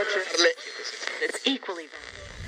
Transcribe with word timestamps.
It's 0.00 1.44
equally 1.44 1.86
valid. 1.86 2.47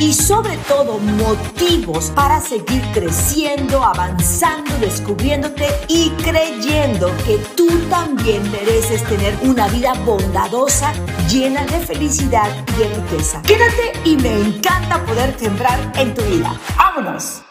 y 0.00 0.14
sobre 0.14 0.56
todo 0.68 0.98
motivos 0.98 2.10
para 2.14 2.40
seguir 2.40 2.82
creciendo, 2.94 3.82
avanzando, 3.82 4.74
descubriéndote 4.78 5.66
y 5.86 6.08
creyendo 6.24 7.12
que 7.26 7.36
tú 7.54 7.68
también 7.90 8.50
mereces 8.50 9.04
tener 9.04 9.36
una 9.42 9.68
vida 9.68 9.92
bondadosa, 10.06 10.94
llena 11.28 11.66
de 11.66 11.80
felicidad 11.80 12.48
y 12.68 12.72
de 12.78 12.88
riqueza. 12.88 13.42
Quédate 13.42 13.92
y 14.04 14.16
me 14.16 14.40
encanta 14.40 15.04
poder 15.04 15.38
sembrar 15.38 15.78
en 15.96 16.14
tu 16.14 16.22
vida. 16.22 16.58
¡Vámonos! 16.78 17.42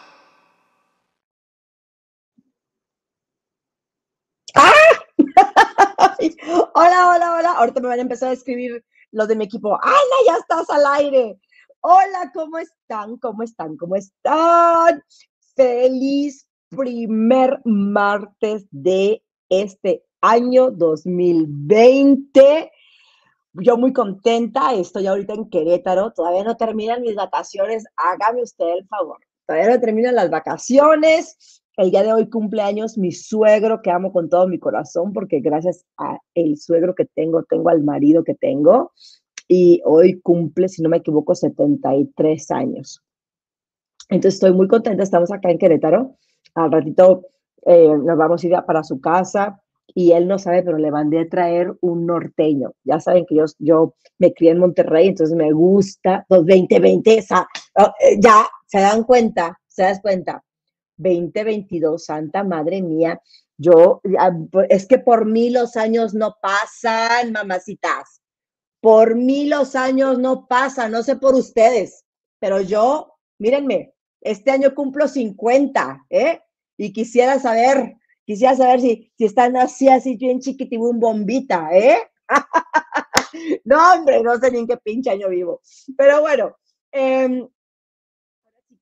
Hola, 6.74 7.10
hola, 7.10 7.36
hola. 7.38 7.52
Ahorita 7.52 7.82
me 7.82 7.88
van 7.88 8.00
a 8.00 8.02
empezar 8.02 8.30
a 8.30 8.34
escribir 8.34 8.84
los 9.12 9.28
de 9.28 9.36
mi 9.36 9.46
equipo. 9.46 9.76
¡Ana, 9.76 10.18
ya 10.26 10.38
estás 10.38 10.68
al 10.70 10.86
aire! 10.88 11.40
Hola, 11.84 12.32
¿cómo 12.32 12.60
están? 12.60 13.18
¿Cómo 13.18 13.42
están? 13.42 13.76
¿Cómo 13.76 13.96
están? 13.96 15.04
Feliz 15.56 16.48
primer 16.70 17.60
martes 17.66 18.68
de 18.70 19.24
este 19.50 20.04
año 20.22 20.70
2020. 20.70 22.72
Yo 23.54 23.78
muy 23.78 23.94
contenta, 23.94 24.76
estoy 24.76 25.08
ahorita 25.08 25.34
en 25.34 25.50
Querétaro, 25.50 26.12
todavía 26.12 26.44
no 26.44 26.56
terminan 26.56 27.02
mis 27.02 27.16
vacaciones, 27.16 27.84
hágame 27.98 28.44
usted 28.44 28.78
el 28.78 28.88
favor. 28.88 29.18
Todavía 29.48 29.72
no 29.72 29.82
terminan 29.82 30.14
las 30.14 30.30
vacaciones. 30.30 31.64
El 31.78 31.90
día 31.90 32.04
de 32.04 32.14
hoy 32.14 32.30
cumpleaños 32.30 33.00
mi 33.00 33.12
suegro, 33.12 33.82
que 33.82 33.90
amo 33.90 34.14
con 34.14 34.30
todo 34.30 34.48
mi 34.48 34.60
corazón, 34.60 35.14
porque 35.14 35.40
gracias 35.40 35.84
a 35.98 36.20
el 36.36 36.60
suegro 36.60 36.94
que 36.94 37.06
tengo, 37.06 37.44
tengo 37.44 37.70
al 37.70 37.84
marido 37.84 38.24
que 38.24 38.36
tengo 38.36 38.92
y 39.48 39.82
hoy 39.86 40.20
cumple, 40.22 40.70
si 40.70 40.82
no 40.82 40.90
me 40.90 40.98
equivoco, 40.98 41.36
73 41.36 42.52
años. 42.52 43.02
Entonces 44.10 44.36
estoy 44.36 44.54
muy 44.54 44.68
contenta, 44.68 45.04
estamos 45.04 45.32
acá 45.32 45.50
en 45.50 45.58
Querétaro. 45.58 46.18
Al 46.56 46.72
ratito 46.72 47.28
eh, 47.66 47.88
nos 47.88 48.18
vamos 48.18 48.44
a 48.44 48.48
ir 48.48 48.54
para 48.66 48.84
su 48.84 49.00
casa 49.00 49.62
y 49.94 50.12
él 50.12 50.28
no 50.28 50.38
sabe, 50.38 50.64
pero 50.64 50.78
le 50.78 50.92
mandé 50.92 51.20
a 51.20 51.30
traer 51.30 51.74
un 51.82 52.06
norteño. 52.06 52.74
Ya 52.84 53.00
saben 53.00 53.26
que 53.26 53.36
yo, 53.36 53.46
yo 53.60 53.96
me 54.20 54.34
crié 54.34 54.52
en 54.52 54.60
Monterrey, 54.60 55.08
entonces 55.08 55.36
me 55.36 55.52
gusta 55.52 56.26
los 56.30 56.46
2020, 56.46 57.18
esa, 57.18 57.48
oh, 57.78 57.92
eh, 58.00 58.18
ya 58.20 58.48
se 58.68 58.80
dan 58.80 59.04
cuenta, 59.04 59.60
se 59.68 59.84
das 59.84 60.02
cuenta. 60.02 60.44
2022, 60.98 62.06
Santa 62.06 62.44
Madre 62.44 62.82
mía, 62.82 63.20
yo, 63.58 64.02
es 64.70 64.86
que 64.88 65.00
por 65.00 65.26
mí 65.26 65.50
los 65.50 65.76
años 65.76 66.14
no 66.14 66.36
pasan, 66.42 67.32
mamacitas. 67.32 68.21
Por 68.82 69.16
mí 69.16 69.46
los 69.46 69.76
años 69.76 70.18
no 70.18 70.48
pasan, 70.48 70.92
no 70.92 71.04
sé 71.04 71.16
por 71.16 71.36
ustedes, 71.36 72.04
pero 72.40 72.62
yo, 72.62 73.14
mírenme, 73.38 73.94
este 74.22 74.52
año 74.52 74.74
cumplo 74.74 75.08
50, 75.08 76.06
¿eh? 76.10 76.42
Y 76.78 76.92
quisiera 76.92 77.40
saber, 77.40 77.96
quisiera 78.26 78.56
saber 78.56 78.82
si, 78.82 79.12
si 79.18 79.26
están 79.26 79.56
así, 79.56 79.88
así 79.88 80.18
bien 80.18 80.40
chiquitibún 80.40 81.00
bombita, 81.00 81.70
¿eh? 81.72 81.98
no, 83.66 83.94
hombre, 83.94 84.24
no 84.24 84.38
sé 84.40 84.52
ni 84.52 84.60
en 84.60 84.68
qué 84.68 84.78
pinche 84.78 85.12
año 85.12 85.30
vivo. 85.30 85.62
Pero 85.96 86.22
bueno, 86.22 86.58
eh, 86.92 87.48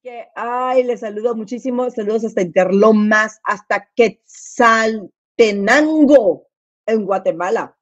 que, 0.02 0.28
ay, 0.36 0.84
les 0.84 1.02
saludo 1.02 1.36
muchísimo, 1.36 1.90
saludos 1.90 2.24
hasta 2.26 2.42
Interlomas, 2.42 3.40
hasta 3.44 3.90
Quetzaltenango, 3.96 6.48
en 6.86 7.06
Guatemala. 7.06 7.78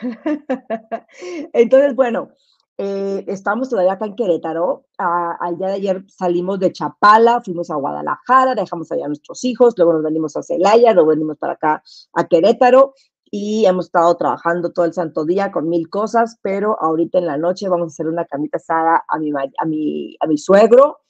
Entonces, 1.52 1.94
bueno, 1.94 2.30
eh, 2.76 3.24
estamos 3.26 3.68
todavía 3.68 3.94
acá 3.94 4.06
en 4.06 4.14
Querétaro. 4.14 4.86
al 4.98 5.58
día 5.58 5.68
de 5.68 5.74
ayer 5.74 6.04
salimos 6.08 6.60
de 6.60 6.72
Chapala, 6.72 7.40
fuimos 7.42 7.70
a 7.70 7.76
Guadalajara, 7.76 8.54
dejamos 8.54 8.90
allá 8.92 9.06
a 9.06 9.08
nuestros 9.08 9.44
hijos, 9.44 9.74
luego 9.76 9.94
nos 9.94 10.02
venimos 10.02 10.36
a 10.36 10.42
Celaya, 10.42 10.92
luego 10.94 11.10
venimos 11.10 11.36
para 11.38 11.54
acá 11.54 11.82
a 12.14 12.28
Querétaro 12.28 12.94
y 13.30 13.66
hemos 13.66 13.86
estado 13.86 14.16
trabajando 14.16 14.72
todo 14.72 14.86
el 14.86 14.94
santo 14.94 15.24
día 15.24 15.50
con 15.50 15.68
mil 15.68 15.90
cosas, 15.90 16.38
pero 16.40 16.80
ahorita 16.80 17.18
en 17.18 17.26
la 17.26 17.36
noche 17.36 17.68
vamos 17.68 17.86
a 17.86 17.88
hacer 17.88 18.06
una 18.06 18.24
camita 18.24 18.58
asada 18.58 19.04
a 19.06 19.18
mi, 19.18 19.32
a 19.32 19.64
mi, 19.66 20.16
a 20.20 20.26
mi 20.26 20.38
suegro. 20.38 21.00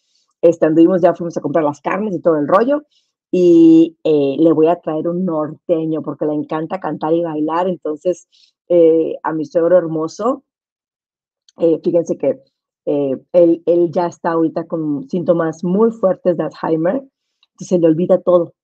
Este, 0.41 0.67
anduvimos, 0.67 1.03
ya 1.03 1.15
fuimos 1.15 1.37
a 1.37 1.41
comprar 1.41 1.65
las 1.65 1.81
carnes 1.81 2.15
y 2.15 2.21
todo 2.21 2.37
el 2.37 2.49
rollo 2.49 2.83
y 3.31 3.99
eh, 4.05 4.37
le 4.39 4.53
voy 4.53 4.69
a 4.69 4.81
traer 4.81 5.09
un 5.09 5.25
norteño 5.25 6.03
porque 6.03 6.25
le 6.25 6.35
encanta 6.35 6.81
cantar 6.81 7.13
y 7.13 7.23
bailar, 7.23 7.69
entonces 7.69 8.27
eh, 8.69 9.17
a 9.23 9.33
mi 9.33 9.45
suegro 9.45 9.77
hermoso. 9.77 10.45
Eh, 11.59 11.81
fíjense 11.83 12.17
que 12.17 12.41
eh, 12.87 13.17
él, 13.33 13.63
él, 13.67 13.91
ya 13.91 14.07
está 14.07 14.33
ahorita 14.33 14.67
con 14.67 15.09
síntomas 15.09 15.65
muy 15.65 15.91
fuertes 15.91 16.37
de 16.37 16.45
Alzheimer, 16.45 17.03
se 17.59 17.79
le 17.79 17.87
olvida 17.87 18.21
todo. 18.21 18.55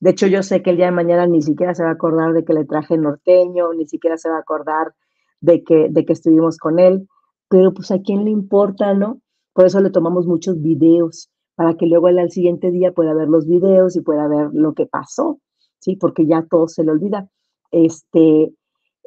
De 0.00 0.10
hecho, 0.10 0.26
yo 0.26 0.42
sé 0.42 0.62
que 0.62 0.70
el 0.70 0.76
día 0.76 0.86
de 0.86 0.92
mañana 0.92 1.26
ni 1.26 1.40
siquiera 1.40 1.74
se 1.74 1.82
va 1.82 1.90
a 1.90 1.94
acordar 1.94 2.34
de 2.34 2.44
que 2.44 2.52
le 2.52 2.64
traje 2.64 2.98
norteño, 2.98 3.72
ni 3.72 3.86
siquiera 3.86 4.18
se 4.18 4.28
va 4.28 4.36
a 4.36 4.40
acordar 4.40 4.94
de 5.40 5.64
que, 5.64 5.88
de 5.90 6.04
que 6.04 6.12
estuvimos 6.12 6.58
con 6.58 6.78
él, 6.78 7.08
pero 7.48 7.72
pues 7.72 7.90
a 7.90 8.00
quién 8.00 8.24
le 8.24 8.30
importa, 8.30 8.94
¿no? 8.94 9.20
Por 9.54 9.66
eso 9.66 9.80
le 9.80 9.90
tomamos 9.90 10.26
muchos 10.26 10.60
videos, 10.60 11.30
para 11.54 11.74
que 11.76 11.86
luego 11.86 12.08
él 12.08 12.18
al 12.18 12.30
siguiente 12.30 12.70
día 12.70 12.92
pueda 12.92 13.14
ver 13.14 13.28
los 13.28 13.46
videos 13.46 13.96
y 13.96 14.00
pueda 14.00 14.28
ver 14.28 14.50
lo 14.52 14.74
que 14.74 14.86
pasó, 14.86 15.38
¿sí? 15.78 15.96
Porque 15.96 16.26
ya 16.26 16.46
todo 16.50 16.68
se 16.68 16.84
le 16.84 16.90
olvida. 16.90 17.28
Este, 17.70 18.52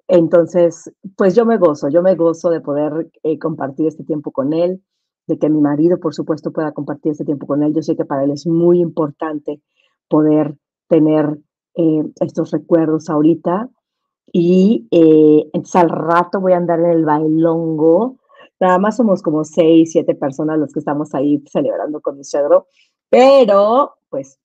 entonces, 0.08 0.92
pues 1.18 1.36
yo 1.36 1.46
me 1.46 1.58
gozo, 1.58 1.90
yo 1.90 2.02
me 2.02 2.16
gozo 2.16 2.50
de 2.50 2.62
poder 2.62 3.12
eh, 3.24 3.38
compartir 3.38 3.88
este 3.88 4.06
tiempo 4.06 4.32
con 4.32 4.54
él, 4.54 4.82
de 5.28 5.38
que 5.38 5.50
mi 5.50 5.60
marido, 5.60 6.00
por 6.00 6.14
supuesto, 6.14 6.52
pueda 6.52 6.72
compartir 6.72 7.12
este 7.12 7.26
tiempo 7.26 7.46
con 7.46 7.62
él. 7.62 7.74
Yo 7.74 7.82
sé 7.82 7.98
que 7.98 8.06
para 8.06 8.24
él 8.24 8.32
es 8.32 8.48
muy 8.48 8.80
importante 8.80 9.62
poder 10.08 10.56
tener 10.88 11.38
eh, 11.76 12.04
estos 12.22 12.52
recuerdos 12.52 13.10
ahorita. 13.10 13.70
Y 14.32 14.88
eh, 14.92 15.50
entonces 15.54 15.76
al 15.76 15.90
rato 15.90 16.40
voy 16.40 16.54
a 16.54 16.58
andar 16.58 16.80
en 16.80 16.92
el 16.92 17.04
bailongo. 17.04 18.18
Nada 18.62 18.80
más 18.80 18.96
somos 18.96 19.22
como 19.22 19.44
seis, 19.44 19.92
siete 19.92 20.16
personas 20.16 20.58
los 20.58 20.72
que 20.72 20.80
estamos 20.80 21.14
ahí 21.14 21.44
celebrando 21.52 22.00
con 22.00 22.18
mi 22.18 22.24
suegro, 22.24 22.68
pero 23.10 23.96
pues 24.10 24.40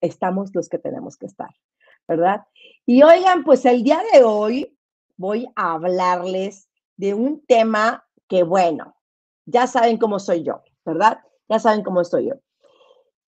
estamos 0.00 0.50
los 0.54 0.68
que 0.68 0.78
tenemos 0.78 1.16
que 1.16 1.26
estar, 1.26 1.50
¿verdad? 2.08 2.42
Y 2.86 3.02
oigan, 3.02 3.44
pues 3.44 3.64
el 3.64 3.82
día 3.82 4.02
de 4.12 4.24
hoy 4.24 4.76
voy 5.16 5.46
a 5.54 5.74
hablarles 5.74 6.68
de 6.96 7.14
un 7.14 7.44
tema 7.46 8.06
que, 8.26 8.42
bueno, 8.42 8.96
ya 9.46 9.66
saben 9.66 9.96
cómo 9.96 10.18
soy 10.18 10.42
yo, 10.42 10.62
¿verdad? 10.84 11.20
Ya 11.48 11.58
saben 11.58 11.82
cómo 11.82 12.00
estoy 12.00 12.28
yo. 12.28 12.34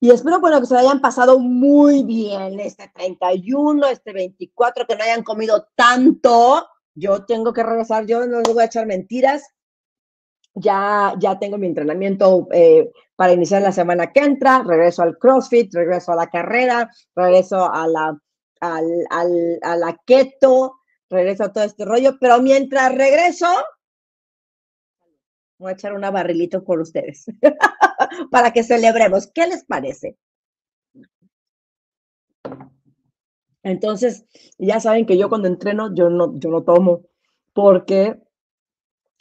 Y 0.01 0.11
espero, 0.11 0.41
bueno, 0.41 0.61
que 0.61 0.67
se 0.67 0.77
hayan 0.77 1.01
pasado 1.01 1.39
muy 1.39 2.03
bien 2.03 2.59
este 2.59 2.91
31, 2.93 3.87
este 3.87 4.13
24, 4.13 4.85
que 4.85 4.97
no 4.97 5.05
hayan 5.05 5.23
comido 5.23 5.69
tanto. 5.77 6.67
Yo 6.95 7.25
tengo 7.25 7.53
que 7.53 7.63
regresar, 7.63 8.05
yo 8.07 8.27
no 8.27 8.39
les 8.39 8.53
voy 8.53 8.63
a 8.63 8.67
echar 8.67 8.85
mentiras. 8.85 9.45
Ya, 10.55 11.15
ya 11.21 11.39
tengo 11.39 11.57
mi 11.57 11.69
entrenamiento 11.69 12.49
eh, 12.53 12.91
para 13.15 13.33
iniciar 13.33 13.63
la 13.63 13.71
semana 13.71 14.13
que 14.13 14.21
entra. 14.21 14.65
Regreso 14.67 15.03
al 15.03 15.19
CrossFit, 15.19 15.73
regreso 15.73 16.11
a 16.11 16.17
la 16.17 16.27
carrera, 16.27 16.91
regreso 17.15 17.73
a 17.73 17.87
la 17.87 18.19
al, 18.63 19.07
al, 19.11 19.59
a 19.63 19.77
la 19.77 20.01
keto, 20.07 20.79
regreso 21.11 21.45
a 21.45 21.53
todo 21.53 21.65
este 21.65 21.85
rollo, 21.85 22.17
pero 22.21 22.41
mientras 22.41 22.95
regreso, 22.95 23.47
voy 25.59 25.71
a 25.71 25.75
echar 25.75 25.93
una 25.95 26.13
barrilito 26.13 26.63
por 26.63 26.81
ustedes 26.81 27.27
para 28.31 28.53
que 28.53 28.63
celebremos. 28.63 29.27
¿Qué 29.27 29.49
les 29.49 29.65
parece? 29.65 30.17
Entonces, 33.65 34.25
ya 34.59 34.79
saben 34.81 35.07
que 35.07 35.19
yo 35.19 35.29
cuando 35.29 35.49
entreno, 35.49 35.93
yo 35.95 36.09
no, 36.09 36.39
yo 36.39 36.51
no 36.51 36.63
tomo 36.63 37.03
porque, 37.53 38.21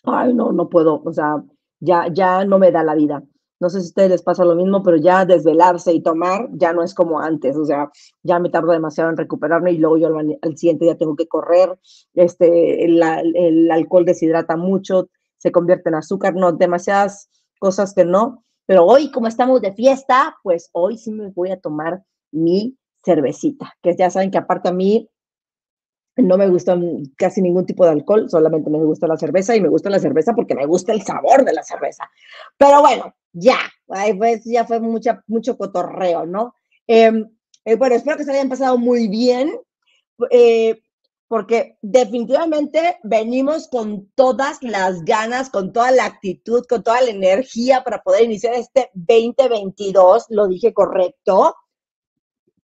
ay, 0.04 0.34
no, 0.34 0.52
no 0.52 0.70
puedo, 0.70 1.02
o 1.04 1.14
sea, 1.14 1.44
ya, 1.80 2.08
ya 2.12 2.46
no 2.46 2.60
me 2.60 2.72
da 2.72 2.84
la 2.84 2.96
vida. 2.96 3.24
No 3.62 3.70
sé 3.70 3.80
si 3.80 3.86
a 3.86 3.90
ustedes 3.90 4.10
les 4.10 4.24
pasa 4.24 4.44
lo 4.44 4.56
mismo, 4.56 4.82
pero 4.82 4.98
ya 4.98 5.24
desvelarse 5.24 5.94
y 5.94 6.02
tomar 6.02 6.50
ya 6.54 6.74
no 6.74 6.84
es 6.84 6.96
como 6.96 7.20
antes. 7.20 7.56
O 7.56 7.64
sea, 7.64 7.92
ya 8.24 8.40
me 8.40 8.50
tardo 8.50 8.72
demasiado 8.72 9.12
en 9.12 9.18
recuperarme 9.18 9.72
y 9.72 9.78
luego 9.78 9.98
yo 10.00 10.08
al, 10.08 10.58
siguiente 10.58 10.86
día 10.86 10.98
tengo 10.98 11.16
que 11.16 11.28
correr. 11.28 11.80
Este, 12.16 12.84
el, 12.84 13.02
el, 13.36 13.70
alcohol 13.70 14.04
deshidrata 14.04 14.58
mucho, 14.58 15.10
se 15.38 15.52
convierte 15.52 15.90
en 15.90 15.96
azúcar, 15.96 16.34
no, 16.34 16.52
demasiadas 16.52 17.30
cosas 17.60 17.94
que 17.94 18.04
no. 18.04 18.44
Pero 18.66 18.84
hoy, 18.84 19.12
como 19.12 19.28
estamos 19.28 19.62
de 19.62 19.74
fiesta, 19.74 20.36
pues 20.42 20.70
hoy 20.72 20.98
sí 20.98 21.12
me 21.12 21.30
voy 21.30 21.52
a 21.52 21.60
tomar 21.60 22.04
mi 22.32 22.78
cervecita, 23.06 23.74
que 23.84 23.96
ya 23.96 24.10
saben 24.10 24.32
que 24.32 24.40
aparte 24.40 24.70
a 24.70 24.74
mí 24.74 25.08
no 26.18 26.38
me 26.38 26.50
gusta 26.50 26.78
casi 27.16 27.42
ningún 27.42 27.66
tipo 27.66 27.86
de 27.86 27.92
alcohol, 27.92 28.30
solamente 28.30 28.70
me 28.70 28.78
gusta 28.80 29.08
la 29.08 29.18
cerveza 29.18 29.56
y 29.56 29.62
me 29.62 29.70
gusta 29.70 29.90
la 29.90 30.00
cerveza 30.00 30.34
porque 30.34 30.56
me 30.56 30.66
gusta 30.66 30.94
el 30.94 31.02
sabor 31.04 31.46
de 31.46 31.54
la 31.54 31.64
cerveza. 31.64 32.10
Pero 32.58 32.82
bueno, 32.82 33.14
ya, 33.34 33.58
pues 33.86 34.44
ya 34.46 34.66
fue 34.66 34.80
mucha, 34.80 35.24
mucho 35.28 35.58
cotorreo, 35.58 36.26
¿no? 36.26 36.56
Em, 36.88 37.30
eh, 37.66 37.76
bueno, 37.76 37.96
espero 37.96 38.18
que 38.18 38.24
se 38.24 38.32
hayan 38.32 38.50
pasado 38.50 38.78
muy 38.78 39.08
bien, 39.08 39.52
eh, 40.30 40.82
porque 41.28 41.78
definitivamente 41.82 42.98
venimos 43.04 43.68
con 43.70 44.12
todas 44.16 44.62
las 44.62 45.04
ganas, 45.06 45.50
con 45.50 45.72
toda 45.72 45.92
la 45.92 46.06
actitud, 46.06 46.66
con 46.68 46.84
toda 46.84 47.02
la 47.02 47.12
energía 47.12 47.84
para 47.84 48.02
poder 48.02 48.24
iniciar 48.24 48.54
este 48.56 48.90
2022, 48.94 50.26
lo 50.30 50.48
dije 50.48 50.74
correcto, 50.74 51.56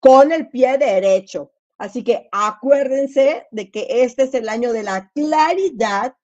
con 0.00 0.32
el 0.32 0.48
pie 0.48 0.78
derecho 0.78 1.52
Así 1.78 2.02
que 2.02 2.28
acuérdense 2.32 3.46
de 3.52 3.70
que 3.70 3.86
este 4.02 4.24
es 4.24 4.34
el 4.34 4.48
año 4.48 4.72
de 4.72 4.82
la 4.82 5.10
claridad 5.14 6.14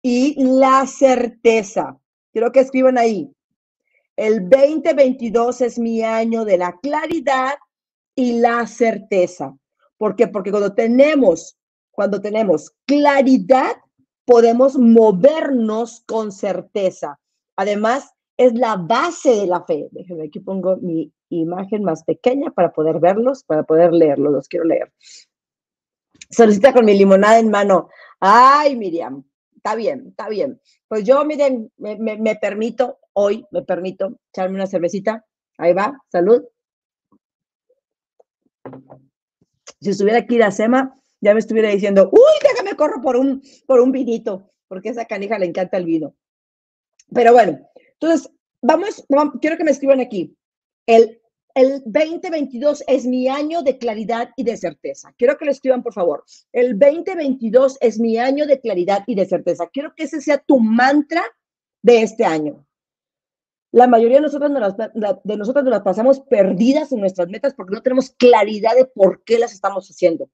y 0.00 0.42
la 0.42 0.86
certeza. 0.86 1.98
Quiero 2.32 2.50
que 2.50 2.60
escriban 2.60 2.96
ahí. 2.96 3.30
El 4.16 4.48
2022 4.48 5.60
es 5.62 5.78
mi 5.78 6.02
año 6.02 6.44
de 6.44 6.58
la 6.58 6.78
claridad 6.80 7.54
y 8.14 8.40
la 8.40 8.66
certeza. 8.66 9.56
¿Por 9.96 10.16
qué? 10.16 10.28
Porque 10.28 10.50
cuando 10.50 10.74
tenemos, 10.74 11.56
cuando 11.90 12.20
tenemos 12.20 12.72
claridad, 12.86 13.76
podemos 14.24 14.76
movernos 14.76 16.02
con 16.06 16.32
certeza. 16.32 17.18
Además, 17.56 18.12
es 18.36 18.54
la 18.54 18.76
base 18.76 19.30
de 19.30 19.46
la 19.46 19.62
fe. 19.64 19.88
Déjenme, 19.92 20.24
aquí 20.26 20.40
pongo 20.40 20.76
mi 20.76 21.12
imagen 21.28 21.84
más 21.84 22.04
pequeña 22.04 22.50
para 22.50 22.72
poder 22.72 22.98
verlos, 22.98 23.44
para 23.44 23.62
poder 23.62 23.92
leerlos, 23.92 24.32
los 24.32 24.48
quiero 24.48 24.64
leer. 24.64 24.92
Solicita 26.30 26.72
con 26.72 26.84
mi 26.84 26.96
limonada 26.96 27.38
en 27.38 27.50
mano. 27.50 27.88
Ay, 28.20 28.76
Miriam, 28.76 29.24
está 29.56 29.74
bien, 29.74 30.08
está 30.08 30.28
bien. 30.28 30.60
Pues 30.88 31.04
yo, 31.04 31.24
miren, 31.24 31.70
me, 31.76 32.36
permito, 32.36 32.98
hoy 33.14 33.46
me 33.50 33.62
permito 33.62 34.18
echarme 34.32 34.56
una 34.56 34.66
cervecita. 34.66 35.24
Ahí 35.58 35.72
va, 35.72 35.98
salud. 36.10 36.42
Si 39.80 39.90
estuviera 39.90 40.18
aquí 40.18 40.38
la 40.38 40.50
Sema, 40.50 40.98
ya 41.20 41.34
me 41.34 41.40
estuviera 41.40 41.68
diciendo, 41.70 42.10
uy, 42.12 42.32
déjame 42.42 42.76
corro 42.76 43.00
por 43.00 43.16
un, 43.16 43.42
por 43.66 43.80
un 43.80 43.92
vinito, 43.92 44.50
porque 44.68 44.88
a 44.88 44.92
esa 44.92 45.04
canija 45.06 45.38
le 45.38 45.46
encanta 45.46 45.76
el 45.76 45.86
vino. 45.86 46.14
Pero 47.12 47.32
bueno, 47.32 47.58
entonces, 47.94 48.30
vamos, 48.60 49.02
quiero 49.40 49.56
que 49.56 49.64
me 49.64 49.70
escriban 49.70 50.00
aquí. 50.00 50.36
El, 50.86 51.20
el 51.54 51.82
2022 51.84 52.84
es 52.86 53.06
mi 53.06 53.28
año 53.28 53.62
de 53.62 53.78
claridad 53.78 54.30
y 54.36 54.44
de 54.44 54.56
certeza. 54.56 55.12
Quiero 55.16 55.36
que 55.36 55.44
lo 55.44 55.50
escriban, 55.50 55.82
por 55.82 55.92
favor. 55.92 56.24
El 56.52 56.78
2022 56.78 57.78
es 57.80 57.98
mi 57.98 58.18
año 58.18 58.46
de 58.46 58.60
claridad 58.60 59.04
y 59.06 59.14
de 59.14 59.26
certeza. 59.26 59.68
Quiero 59.72 59.94
que 59.94 60.04
ese 60.04 60.20
sea 60.20 60.38
tu 60.38 60.58
mantra 60.58 61.22
de 61.82 62.02
este 62.02 62.24
año. 62.24 62.66
La 63.72 63.86
mayoría 63.86 64.18
de 64.18 64.22
nosotros, 64.22 64.50
nos 64.50 64.60
las, 64.94 65.16
de 65.24 65.36
nosotros 65.36 65.64
nos 65.64 65.72
las 65.72 65.82
pasamos 65.82 66.20
perdidas 66.20 66.92
en 66.92 67.00
nuestras 67.00 67.28
metas 67.28 67.54
porque 67.54 67.74
no 67.74 67.82
tenemos 67.82 68.10
claridad 68.10 68.76
de 68.76 68.84
por 68.84 69.24
qué 69.24 69.38
las 69.38 69.52
estamos 69.52 69.88
haciendo. 69.88 70.28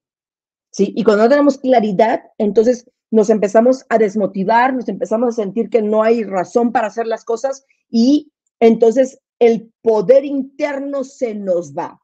¿Sí? 0.71 0.93
Y 0.95 1.03
cuando 1.03 1.23
no 1.23 1.29
tenemos 1.29 1.57
claridad, 1.57 2.21
entonces 2.37 2.85
nos 3.11 3.29
empezamos 3.29 3.85
a 3.89 3.97
desmotivar, 3.97 4.73
nos 4.73 4.87
empezamos 4.87 5.29
a 5.29 5.41
sentir 5.41 5.69
que 5.69 5.81
no 5.81 6.03
hay 6.03 6.23
razón 6.23 6.71
para 6.71 6.87
hacer 6.87 7.07
las 7.07 7.23
cosas 7.23 7.65
y 7.89 8.31
entonces 8.59 9.19
el 9.39 9.71
poder 9.81 10.25
interno 10.25 11.03
se 11.03 11.33
nos 11.33 11.73
va. 11.73 11.99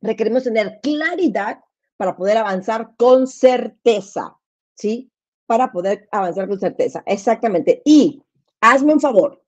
Requerimos 0.00 0.44
tener 0.44 0.78
claridad 0.80 1.60
para 1.96 2.16
poder 2.16 2.38
avanzar 2.38 2.92
con 2.96 3.26
certeza, 3.26 4.38
¿sí? 4.74 5.10
Para 5.46 5.70
poder 5.70 6.08
avanzar 6.12 6.48
con 6.48 6.58
certeza, 6.58 7.02
exactamente. 7.04 7.82
Y 7.84 8.22
hazme 8.60 8.94
un 8.94 9.00
favor, 9.00 9.42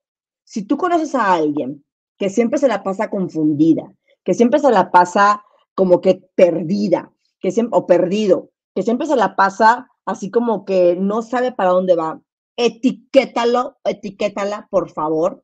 si 0.53 0.65
tú 0.65 0.77
conoces 0.77 1.15
a 1.15 1.33
alguien 1.33 1.83
que 2.19 2.29
siempre 2.29 2.59
se 2.59 2.69
la 2.69 2.83
pasa 2.83 3.09
confundida, 3.09 3.91
que 4.23 4.35
siempre 4.35 4.61
se 4.61 4.71
la 4.71 4.91
pasa 4.91 5.43
como 5.75 6.03
que 6.03 6.29
perdida, 6.35 7.11
que 7.41 7.51
siempre, 7.51 7.79
o 7.79 7.87
perdido, 7.87 8.51
que 8.75 8.83
siempre 8.83 9.07
se 9.07 9.17
la 9.17 9.35
pasa 9.35 9.89
así 10.05 10.31
como 10.31 10.67
que 10.67 10.95
no 10.95 11.23
sabe 11.23 11.53
para 11.53 11.71
dónde 11.71 11.97
va, 11.97 12.21
etiquétalo, 12.59 13.79
etiquétala, 13.83 14.69
por 14.71 14.91
favor, 14.91 15.43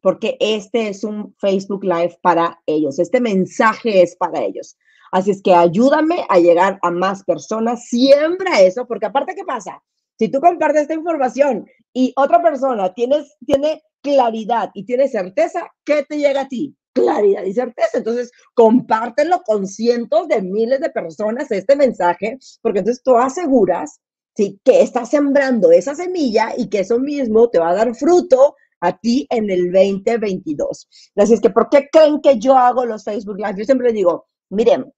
porque 0.00 0.36
este 0.38 0.86
es 0.86 1.02
un 1.02 1.34
Facebook 1.40 1.82
Live 1.82 2.20
para 2.22 2.62
ellos. 2.64 3.00
Este 3.00 3.20
mensaje 3.20 4.02
es 4.02 4.14
para 4.14 4.44
ellos. 4.44 4.76
Así 5.10 5.32
es 5.32 5.42
que 5.42 5.52
ayúdame 5.52 6.26
a 6.28 6.38
llegar 6.38 6.78
a 6.82 6.92
más 6.92 7.24
personas. 7.24 7.88
Siembra 7.88 8.60
eso, 8.60 8.86
porque 8.86 9.06
aparte, 9.06 9.34
¿qué 9.34 9.42
pasa? 9.44 9.82
Si 10.16 10.28
tú 10.28 10.38
compartes 10.38 10.82
esta 10.82 10.94
información 10.94 11.66
y 11.92 12.12
otra 12.14 12.40
persona 12.40 12.94
tienes, 12.94 13.36
tiene 13.44 13.82
claridad 14.04 14.70
y 14.74 14.84
tiene 14.84 15.08
certeza, 15.08 15.66
¿qué 15.84 16.04
te 16.04 16.18
llega 16.18 16.42
a 16.42 16.48
ti? 16.48 16.76
claridad 16.94 17.42
y 17.42 17.52
certeza. 17.52 17.98
Entonces, 17.98 18.30
compártelo 18.54 19.42
con 19.44 19.66
cientos 19.66 20.28
de 20.28 20.40
miles 20.40 20.80
de 20.80 20.90
personas 20.90 21.50
este 21.50 21.74
mensaje, 21.74 22.38
porque 22.62 22.78
entonces 22.78 23.02
tú 23.02 23.16
aseguras 23.16 24.00
¿sí? 24.36 24.60
que 24.64 24.80
estás 24.80 25.10
sembrando 25.10 25.72
esa 25.72 25.94
semilla 25.94 26.54
y 26.56 26.68
que 26.68 26.80
eso 26.80 26.98
mismo 26.98 27.50
te 27.50 27.58
va 27.58 27.70
a 27.70 27.74
dar 27.74 27.94
fruto 27.94 28.54
a 28.80 28.96
ti 28.96 29.26
en 29.30 29.50
el 29.50 29.72
2022. 29.72 30.88
Así 31.16 31.34
es 31.34 31.40
que, 31.40 31.50
¿por 31.50 31.68
qué 31.68 31.88
creen 31.90 32.20
que 32.20 32.38
yo 32.38 32.56
hago 32.56 32.86
los 32.86 33.04
Facebook 33.04 33.38
Live? 33.38 33.56
Yo 33.58 33.64
siempre 33.64 33.92
digo, 33.92 34.28
miren, 34.50 34.92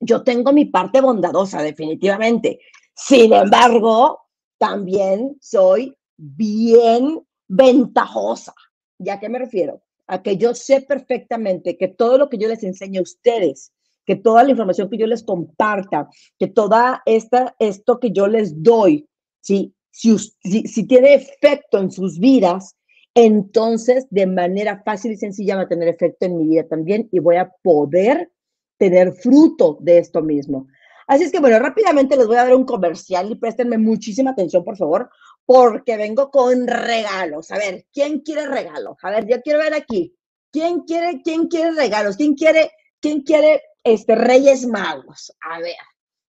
yo 0.00 0.22
tengo 0.22 0.52
mi 0.52 0.66
parte 0.66 1.00
bondadosa, 1.00 1.62
definitivamente. 1.62 2.60
Sin 2.94 3.32
embargo, 3.32 4.20
también 4.58 5.36
soy 5.40 5.96
bien 6.16 7.25
ventajosa. 7.48 8.54
¿Ya 8.98 9.20
qué 9.20 9.28
me 9.28 9.38
refiero? 9.38 9.82
a 10.06 10.22
que 10.22 10.36
yo 10.36 10.54
sé 10.54 10.82
perfectamente 10.82 11.76
que 11.76 11.88
todo 11.88 12.18
lo 12.18 12.28
que 12.28 12.38
yo 12.38 12.48
les 12.48 12.62
enseño 12.62 13.00
a 13.00 13.02
ustedes, 13.02 13.72
que 14.04 14.16
toda 14.16 14.44
la 14.44 14.50
información 14.50 14.88
que 14.88 14.98
yo 14.98 15.06
les 15.06 15.24
comparta, 15.24 16.08
que 16.38 16.46
toda 16.46 17.02
esta, 17.06 17.56
esto 17.58 17.98
que 17.98 18.12
yo 18.12 18.26
les 18.26 18.62
doy, 18.62 19.08
¿sí? 19.40 19.74
si, 19.90 20.16
si, 20.18 20.86
tiene 20.86 21.14
efecto 21.14 21.78
en 21.78 21.90
sus 21.90 22.18
vidas, 22.18 22.76
entonces 23.14 24.06
de 24.10 24.26
manera 24.26 24.82
fácil 24.84 25.12
y 25.12 25.16
sencilla 25.16 25.56
va 25.56 25.62
a 25.62 25.68
tener 25.68 25.88
efecto 25.88 26.26
en 26.26 26.36
mi 26.36 26.46
vida 26.46 26.68
también 26.68 27.08
y 27.10 27.18
voy 27.18 27.36
a 27.36 27.50
poder 27.62 28.30
tener 28.78 29.12
fruto 29.12 29.78
de 29.80 29.98
esto 29.98 30.22
mismo. 30.22 30.68
Así 31.08 31.24
es 31.24 31.32
que 31.32 31.40
bueno, 31.40 31.58
rápidamente 31.58 32.16
les 32.16 32.26
voy 32.26 32.36
a 32.36 32.44
dar 32.44 32.54
un 32.54 32.64
comercial 32.64 33.30
y 33.30 33.36
préstenme 33.36 33.78
muchísima 33.78 34.32
atención, 34.32 34.64
por 34.64 34.76
favor, 34.76 35.08
porque 35.46 35.96
vengo 35.96 36.30
con 36.30 36.66
regalos. 36.66 37.50
A 37.52 37.58
ver, 37.58 37.86
¿quién 37.92 38.20
quiere 38.20 38.46
regalos? 38.46 38.96
A 39.02 39.10
ver, 39.10 39.26
yo 39.26 39.40
quiero 39.40 39.60
ver 39.60 39.74
aquí. 39.74 40.14
¿Quién 40.52 40.80
quiere, 40.80 41.22
quién 41.22 41.46
quiere 41.46 41.70
regalos? 41.70 42.16
¿Quién 42.16 42.34
quiere, 42.34 42.72
quién 43.00 43.22
quiere 43.22 43.62
este, 43.84 44.16
Reyes 44.16 44.66
Magos? 44.66 45.32
A 45.40 45.60
ver, 45.60 45.76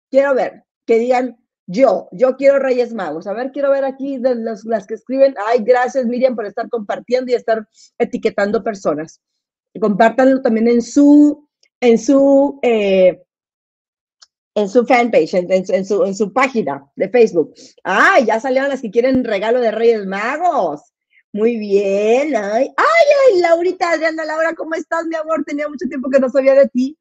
quiero 0.09 0.35
ver, 0.35 0.63
que 0.85 0.99
digan 0.99 1.37
yo, 1.65 2.07
yo 2.13 2.37
quiero 2.37 2.59
Reyes 2.59 2.93
Magos. 2.93 3.27
A 3.27 3.33
ver, 3.33 3.51
quiero 3.51 3.71
ver 3.71 3.83
aquí 3.83 4.17
de 4.19 4.35
las, 4.35 4.63
que 4.87 4.93
escriben. 4.93 5.35
Ay, 5.47 5.59
gracias 5.63 6.05
Miriam 6.05 6.35
por 6.35 6.45
estar 6.45 6.69
compartiendo 6.69 7.31
y 7.31 7.35
estar 7.35 7.67
etiquetando 7.97 8.63
personas. 8.63 9.21
Compártanlo 9.79 10.41
también 10.41 10.69
en 10.69 10.81
su, 10.81 11.47
en 11.81 11.97
su, 11.97 12.59
eh, 12.61 13.21
en 14.57 14.67
su 14.67 14.87
fanpage, 14.87 15.35
en, 15.35 15.85
su, 15.85 16.03
en 16.03 16.15
su 16.15 16.33
página 16.33 16.83
de 16.95 17.07
Facebook. 17.09 17.53
¡Ay, 17.83 18.25
ya 18.25 18.39
salieron 18.39 18.69
las 18.69 18.81
que 18.81 18.89
quieren 18.89 19.23
regalo 19.23 19.61
de 19.61 19.69
Reyes 19.69 20.07
Magos! 20.07 20.81
Muy 21.31 21.57
bien. 21.57 22.35
Ay, 22.35 22.73
ay, 22.75 23.05
ay, 23.35 23.39
Laurita, 23.39 23.91
Adriana, 23.91 24.25
Laura, 24.25 24.55
¿cómo 24.55 24.73
estás, 24.73 25.05
mi 25.05 25.15
amor? 25.15 25.43
Tenía 25.45 25.69
mucho 25.69 25.87
tiempo 25.87 26.09
que 26.09 26.19
no 26.19 26.29
sabía 26.29 26.55
de 26.55 26.67
ti. 26.69 26.97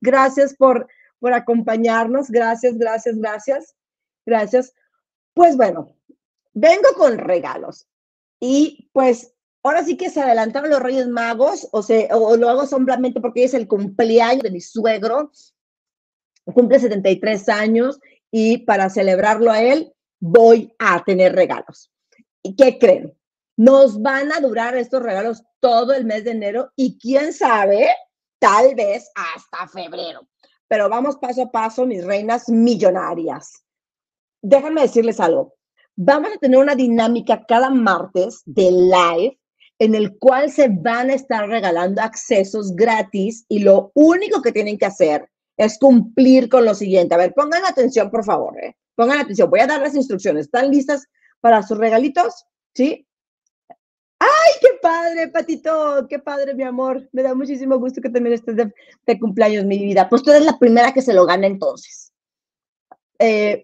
Gracias 0.00 0.54
por, 0.54 0.86
por 1.18 1.32
acompañarnos. 1.32 2.30
Gracias, 2.30 2.78
gracias, 2.78 3.16
gracias. 3.18 3.74
Gracias. 4.24 4.72
Pues 5.34 5.56
bueno, 5.56 5.96
vengo 6.52 6.90
con 6.96 7.18
regalos. 7.18 7.88
Y 8.38 8.88
pues 8.92 9.34
ahora 9.64 9.84
sí 9.84 9.96
que 9.96 10.10
se 10.10 10.20
adelantaron 10.20 10.70
los 10.70 10.80
Reyes 10.80 11.08
Magos, 11.08 11.68
o, 11.72 11.82
sea, 11.82 12.16
o 12.16 12.36
lo 12.36 12.48
hago 12.48 12.68
solamente 12.68 13.20
porque 13.20 13.42
es 13.42 13.54
el 13.54 13.66
cumpleaños 13.66 14.44
de 14.44 14.52
mi 14.52 14.60
suegro 14.60 15.32
cumple 16.52 16.78
73 16.78 17.48
años 17.48 18.00
y 18.30 18.58
para 18.58 18.90
celebrarlo 18.90 19.50
a 19.50 19.62
él 19.62 19.92
voy 20.20 20.72
a 20.78 21.02
tener 21.04 21.34
regalos. 21.34 21.90
¿Y 22.42 22.54
qué 22.56 22.78
creen? 22.78 23.16
Nos 23.56 24.00
van 24.00 24.32
a 24.32 24.40
durar 24.40 24.76
estos 24.76 25.02
regalos 25.02 25.42
todo 25.60 25.92
el 25.92 26.04
mes 26.04 26.24
de 26.24 26.30
enero 26.30 26.72
y 26.76 26.98
quién 26.98 27.32
sabe, 27.32 27.88
tal 28.38 28.74
vez 28.74 29.10
hasta 29.14 29.68
febrero. 29.68 30.26
Pero 30.68 30.88
vamos 30.88 31.16
paso 31.16 31.42
a 31.42 31.50
paso, 31.50 31.84
mis 31.84 32.04
reinas 32.04 32.48
millonarias. 32.48 33.64
Déjenme 34.42 34.82
decirles 34.82 35.20
algo. 35.20 35.54
Vamos 35.96 36.30
a 36.34 36.38
tener 36.38 36.58
una 36.58 36.74
dinámica 36.74 37.44
cada 37.46 37.68
martes 37.68 38.42
de 38.46 38.70
live 38.70 39.38
en 39.78 39.94
el 39.94 40.18
cual 40.18 40.50
se 40.50 40.68
van 40.68 41.10
a 41.10 41.14
estar 41.14 41.48
regalando 41.48 42.00
accesos 42.00 42.74
gratis 42.76 43.44
y 43.48 43.60
lo 43.60 43.90
único 43.94 44.42
que 44.42 44.52
tienen 44.52 44.78
que 44.78 44.86
hacer 44.86 45.28
es 45.56 45.78
cumplir 45.78 46.48
con 46.48 46.64
lo 46.64 46.74
siguiente. 46.74 47.14
A 47.14 47.18
ver, 47.18 47.34
pongan 47.34 47.64
atención, 47.64 48.10
por 48.10 48.24
favor. 48.24 48.58
¿eh? 48.62 48.76
Pongan 48.94 49.18
atención. 49.18 49.50
Voy 49.50 49.60
a 49.60 49.66
dar 49.66 49.80
las 49.80 49.94
instrucciones. 49.94 50.46
¿Están 50.46 50.70
listas 50.70 51.06
para 51.40 51.62
sus 51.62 51.78
regalitos? 51.78 52.46
¿Sí? 52.74 53.06
¡Ay, 54.18 54.52
qué 54.60 54.68
padre, 54.82 55.28
Patito! 55.28 56.06
¡Qué 56.08 56.18
padre, 56.18 56.54
mi 56.54 56.62
amor! 56.62 57.08
Me 57.12 57.22
da 57.22 57.34
muchísimo 57.34 57.78
gusto 57.78 58.02
que 58.02 58.10
también 58.10 58.34
estés 58.34 58.54
de, 58.56 59.18
cumpleaños, 59.18 59.64
mi 59.64 59.78
vida. 59.78 60.08
Pues 60.08 60.22
tú 60.22 60.30
eres 60.30 60.44
la 60.44 60.58
primera 60.58 60.92
que 60.92 61.00
se 61.00 61.14
lo 61.14 61.24
gana 61.24 61.46
entonces. 61.46 62.12
Eh, 63.18 63.62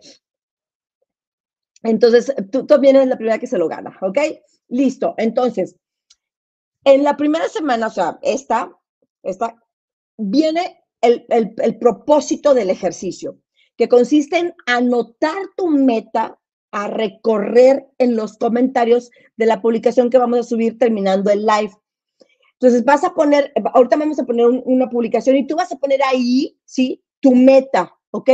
entonces, 1.82 2.34
tú 2.50 2.66
también 2.66 2.96
eres 2.96 3.08
la 3.08 3.16
primera 3.16 3.38
que 3.38 3.46
se 3.46 3.58
lo 3.58 3.68
gana, 3.68 3.96
¿ok? 4.00 4.18
Listo. 4.68 5.14
Entonces, 5.18 5.76
en 6.84 7.04
la 7.04 7.16
primera 7.16 7.48
semana, 7.48 7.88
o 7.88 7.90
sea, 7.90 8.18
esta, 8.22 8.72
esta, 9.22 9.56
viene 10.16 10.82
el, 11.00 11.26
el 11.28 11.78
propósito 11.78 12.54
del 12.54 12.70
ejercicio, 12.70 13.38
que 13.76 13.88
consiste 13.88 14.38
en 14.38 14.54
anotar 14.66 15.36
tu 15.56 15.68
meta 15.68 16.38
a 16.72 16.88
recorrer 16.88 17.86
en 17.98 18.16
los 18.16 18.36
comentarios 18.36 19.10
de 19.36 19.46
la 19.46 19.62
publicación 19.62 20.10
que 20.10 20.18
vamos 20.18 20.40
a 20.40 20.42
subir 20.42 20.78
terminando 20.78 21.30
el 21.30 21.46
live. 21.46 21.72
Entonces 22.54 22.84
vas 22.84 23.04
a 23.04 23.14
poner, 23.14 23.52
ahorita 23.74 23.96
vamos 23.96 24.18
a 24.18 24.24
poner 24.24 24.46
una 24.46 24.88
publicación 24.88 25.36
y 25.36 25.46
tú 25.46 25.56
vas 25.56 25.72
a 25.72 25.76
poner 25.76 26.00
ahí, 26.02 26.58
¿sí? 26.64 27.02
Tu 27.20 27.34
meta, 27.34 27.94
¿ok? 28.10 28.30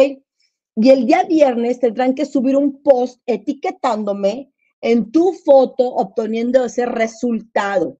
Y 0.76 0.90
el 0.90 1.06
día 1.06 1.24
viernes 1.24 1.80
tendrán 1.80 2.14
que 2.14 2.24
subir 2.24 2.56
un 2.56 2.82
post 2.82 3.20
etiquetándome 3.26 4.52
en 4.80 5.10
tu 5.10 5.32
foto 5.44 5.84
obteniendo 5.94 6.64
ese 6.64 6.86
resultado, 6.86 7.98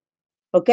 ¿ok? 0.53 0.71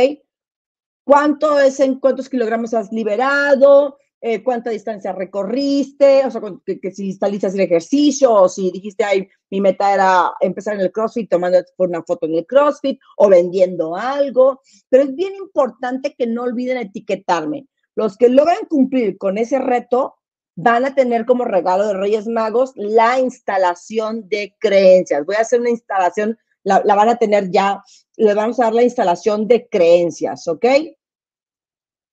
¿Cuánto 1.09 1.59
es 1.59 1.79
en 1.79 1.99
cuántos 1.99 2.29
kilogramos 2.29 2.71
has 2.75 2.91
liberado? 2.91 3.97
Eh, 4.21 4.43
cuánta 4.43 4.69
distancia 4.69 5.11
recorriste, 5.11 6.23
o 6.23 6.29
sea, 6.29 6.39
que, 6.63 6.91
si 6.91 7.13
saliste 7.13 7.47
hacer 7.47 7.61
ejercicio, 7.61 8.31
o 8.31 8.47
si 8.47 8.69
dijiste, 8.69 9.03
ay, 9.03 9.27
mi 9.49 9.59
meta 9.59 9.91
era 9.91 10.33
empezar 10.39 10.75
en 10.75 10.81
el 10.81 10.91
CrossFit 10.91 11.27
tomando 11.27 11.57
una 11.77 12.03
foto 12.03 12.27
en 12.27 12.35
el 12.35 12.45
CrossFit 12.45 12.99
o 13.17 13.27
vendiendo 13.27 13.95
algo. 13.95 14.61
Pero 14.87 15.05
es 15.05 15.15
bien 15.15 15.33
importante 15.33 16.13
que 16.15 16.27
no 16.27 16.43
olviden 16.43 16.77
etiquetarme. 16.77 17.65
Los 17.95 18.15
que 18.15 18.29
logran 18.29 18.67
cumplir 18.69 19.17
con 19.17 19.39
ese 19.39 19.57
reto 19.57 20.13
van 20.55 20.85
a 20.85 20.93
tener 20.93 21.25
como 21.25 21.43
regalo 21.43 21.87
de 21.87 21.95
Reyes 21.95 22.27
Magos 22.27 22.73
la 22.75 23.19
instalación 23.19 24.29
de 24.29 24.55
creencias. 24.59 25.25
Voy 25.25 25.37
a 25.37 25.41
hacer 25.41 25.59
una 25.59 25.71
instalación, 25.71 26.37
la, 26.61 26.83
la 26.85 26.93
van 26.93 27.09
a 27.09 27.17
tener 27.17 27.49
ya, 27.49 27.81
les 28.15 28.35
vamos 28.35 28.59
a 28.59 28.65
dar 28.65 28.75
la 28.75 28.83
instalación 28.83 29.47
de 29.47 29.67
creencias, 29.69 30.47
¿ok? 30.47 30.65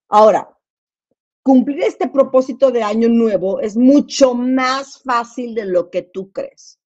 Ahora, 0.09 0.49
cumplir 1.43 1.83
este 1.83 2.09
propósito 2.09 2.71
de 2.71 2.83
año 2.83 3.09
nuevo 3.09 3.61
es 3.61 3.77
mucho 3.77 4.35
más 4.35 5.03
fácil 5.03 5.55
de 5.55 5.65
lo 5.65 5.91
que 5.91 6.03
tú 6.03 6.31
crees. 6.33 6.79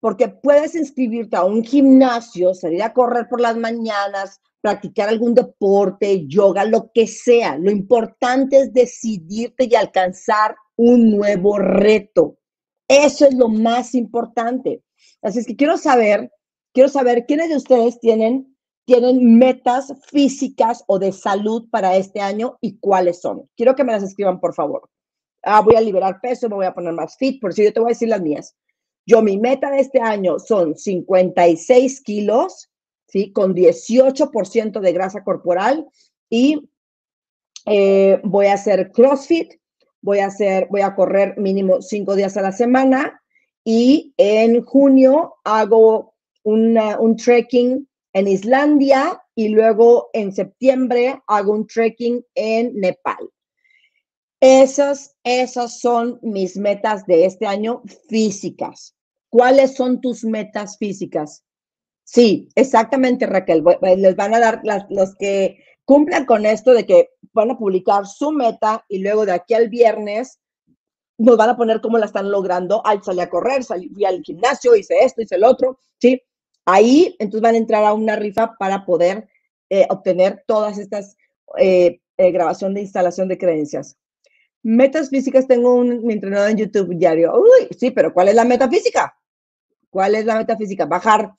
Porque 0.00 0.28
puedes 0.28 0.74
inscribirte 0.74 1.36
a 1.36 1.44
un 1.44 1.64
gimnasio, 1.64 2.54
salir 2.54 2.82
a 2.82 2.92
correr 2.92 3.28
por 3.28 3.40
las 3.40 3.56
mañanas, 3.56 4.40
practicar 4.60 5.08
algún 5.08 5.34
deporte, 5.34 6.26
yoga, 6.26 6.64
lo 6.64 6.90
que 6.92 7.06
sea. 7.06 7.56
Lo 7.56 7.70
importante 7.70 8.58
es 8.58 8.72
decidirte 8.72 9.68
y 9.70 9.74
alcanzar 9.74 10.56
un 10.76 11.16
nuevo 11.16 11.58
reto. 11.58 12.38
Eso 12.88 13.26
es 13.26 13.34
lo 13.34 13.48
más 13.48 13.94
importante. 13.94 14.82
Así 15.22 15.40
es 15.40 15.46
que 15.46 15.56
quiero 15.56 15.76
saber, 15.78 16.30
quiero 16.72 16.88
saber 16.88 17.26
quiénes 17.26 17.48
de 17.48 17.56
ustedes 17.56 18.00
tienen 18.00 18.55
tienen 18.86 19.36
metas 19.36 19.92
físicas 20.10 20.84
o 20.86 20.98
de 20.98 21.12
salud 21.12 21.68
para 21.70 21.96
este 21.96 22.20
año 22.20 22.56
y 22.60 22.78
cuáles 22.78 23.20
son. 23.20 23.50
Quiero 23.56 23.74
que 23.74 23.82
me 23.84 23.92
las 23.92 24.04
escriban, 24.04 24.40
por 24.40 24.54
favor. 24.54 24.88
Ah, 25.42 25.60
voy 25.60 25.74
a 25.74 25.80
liberar 25.80 26.20
peso, 26.20 26.48
me 26.48 26.54
voy 26.54 26.66
a 26.66 26.74
poner 26.74 26.92
más 26.92 27.16
fit, 27.16 27.40
por 27.40 27.52
si 27.52 27.64
yo 27.64 27.72
te 27.72 27.80
voy 27.80 27.90
a 27.90 27.94
decir 27.94 28.08
las 28.08 28.22
mías. 28.22 28.56
Yo, 29.04 29.22
mi 29.22 29.38
meta 29.38 29.70
de 29.70 29.80
este 29.80 30.00
año 30.00 30.38
son 30.38 30.76
56 30.76 32.00
kilos, 32.02 32.70
¿sí? 33.08 33.32
Con 33.32 33.54
18% 33.54 34.80
de 34.80 34.92
grasa 34.92 35.24
corporal 35.24 35.86
y 36.30 36.68
eh, 37.66 38.20
voy 38.22 38.46
a 38.46 38.54
hacer 38.54 38.92
CrossFit, 38.92 39.54
voy 40.00 40.20
a 40.20 40.26
hacer, 40.26 40.68
voy 40.70 40.82
a 40.82 40.94
correr 40.94 41.36
mínimo 41.38 41.82
cinco 41.82 42.14
días 42.14 42.36
a 42.36 42.42
la 42.42 42.52
semana 42.52 43.20
y 43.64 44.14
en 44.16 44.62
junio 44.62 45.34
hago 45.42 46.14
un 46.44 47.16
trekking 47.16 47.88
en 48.16 48.28
Islandia 48.28 49.22
y 49.34 49.50
luego 49.50 50.08
en 50.14 50.32
septiembre 50.32 51.22
hago 51.26 51.52
un 51.52 51.66
trekking 51.66 52.24
en 52.34 52.74
Nepal. 52.74 53.28
Esas, 54.40 55.14
esas 55.22 55.80
son 55.80 56.18
mis 56.22 56.56
metas 56.56 57.04
de 57.04 57.26
este 57.26 57.46
año 57.46 57.82
físicas. 58.08 58.96
¿Cuáles 59.28 59.74
son 59.74 60.00
tus 60.00 60.24
metas 60.24 60.78
físicas? 60.78 61.44
Sí, 62.04 62.48
exactamente, 62.54 63.26
Raquel. 63.26 63.62
Les 63.98 64.16
van 64.16 64.34
a 64.34 64.40
dar 64.40 64.62
los 64.88 65.14
que 65.16 65.58
cumplan 65.84 66.24
con 66.24 66.46
esto 66.46 66.72
de 66.72 66.86
que 66.86 67.10
van 67.34 67.50
a 67.50 67.58
publicar 67.58 68.06
su 68.06 68.32
meta 68.32 68.82
y 68.88 69.00
luego 69.00 69.26
de 69.26 69.32
aquí 69.32 69.52
al 69.52 69.68
viernes 69.68 70.40
nos 71.18 71.36
van 71.36 71.50
a 71.50 71.56
poner 71.58 71.82
cómo 71.82 71.98
la 71.98 72.06
están 72.06 72.30
logrando. 72.30 72.80
Ay, 72.82 72.98
salí 73.04 73.20
a 73.20 73.28
correr, 73.28 73.62
salí, 73.62 73.90
fui 73.90 74.06
al 74.06 74.22
gimnasio, 74.22 74.74
hice 74.74 75.00
esto, 75.02 75.20
hice 75.20 75.34
el 75.34 75.44
otro, 75.44 75.80
¿sí? 76.00 76.22
Ahí 76.66 77.14
entonces 77.20 77.42
van 77.42 77.54
a 77.54 77.58
entrar 77.58 77.84
a 77.84 77.94
una 77.94 78.16
rifa 78.16 78.56
para 78.58 78.84
poder 78.84 79.28
eh, 79.70 79.86
obtener 79.88 80.42
todas 80.46 80.78
estas 80.78 81.16
eh, 81.58 82.00
eh, 82.16 82.30
grabación 82.32 82.74
de 82.74 82.80
instalación 82.80 83.28
de 83.28 83.38
creencias. 83.38 83.96
Metas 84.64 85.08
físicas, 85.08 85.46
tengo 85.46 85.74
un, 85.74 86.04
mi 86.04 86.14
entrenador 86.14 86.50
en 86.50 86.56
YouTube 86.56 86.96
diario. 86.96 87.34
Uy, 87.36 87.68
sí, 87.78 87.92
pero 87.92 88.12
¿cuál 88.12 88.28
es 88.28 88.34
la 88.34 88.44
meta 88.44 88.68
física? 88.68 89.16
¿Cuál 89.90 90.16
es 90.16 90.24
la 90.24 90.36
meta 90.36 90.56
física? 90.56 90.86
Bajar 90.86 91.32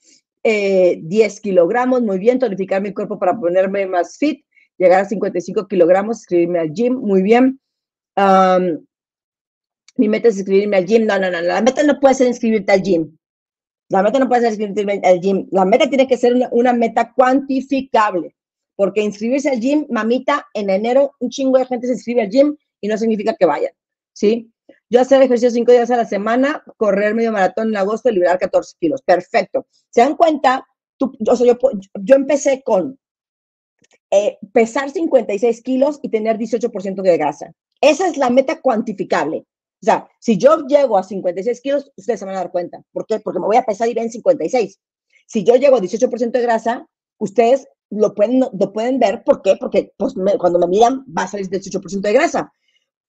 10 0.43 1.41
kilogramos, 1.41 2.01
muy 2.03 2.19
bien, 2.19 2.39
tonificar 2.39 2.81
mi 2.81 2.93
cuerpo 2.93 3.19
para 3.19 3.37
ponerme 3.37 3.85
más 3.85 4.17
fit, 4.17 4.45
llegar 4.77 5.01
a 5.01 5.05
55 5.05 5.67
kilogramos, 5.67 6.19
inscribirme 6.19 6.59
al 6.59 6.71
gym, 6.71 6.93
muy 6.93 7.21
bien. 7.21 7.59
mi 9.97 10.07
meta 10.07 10.29
es 10.29 10.37
inscribirme 10.37 10.77
al 10.77 10.85
gym. 10.85 11.05
No, 11.05 11.19
no, 11.19 11.29
no, 11.29 11.41
la 11.41 11.61
meta 11.61 11.83
no 11.83 11.99
puede 11.99 12.15
ser 12.15 12.27
inscribirte 12.27 12.71
al 12.71 12.81
gym. 12.81 13.17
La 13.89 14.03
meta 14.03 14.19
no 14.19 14.27
puede 14.27 14.41
ser 14.41 14.59
inscribirse 14.59 15.07
al 15.07 15.19
gym. 15.21 15.47
La 15.51 15.65
meta 15.65 15.87
tiene 15.87 16.07
que 16.07 16.17
ser 16.17 16.33
una, 16.51 16.73
meta 16.73 17.13
cuantificable. 17.13 18.35
Porque 18.75 19.01
inscribirse 19.01 19.49
al 19.49 19.59
gym, 19.59 19.87
mamita, 19.89 20.45
en 20.53 20.69
enero 20.69 21.13
un 21.19 21.29
chingo 21.29 21.57
de 21.57 21.65
gente 21.65 21.87
se 21.87 21.93
inscribe 21.93 22.21
al 22.21 22.29
gym 22.29 22.55
y 22.81 22.87
no 22.87 22.97
significa 22.97 23.35
que 23.35 23.45
vayan. 23.45 23.71
¿Sí? 24.13 24.51
Yo 24.89 25.01
hacer 25.01 25.21
ejercicio 25.21 25.51
cinco 25.51 25.71
días 25.71 25.89
a 25.91 25.97
la 25.97 26.05
semana, 26.05 26.63
correr 26.77 27.15
medio 27.15 27.31
maratón 27.31 27.69
en 27.69 27.77
agosto 27.77 28.09
y 28.09 28.13
liberar 28.13 28.39
14 28.39 28.75
kilos. 28.79 29.01
Perfecto. 29.01 29.65
¿Se 29.89 30.01
dan 30.01 30.15
cuenta? 30.15 30.65
Yo, 30.99 32.15
empecé 32.15 32.63
con 32.63 32.99
eh, 34.11 34.37
pesar 34.53 34.89
56 34.89 35.61
kilos 35.61 35.99
y 36.01 36.09
tener 36.09 36.37
18% 36.37 37.01
de 37.01 37.17
grasa. 37.17 37.53
Esa 37.81 38.07
es 38.07 38.17
la 38.17 38.29
meta 38.29 38.61
cuantificable. 38.61 39.45
O 39.81 39.85
sea, 39.85 40.09
si 40.19 40.37
yo 40.37 40.65
llego 40.67 40.97
a 40.97 41.03
56 41.03 41.61
kilos, 41.61 41.91
ustedes 41.95 42.19
se 42.19 42.25
van 42.25 42.35
a 42.35 42.39
dar 42.39 42.51
cuenta. 42.51 42.81
¿Por 42.91 43.05
qué? 43.05 43.19
Porque 43.19 43.39
me 43.39 43.45
voy 43.45 43.57
a 43.57 43.63
pesar 43.63 43.87
y 43.87 43.93
ven 43.93 44.11
56. 44.11 44.79
Si 45.27 45.43
yo 45.43 45.55
llego 45.55 45.75
a 45.75 45.81
18% 45.81 46.31
de 46.31 46.41
grasa, 46.41 46.87
ustedes 47.19 47.67
lo 47.89 48.13
pueden, 48.15 48.39
lo 48.39 48.73
pueden 48.73 48.99
ver. 48.99 49.23
¿Por 49.23 49.41
qué? 49.41 49.55
Porque 49.55 49.93
pues, 49.97 50.15
cuando 50.39 50.59
me 50.59 50.67
miran 50.67 51.05
va 51.15 51.23
a 51.23 51.27
salir 51.27 51.47
18% 51.47 52.01
de 52.01 52.13
grasa. 52.13 52.51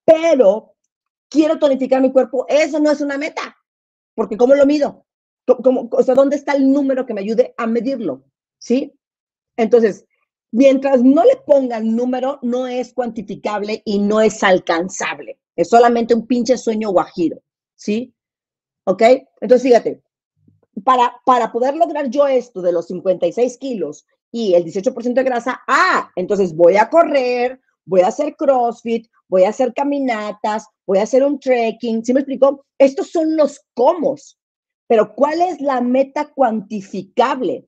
Pero 0.04 0.74
quiero 1.28 1.58
tonificar 1.58 2.02
mi 2.02 2.12
cuerpo. 2.12 2.44
Eso 2.48 2.78
no 2.80 2.90
es 2.90 3.00
una 3.00 3.16
meta. 3.16 3.56
Porque 4.14 4.36
¿cómo 4.36 4.54
lo 4.54 4.66
mido? 4.66 5.06
¿Cómo, 5.46 5.88
o 5.90 6.02
sea, 6.02 6.14
¿dónde 6.14 6.36
está 6.36 6.52
el 6.52 6.70
número 6.70 7.06
que 7.06 7.14
me 7.14 7.22
ayude 7.22 7.54
a 7.56 7.66
medirlo? 7.66 8.24
¿Sí? 8.58 8.92
Entonces, 9.56 10.04
mientras 10.50 11.02
no 11.02 11.24
le 11.24 11.36
pongan 11.36 11.94
número, 11.94 12.38
no 12.42 12.66
es 12.66 12.92
cuantificable 12.92 13.82
y 13.84 13.98
no 13.98 14.20
es 14.20 14.42
alcanzable. 14.42 15.38
Es 15.56 15.68
solamente 15.68 16.14
un 16.14 16.26
pinche 16.26 16.56
sueño 16.56 16.90
guajiro, 16.90 17.40
¿sí? 17.74 18.14
¿Ok? 18.84 19.02
Entonces, 19.40 19.62
fíjate, 19.62 20.02
para, 20.84 21.20
para 21.24 21.52
poder 21.52 21.76
lograr 21.76 22.08
yo 22.08 22.26
esto 22.26 22.62
de 22.62 22.72
los 22.72 22.86
56 22.86 23.58
kilos 23.58 24.06
y 24.30 24.54
el 24.54 24.64
18% 24.64 25.14
de 25.14 25.24
grasa, 25.24 25.60
ah, 25.66 26.10
entonces 26.16 26.54
voy 26.54 26.76
a 26.76 26.88
correr, 26.88 27.60
voy 27.84 28.02
a 28.02 28.08
hacer 28.08 28.36
CrossFit, 28.36 29.08
voy 29.28 29.44
a 29.44 29.50
hacer 29.50 29.72
caminatas, 29.74 30.66
voy 30.86 30.98
a 30.98 31.02
hacer 31.02 31.22
un 31.22 31.40
trekking, 31.40 32.04
¿sí 32.04 32.12
me 32.12 32.20
explico? 32.20 32.64
Estos 32.78 33.10
son 33.10 33.36
los 33.36 33.60
cómo, 33.74 34.14
pero 34.86 35.14
¿cuál 35.14 35.40
es 35.42 35.60
la 35.60 35.80
meta 35.80 36.32
cuantificable? 36.34 37.66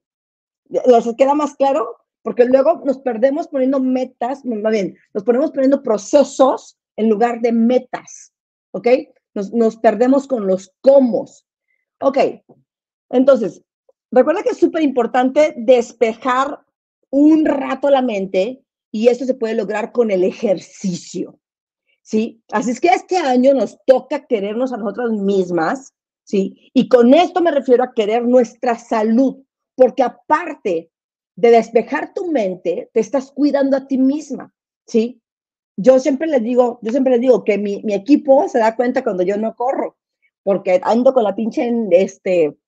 ¿Les 0.69 1.17
queda 1.17 1.35
más 1.35 1.55
claro? 1.55 1.97
Porque 2.23 2.45
luego 2.45 2.83
nos 2.85 2.99
perdemos 2.99 3.49
poniendo 3.49 3.81
metas, 3.81 4.45
más 4.45 4.73
bien, 4.73 4.97
nos 5.15 5.25
ponemos 5.25 5.51
poniendo 5.51 5.83
procesos 5.83 6.79
en 6.97 7.09
lugar 7.09 7.41
de 7.41 7.53
metas, 7.53 8.33
¿ok? 8.73 8.89
Nos, 9.35 9.53
nos 9.53 9.77
perdemos 9.77 10.27
con 10.27 10.47
los 10.47 10.73
cómo. 10.81 11.27
Ok, 12.01 12.19
entonces, 13.11 13.63
recuerda 14.11 14.43
que 14.43 14.51
es 14.51 14.59
súper 14.59 14.83
importante 14.83 15.55
despejar 15.57 16.61
un 17.11 17.45
rato 17.45 17.91
la 17.91 18.03
mente 18.03 18.63
y 18.91 19.09
eso 19.09 19.25
se 19.25 19.35
puede 19.35 19.55
lograr 19.55 19.93
con 19.93 20.11
el 20.11 20.25
ejercicio, 20.25 21.39
¿sí? 22.03 22.43
Así 22.53 22.71
es 22.71 22.81
que 22.81 22.89
este 22.89 23.17
año 23.17 23.55
nos 23.55 23.79
toca 23.87 24.27
querernos 24.27 24.73
a 24.73 24.77
nosotras 24.77 25.11
mismas, 25.13 25.93
¿sí? 26.25 26.71
Y 26.75 26.89
con 26.89 27.15
esto 27.15 27.41
me 27.41 27.51
refiero 27.51 27.85
a 27.85 27.93
querer 27.95 28.25
nuestra 28.25 28.79
salud, 28.79 29.43
porque 29.75 30.03
aparte 30.03 30.90
de 31.41 31.51
despejar 31.51 32.13
tu 32.13 32.31
mente, 32.31 32.91
te 32.93 33.01
estás 33.01 33.33
cuidando 33.33 33.77
a 33.77 33.87
ti 33.87 33.97
misma, 33.97 34.53
¿sí? 34.87 35.23
Yo 35.75 35.99
siempre 35.99 36.29
les 36.29 36.43
digo, 36.43 36.79
yo 36.83 36.91
siempre 36.91 37.13
les 37.13 37.23
digo 37.23 37.45
que 37.45 37.57
mi, 37.57 37.83
mi 37.83 37.95
equipo 37.95 38.47
se 38.49 38.59
da 38.59 38.77
cuenta 38.77 39.03
cuando 39.03 39.23
yo 39.23 39.39
no 39.39 39.55
corro, 39.57 39.97
porque 40.43 40.81
ando 40.83 41.15
con 41.15 41.25
la 41.25 41.35
pinche 41.35 41.73
este, 41.93 42.59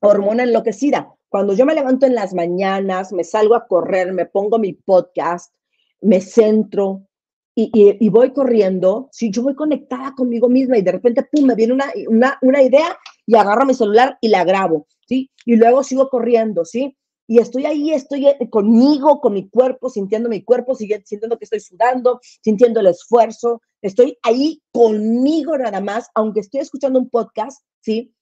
hormona 0.00 0.42
enloquecida. 0.42 1.14
Cuando 1.30 1.54
yo 1.54 1.64
me 1.64 1.74
levanto 1.74 2.04
en 2.04 2.14
las 2.14 2.34
mañanas, 2.34 3.10
me 3.10 3.24
salgo 3.24 3.54
a 3.54 3.66
correr, 3.66 4.12
me 4.12 4.26
pongo 4.26 4.58
mi 4.58 4.74
podcast, 4.74 5.54
me 6.02 6.20
centro 6.20 7.06
y, 7.54 7.70
y, 8.00 8.08
voy 8.10 8.32
corriendo, 8.32 9.08
si 9.12 9.30
yo 9.30 9.42
voy 9.42 9.54
conectada 9.54 10.14
conmigo 10.14 10.48
misma 10.48 10.76
y 10.76 10.82
de 10.82 10.92
repente, 10.92 11.22
pum, 11.22 11.46
me 11.46 11.54
viene 11.54 11.72
una, 11.72 11.86
una, 12.08 12.38
una 12.42 12.62
idea 12.62 12.98
y 13.26 13.34
agarro 13.34 13.64
mi 13.64 13.74
celular 13.74 14.18
y 14.20 14.28
la 14.28 14.44
grabo, 14.44 14.86
¿sí? 15.06 15.30
Y 15.46 15.56
luego 15.56 15.82
sigo 15.82 16.08
corriendo, 16.08 16.64
¿sí? 16.64 16.96
Y 17.32 17.38
estoy 17.38 17.64
ahí, 17.64 17.94
estoy 17.94 18.26
eh, 18.26 18.50
conmigo, 18.50 19.18
con 19.22 19.32
mi 19.32 19.48
cuerpo, 19.48 19.88
sintiendo 19.88 20.28
mi 20.28 20.42
cuerpo, 20.42 20.74
sintiendo 20.74 21.38
que 21.38 21.46
estoy 21.46 21.60
sudando, 21.60 22.20
sintiendo 22.42 22.80
el 22.80 22.88
esfuerzo, 22.88 23.62
estoy 23.80 24.18
ahí 24.22 24.60
conmigo 24.70 25.56
nada 25.56 25.80
más, 25.80 26.10
aunque 26.14 26.40
estoy 26.40 26.60
escuchando 26.60 26.98
un 26.98 27.08
podcast, 27.08 27.64
¿sí? 27.80 28.14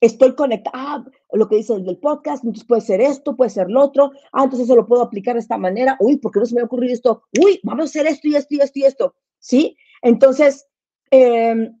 Estoy 0.00 0.34
conectada, 0.34 0.76
ah, 0.78 1.04
lo 1.30 1.48
que 1.48 1.54
dice 1.54 1.74
el 1.74 1.84
del 1.84 1.98
podcast, 1.98 2.42
entonces 2.42 2.66
puede 2.66 2.80
ser 2.80 3.00
esto, 3.00 3.36
puede 3.36 3.50
ser 3.50 3.70
lo 3.70 3.84
otro, 3.84 4.10
ah, 4.32 4.42
entonces 4.42 4.66
eso 4.66 4.74
lo 4.74 4.88
puedo 4.88 5.02
aplicar 5.02 5.34
de 5.34 5.42
esta 5.42 5.58
manera, 5.58 5.96
uy, 6.00 6.16
¿por 6.16 6.32
qué 6.32 6.40
no 6.40 6.46
se 6.46 6.56
me 6.56 6.62
ha 6.62 6.64
ocurrido 6.64 6.92
esto? 6.92 7.22
Uy, 7.40 7.60
vamos 7.62 7.84
a 7.84 7.84
hacer 7.84 8.08
esto 8.08 8.26
y 8.26 8.34
esto 8.34 8.52
y 8.52 8.60
esto 8.62 8.78
y 8.80 8.82
esto, 8.82 9.14
¿sí? 9.38 9.76
Entonces, 10.02 10.66
em, 11.12 11.80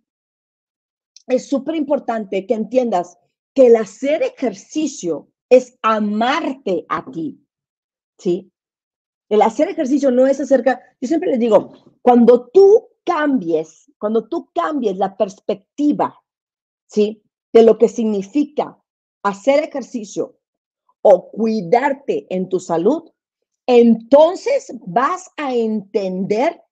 es 1.26 1.48
súper 1.48 1.74
importante 1.74 2.46
que 2.46 2.54
entiendas 2.54 3.18
que 3.54 3.66
el 3.66 3.74
hacer 3.74 4.22
ejercicio 4.22 5.32
es 5.48 5.78
amarte 5.82 6.84
a 6.88 7.04
ti, 7.10 7.40
¿sí? 8.18 8.50
El 9.28 9.42
hacer 9.42 9.68
ejercicio 9.68 10.10
no 10.10 10.26
es 10.26 10.40
acerca, 10.40 10.80
yo 11.00 11.08
siempre 11.08 11.30
les 11.30 11.40
digo, 11.40 11.72
cuando 12.02 12.48
tú 12.48 12.88
cambies, 13.04 13.90
cuando 13.98 14.28
tú 14.28 14.50
cambies 14.54 14.96
la 14.96 15.16
perspectiva, 15.16 16.20
¿sí? 16.86 17.22
De 17.52 17.62
lo 17.62 17.78
que 17.78 17.88
significa 17.88 18.80
hacer 19.22 19.64
ejercicio 19.64 20.38
o 21.02 21.30
cuidarte 21.30 22.26
en 22.30 22.48
tu 22.48 22.60
salud, 22.60 23.10
entonces 23.66 24.72
vas 24.86 25.30
a 25.36 25.54
entender 25.54 26.62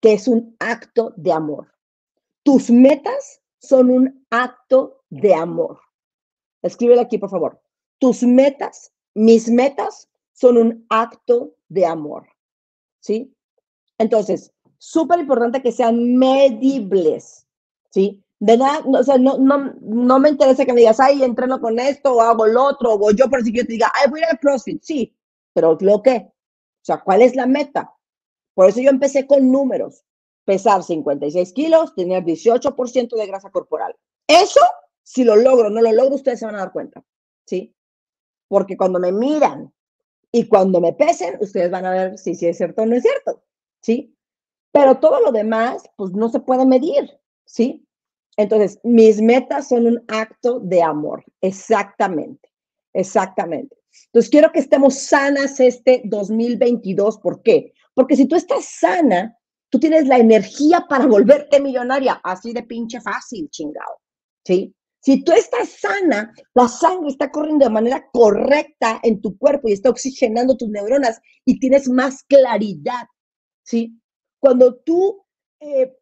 que 0.00 0.14
es 0.14 0.26
un 0.28 0.56
acto 0.58 1.12
de 1.16 1.32
amor. 1.32 1.72
Tus 2.42 2.70
metas 2.70 3.42
son 3.60 3.90
un 3.90 4.26
acto 4.30 5.04
de 5.10 5.34
amor. 5.34 5.80
Escríbele 6.62 7.00
aquí, 7.00 7.18
por 7.18 7.30
favor. 7.30 7.60
Tus 7.98 8.22
metas, 8.22 8.92
mis 9.14 9.48
metas, 9.48 10.08
son 10.32 10.56
un 10.56 10.86
acto 10.88 11.54
de 11.68 11.86
amor. 11.86 12.28
¿Sí? 13.00 13.34
Entonces, 13.98 14.52
súper 14.78 15.20
importante 15.20 15.62
que 15.62 15.72
sean 15.72 16.16
medibles. 16.16 17.46
¿Sí? 17.90 18.22
De 18.40 18.56
nada, 18.56 18.84
o 18.86 19.02
sea, 19.02 19.18
no, 19.18 19.36
no, 19.38 19.74
no, 19.80 20.18
me 20.20 20.28
interesa 20.28 20.64
que 20.64 20.72
me 20.72 20.80
digas, 20.80 21.00
ay, 21.00 21.24
entreno 21.24 21.60
con 21.60 21.78
esto, 21.80 22.14
o 22.14 22.20
hago 22.20 22.46
lo 22.46 22.66
otro, 22.66 22.94
o 22.94 23.10
yo 23.10 23.28
por 23.28 23.42
si 23.42 23.52
yo 23.52 23.64
te 23.64 23.72
diga, 23.72 23.90
ay, 23.94 24.08
voy 24.08 24.22
al 24.22 24.38
CrossFit. 24.38 24.80
Sí, 24.82 25.16
pero 25.52 25.76
¿lo 25.80 26.02
qué? 26.02 26.30
O 26.30 26.84
sea, 26.84 27.00
¿cuál 27.00 27.22
es 27.22 27.34
la 27.34 27.46
meta? 27.46 27.92
Por 28.54 28.68
eso 28.68 28.80
yo 28.80 28.90
empecé 28.90 29.26
con 29.26 29.50
números. 29.50 30.04
Pesar 30.44 30.82
56 30.82 31.52
kilos, 31.52 31.94
tener 31.94 32.24
18% 32.24 33.16
de 33.16 33.26
grasa 33.26 33.50
corporal. 33.50 33.94
Eso, 34.26 34.60
si 35.02 35.24
lo 35.24 35.36
logro, 35.36 35.68
no 35.68 35.82
lo 35.82 35.92
logro, 35.92 36.14
ustedes 36.14 36.38
se 36.38 36.46
van 36.46 36.54
a 36.54 36.58
dar 36.58 36.72
cuenta. 36.72 37.04
¿Sí? 37.44 37.74
Porque 38.48 38.76
cuando 38.76 38.98
me 38.98 39.12
miran 39.12 39.72
y 40.32 40.46
cuando 40.48 40.80
me 40.80 40.92
pesen, 40.92 41.36
ustedes 41.40 41.70
van 41.70 41.86
a 41.86 41.90
ver 41.90 42.18
si, 42.18 42.34
si 42.34 42.46
es 42.46 42.56
cierto 42.56 42.82
o 42.82 42.86
no 42.86 42.96
es 42.96 43.02
cierto, 43.02 43.42
¿sí? 43.82 44.14
Pero 44.72 44.98
todo 44.98 45.20
lo 45.20 45.32
demás, 45.32 45.88
pues 45.96 46.12
no 46.12 46.28
se 46.28 46.40
puede 46.40 46.66
medir, 46.66 47.18
¿sí? 47.44 47.86
Entonces, 48.36 48.78
mis 48.84 49.20
metas 49.20 49.68
son 49.68 49.86
un 49.86 50.04
acto 50.08 50.60
de 50.60 50.82
amor, 50.82 51.24
exactamente, 51.40 52.52
exactamente. 52.92 53.76
Entonces, 54.06 54.30
quiero 54.30 54.52
que 54.52 54.60
estemos 54.60 54.94
sanas 54.94 55.58
este 55.60 56.02
2022, 56.04 57.18
¿por 57.18 57.42
qué? 57.42 57.72
Porque 57.94 58.14
si 58.14 58.26
tú 58.26 58.36
estás 58.36 58.64
sana, 58.64 59.36
tú 59.70 59.80
tienes 59.80 60.06
la 60.06 60.18
energía 60.18 60.86
para 60.88 61.06
volverte 61.06 61.60
millonaria, 61.60 62.20
así 62.22 62.52
de 62.52 62.62
pinche 62.62 63.00
fácil, 63.00 63.48
chingado, 63.50 63.98
¿sí? 64.44 64.74
Si 65.00 65.22
tú 65.22 65.32
estás 65.32 65.70
sana, 65.80 66.32
la 66.54 66.68
sangre 66.68 67.10
está 67.10 67.30
corriendo 67.30 67.64
de 67.64 67.70
manera 67.70 68.08
correcta 68.12 69.00
en 69.02 69.20
tu 69.20 69.38
cuerpo 69.38 69.68
y 69.68 69.72
está 69.72 69.90
oxigenando 69.90 70.56
tus 70.56 70.68
neuronas 70.68 71.20
y 71.44 71.60
tienes 71.60 71.88
más 71.88 72.24
claridad, 72.24 73.06
¿sí? 73.62 73.96
Cuando 74.40 74.76
tú 74.80 75.24
eh, 75.60 75.96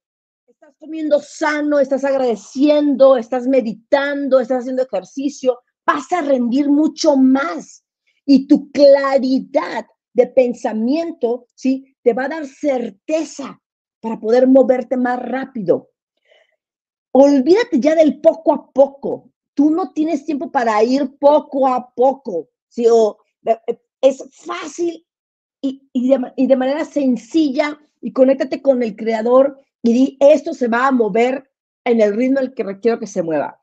estás 0.47 0.75
comiendo 0.79 1.21
sano, 1.21 1.79
estás 1.79 2.05
agradeciendo, 2.05 3.17
estás 3.17 3.47
meditando, 3.47 4.41
estás 4.41 4.61
haciendo 4.61 4.83
ejercicio, 4.83 5.59
vas 5.87 6.11
a 6.13 6.23
rendir 6.23 6.69
mucho 6.69 7.17
más 7.17 7.85
y 8.25 8.47
tu 8.47 8.71
claridad 8.73 9.87
de 10.15 10.27
pensamiento, 10.27 11.47
¿sí? 11.55 11.95
Te 12.03 12.15
va 12.15 12.25
a 12.25 12.29
dar 12.29 12.47
certeza 12.47 13.61
para 14.01 14.19
poder 14.19 14.47
moverte 14.47 14.97
más 14.97 15.21
rápido 15.21 15.91
olvídate 17.19 17.81
ya 17.81 17.95
del 17.95 18.21
poco 18.21 18.53
a 18.53 18.71
poco. 18.71 19.31
Tú 19.55 19.71
no 19.71 19.93
tienes 19.93 20.25
tiempo 20.25 20.51
para 20.51 20.83
ir 20.83 21.17
poco 21.19 21.67
a 21.67 21.93
poco. 21.95 22.49
¿sí? 22.69 22.87
O, 22.91 23.19
eh, 23.47 23.59
eh, 23.67 23.81
es 24.03 24.23
fácil 24.33 25.05
y, 25.63 25.81
de, 26.47 26.57
manera 26.57 26.85
sencilla 26.85 27.79
y 28.01 28.13
conéctate 28.13 28.63
con 28.63 28.83
el 28.83 28.95
creador 28.95 29.59
y 29.83 29.93
di, 29.93 30.17
esto 30.21 30.53
se 30.55 30.69
va 30.69 30.87
a 30.87 30.93
mover 30.93 31.51
en 31.85 32.01
el 32.01 32.15
ritmo 32.15 32.41
el 32.41 32.55
que 32.55 32.63
requiero 32.63 32.99
que 32.99 33.07
se 33.07 33.23
mueva. 33.23 33.61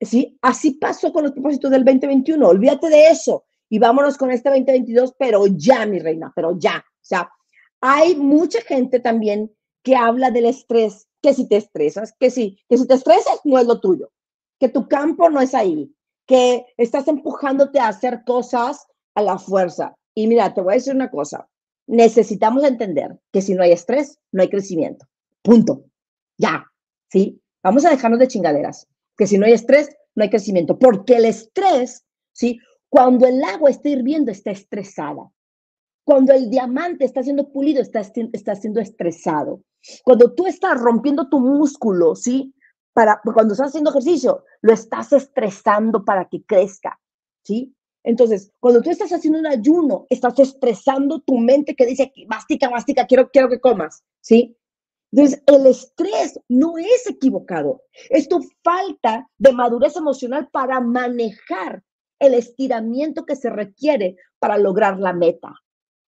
¿Sí? 0.00 0.36
Así 0.42 0.72
pasó 0.72 1.12
con 1.12 1.22
los 1.22 1.32
propósitos 1.32 1.70
del 1.70 1.84
2021. 1.84 2.46
Olvídate 2.46 2.88
de 2.88 3.08
eso 3.08 3.44
y 3.70 3.78
vámonos 3.78 4.18
con 4.18 4.30
este 4.30 4.50
2022, 4.50 5.14
pero 5.18 5.46
ya, 5.46 5.86
mi 5.86 5.98
reina, 5.98 6.32
pero 6.34 6.58
ya. 6.58 6.84
O 7.10 7.28
hay 7.80 8.16
mucha 8.16 8.60
gente 8.62 9.00
también 9.00 9.52
que 9.82 9.94
habla 9.94 10.30
del 10.30 10.46
estrés 10.46 11.08
que 11.26 11.34
si 11.34 11.48
te 11.48 11.56
estresas, 11.56 12.14
que 12.20 12.30
si, 12.30 12.56
que 12.68 12.78
si 12.78 12.86
te 12.86 12.94
estresas 12.94 13.40
no 13.42 13.58
es 13.58 13.66
lo 13.66 13.80
tuyo, 13.80 14.12
que 14.60 14.68
tu 14.68 14.86
campo 14.86 15.28
no 15.28 15.40
es 15.40 15.56
ahí, 15.56 15.92
que 16.24 16.64
estás 16.76 17.08
empujándote 17.08 17.80
a 17.80 17.88
hacer 17.88 18.22
cosas 18.24 18.86
a 19.16 19.22
la 19.22 19.36
fuerza. 19.36 19.96
Y 20.14 20.28
mira, 20.28 20.54
te 20.54 20.60
voy 20.60 20.74
a 20.74 20.76
decir 20.76 20.94
una 20.94 21.10
cosa, 21.10 21.48
necesitamos 21.88 22.62
entender 22.62 23.18
que 23.32 23.42
si 23.42 23.54
no 23.54 23.64
hay 23.64 23.72
estrés, 23.72 24.20
no 24.30 24.40
hay 24.40 24.48
crecimiento. 24.48 25.04
Punto. 25.42 25.86
Ya, 26.38 26.64
¿sí? 27.10 27.42
Vamos 27.60 27.84
a 27.84 27.90
dejarnos 27.90 28.20
de 28.20 28.28
chingaderas, 28.28 28.86
que 29.16 29.26
si 29.26 29.36
no 29.36 29.46
hay 29.46 29.54
estrés, 29.54 29.88
no 30.14 30.22
hay 30.22 30.30
crecimiento, 30.30 30.78
porque 30.78 31.16
el 31.16 31.24
estrés, 31.24 32.06
¿sí? 32.32 32.60
Cuando 32.88 33.26
el 33.26 33.42
agua 33.42 33.70
está 33.70 33.88
hirviendo, 33.88 34.30
está 34.30 34.52
estresada. 34.52 35.28
Cuando 36.04 36.32
el 36.32 36.50
diamante 36.50 37.04
está 37.04 37.24
siendo 37.24 37.50
pulido, 37.50 37.82
está, 37.82 38.00
está 38.32 38.54
siendo 38.54 38.78
estresado. 38.78 39.64
Cuando 40.04 40.34
tú 40.34 40.46
estás 40.46 40.78
rompiendo 40.78 41.28
tu 41.28 41.40
músculo, 41.40 42.14
¿sí? 42.14 42.54
Para, 42.92 43.20
cuando 43.22 43.52
estás 43.52 43.68
haciendo 43.68 43.90
ejercicio, 43.90 44.44
lo 44.62 44.72
estás 44.72 45.12
estresando 45.12 46.04
para 46.04 46.28
que 46.28 46.42
crezca, 46.44 46.98
¿sí? 47.44 47.74
Entonces, 48.02 48.52
cuando 48.60 48.80
tú 48.82 48.90
estás 48.90 49.12
haciendo 49.12 49.38
un 49.38 49.46
ayuno, 49.46 50.06
estás 50.08 50.38
estresando 50.38 51.20
tu 51.20 51.38
mente 51.38 51.74
que 51.74 51.86
dice, 51.86 52.12
mastica, 52.28 52.70
mastica, 52.70 53.06
quiero, 53.06 53.28
quiero 53.30 53.48
que 53.48 53.60
comas, 53.60 54.04
¿sí? 54.20 54.56
Entonces, 55.12 55.42
el 55.46 55.66
estrés 55.66 56.40
no 56.48 56.78
es 56.78 57.06
equivocado. 57.08 57.82
Es 58.10 58.28
tu 58.28 58.40
falta 58.62 59.28
de 59.38 59.52
madurez 59.52 59.96
emocional 59.96 60.48
para 60.52 60.80
manejar 60.80 61.82
el 62.18 62.34
estiramiento 62.34 63.24
que 63.24 63.36
se 63.36 63.50
requiere 63.50 64.16
para 64.38 64.58
lograr 64.58 64.98
la 64.98 65.12
meta. 65.12 65.54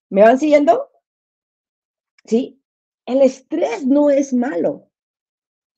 ¿Me 0.10 0.22
van 0.22 0.40
siguiendo? 0.40 0.90
¿Sí? 2.26 2.62
El 3.08 3.22
estrés 3.22 3.88
no 3.88 4.10
es 4.10 4.34
malo. 4.34 4.90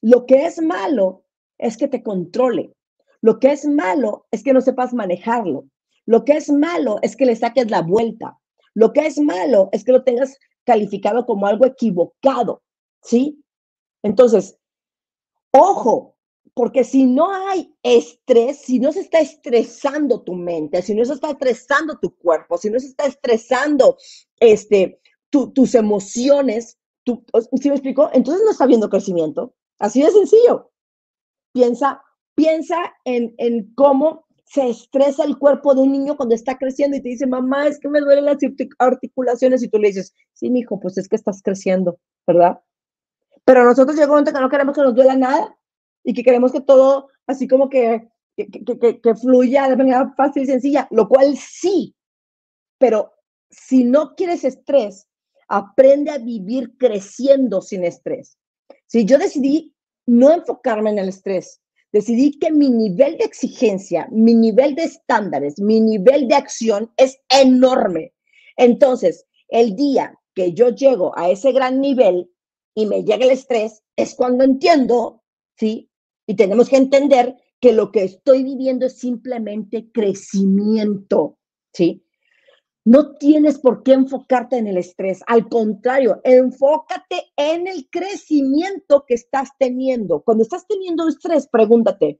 Lo 0.02 0.26
que 0.26 0.46
es 0.46 0.62
malo 0.62 1.26
es 1.60 1.78
que 1.78 1.88
te 1.88 2.02
controle. 2.02 2.74
Lo 3.22 3.40
que 3.40 3.52
es 3.52 3.66
malo 3.66 4.26
es 4.32 4.44
que 4.44 4.52
no 4.52 4.62
sepas 4.62 4.94
manejarlo. 4.94 5.66
Lo 6.06 6.26
que 6.26 6.34
es 6.34 6.50
malo 6.50 6.98
es 7.04 7.16
que 7.16 7.28
le 7.28 7.36
saques 7.36 7.70
la 7.70 7.84
vuelta. 7.84 8.40
Lo 8.74 8.94
que 8.94 9.06
es 9.06 9.20
malo 9.20 9.70
es 9.72 9.84
que 9.84 9.92
lo 9.92 10.04
tengas 10.04 10.38
calificado 10.64 11.26
como 11.26 11.46
algo 11.46 11.66
equivocado, 11.66 12.64
¿sí? 13.04 13.44
Entonces, 14.02 14.58
ojo, 15.52 16.16
porque 16.56 16.84
si 16.84 17.06
no 17.06 17.32
hay 17.32 17.76
estrés, 17.84 18.62
si 18.62 18.80
no 18.80 18.92
se 18.92 19.02
está 19.02 19.20
estresando 19.20 20.24
tu 20.24 20.34
mente, 20.34 20.82
si 20.82 20.96
no 20.96 21.06
se 21.06 21.14
está 21.14 21.32
estresando 21.32 22.00
tu 22.00 22.16
cuerpo, 22.18 22.58
si 22.58 22.72
no 22.72 22.80
se 22.80 22.88
está 22.88 23.06
estresando 23.06 23.98
este, 24.40 25.00
tus 25.30 25.76
emociones, 25.76 26.79
tu, 27.10 27.58
¿sí 27.58 27.70
me 27.70 27.76
explico? 27.76 28.10
Entonces 28.14 28.44
no 28.44 28.52
está 28.52 28.64
habiendo 28.64 28.90
crecimiento. 28.90 29.54
Así 29.80 30.02
de 30.02 30.12
sencillo. 30.12 30.72
Piensa, 31.54 32.02
piensa 32.36 32.78
en, 33.06 33.34
en 33.38 33.74
cómo 33.74 34.26
se 34.46 34.68
estresa 34.68 35.24
el 35.24 35.38
cuerpo 35.38 35.76
de 35.76 35.82
un 35.82 35.92
niño 35.92 36.18
cuando 36.18 36.34
está 36.34 36.58
creciendo 36.58 36.98
y 36.98 37.02
te 37.02 37.10
dice, 37.10 37.28
mamá, 37.28 37.68
es 37.68 37.80
que 37.80 37.88
me 37.88 38.00
duelen 38.00 38.26
las 38.26 38.38
articulaciones 38.80 39.62
y 39.62 39.70
tú 39.70 39.78
le 39.78 39.90
dices, 39.90 40.14
sí, 40.34 40.50
mi 40.50 40.62
hijo, 40.62 40.80
pues 40.80 40.98
es 40.98 41.08
que 41.08 41.16
estás 41.16 41.42
creciendo, 41.44 42.00
¿verdad? 42.26 42.60
Pero 43.46 43.64
nosotros 43.64 43.96
llegamos 43.96 44.10
a 44.10 44.14
un 44.14 44.16
momento 44.16 44.34
que 44.34 44.42
no 44.42 44.50
queremos 44.50 44.76
que 44.76 44.82
nos 44.82 44.96
duela 44.96 45.16
nada 45.16 45.56
y 46.04 46.14
que 46.14 46.24
queremos 46.24 46.52
que 46.52 46.62
todo 46.62 47.10
así 47.28 47.48
como 47.48 47.70
que, 47.70 48.10
que, 48.36 48.50
que, 48.50 49.02
que 49.02 49.16
fluya 49.16 49.70
de 49.70 49.78
manera 49.78 50.14
fácil 50.18 50.44
y 50.44 50.48
sencilla, 50.48 50.88
lo 50.90 51.08
cual 51.08 51.38
sí, 51.38 51.96
pero 52.80 53.12
si 53.52 53.84
no 53.84 54.16
quieres 54.16 54.44
estrés, 54.44 55.09
aprende 55.50 56.12
a 56.12 56.20
vivir 56.20 56.78
creciendo 56.78 57.62
sin 57.62 57.84
estrés. 57.84 58.38
Si 58.88 59.06
yo 59.06 59.18
decidí 59.18 59.74
no 60.06 60.32
enfocarme 60.32 60.92
en 60.92 61.00
el 61.00 61.10
estrés, 61.10 61.62
decidí 61.92 62.38
que 62.40 62.52
mi 62.52 62.70
nivel 62.70 63.18
de 63.18 63.26
exigencia, 63.26 64.08
mi 64.12 64.34
nivel 64.34 64.76
de 64.76 64.84
estándares, 64.84 65.60
mi 65.60 65.82
nivel 65.82 66.28
de 66.28 66.36
acción 66.36 66.92
es 66.98 67.20
enorme. 67.30 68.14
Entonces, 68.58 69.26
el 69.50 69.76
día 69.76 70.20
que 70.36 70.54
yo 70.54 70.70
llego 70.70 71.18
a 71.18 71.30
ese 71.30 71.52
gran 71.52 71.82
nivel 71.82 72.32
y 72.76 72.86
me 72.86 73.04
llega 73.04 73.26
el 73.26 73.32
estrés, 73.32 73.84
es 73.96 74.16
cuando 74.16 74.44
entiendo, 74.44 75.24
¿sí? 75.58 75.90
Y 76.28 76.36
tenemos 76.36 76.70
que 76.70 76.78
entender 76.78 77.36
que 77.60 77.74
lo 77.74 77.92
que 77.92 78.04
estoy 78.04 78.44
viviendo 78.44 78.86
es 78.86 78.98
simplemente 78.98 79.92
crecimiento, 79.92 81.38
¿sí? 81.74 82.06
No 82.86 83.16
tienes 83.18 83.60
por 83.60 83.84
qué 83.84 83.94
enfocarte 83.94 84.58
en 84.58 84.68
el 84.68 84.78
estrés. 84.78 85.22
Al 85.28 85.48
contrario, 85.48 86.22
enfócate 86.24 87.32
en 87.36 87.68
el 87.68 87.90
crecimiento 87.90 89.06
que 89.06 89.16
estás 89.16 89.50
teniendo. 89.60 90.22
Cuando 90.22 90.44
estás 90.44 90.66
teniendo 90.68 91.08
estrés, 91.08 91.48
pregúntate. 91.48 92.20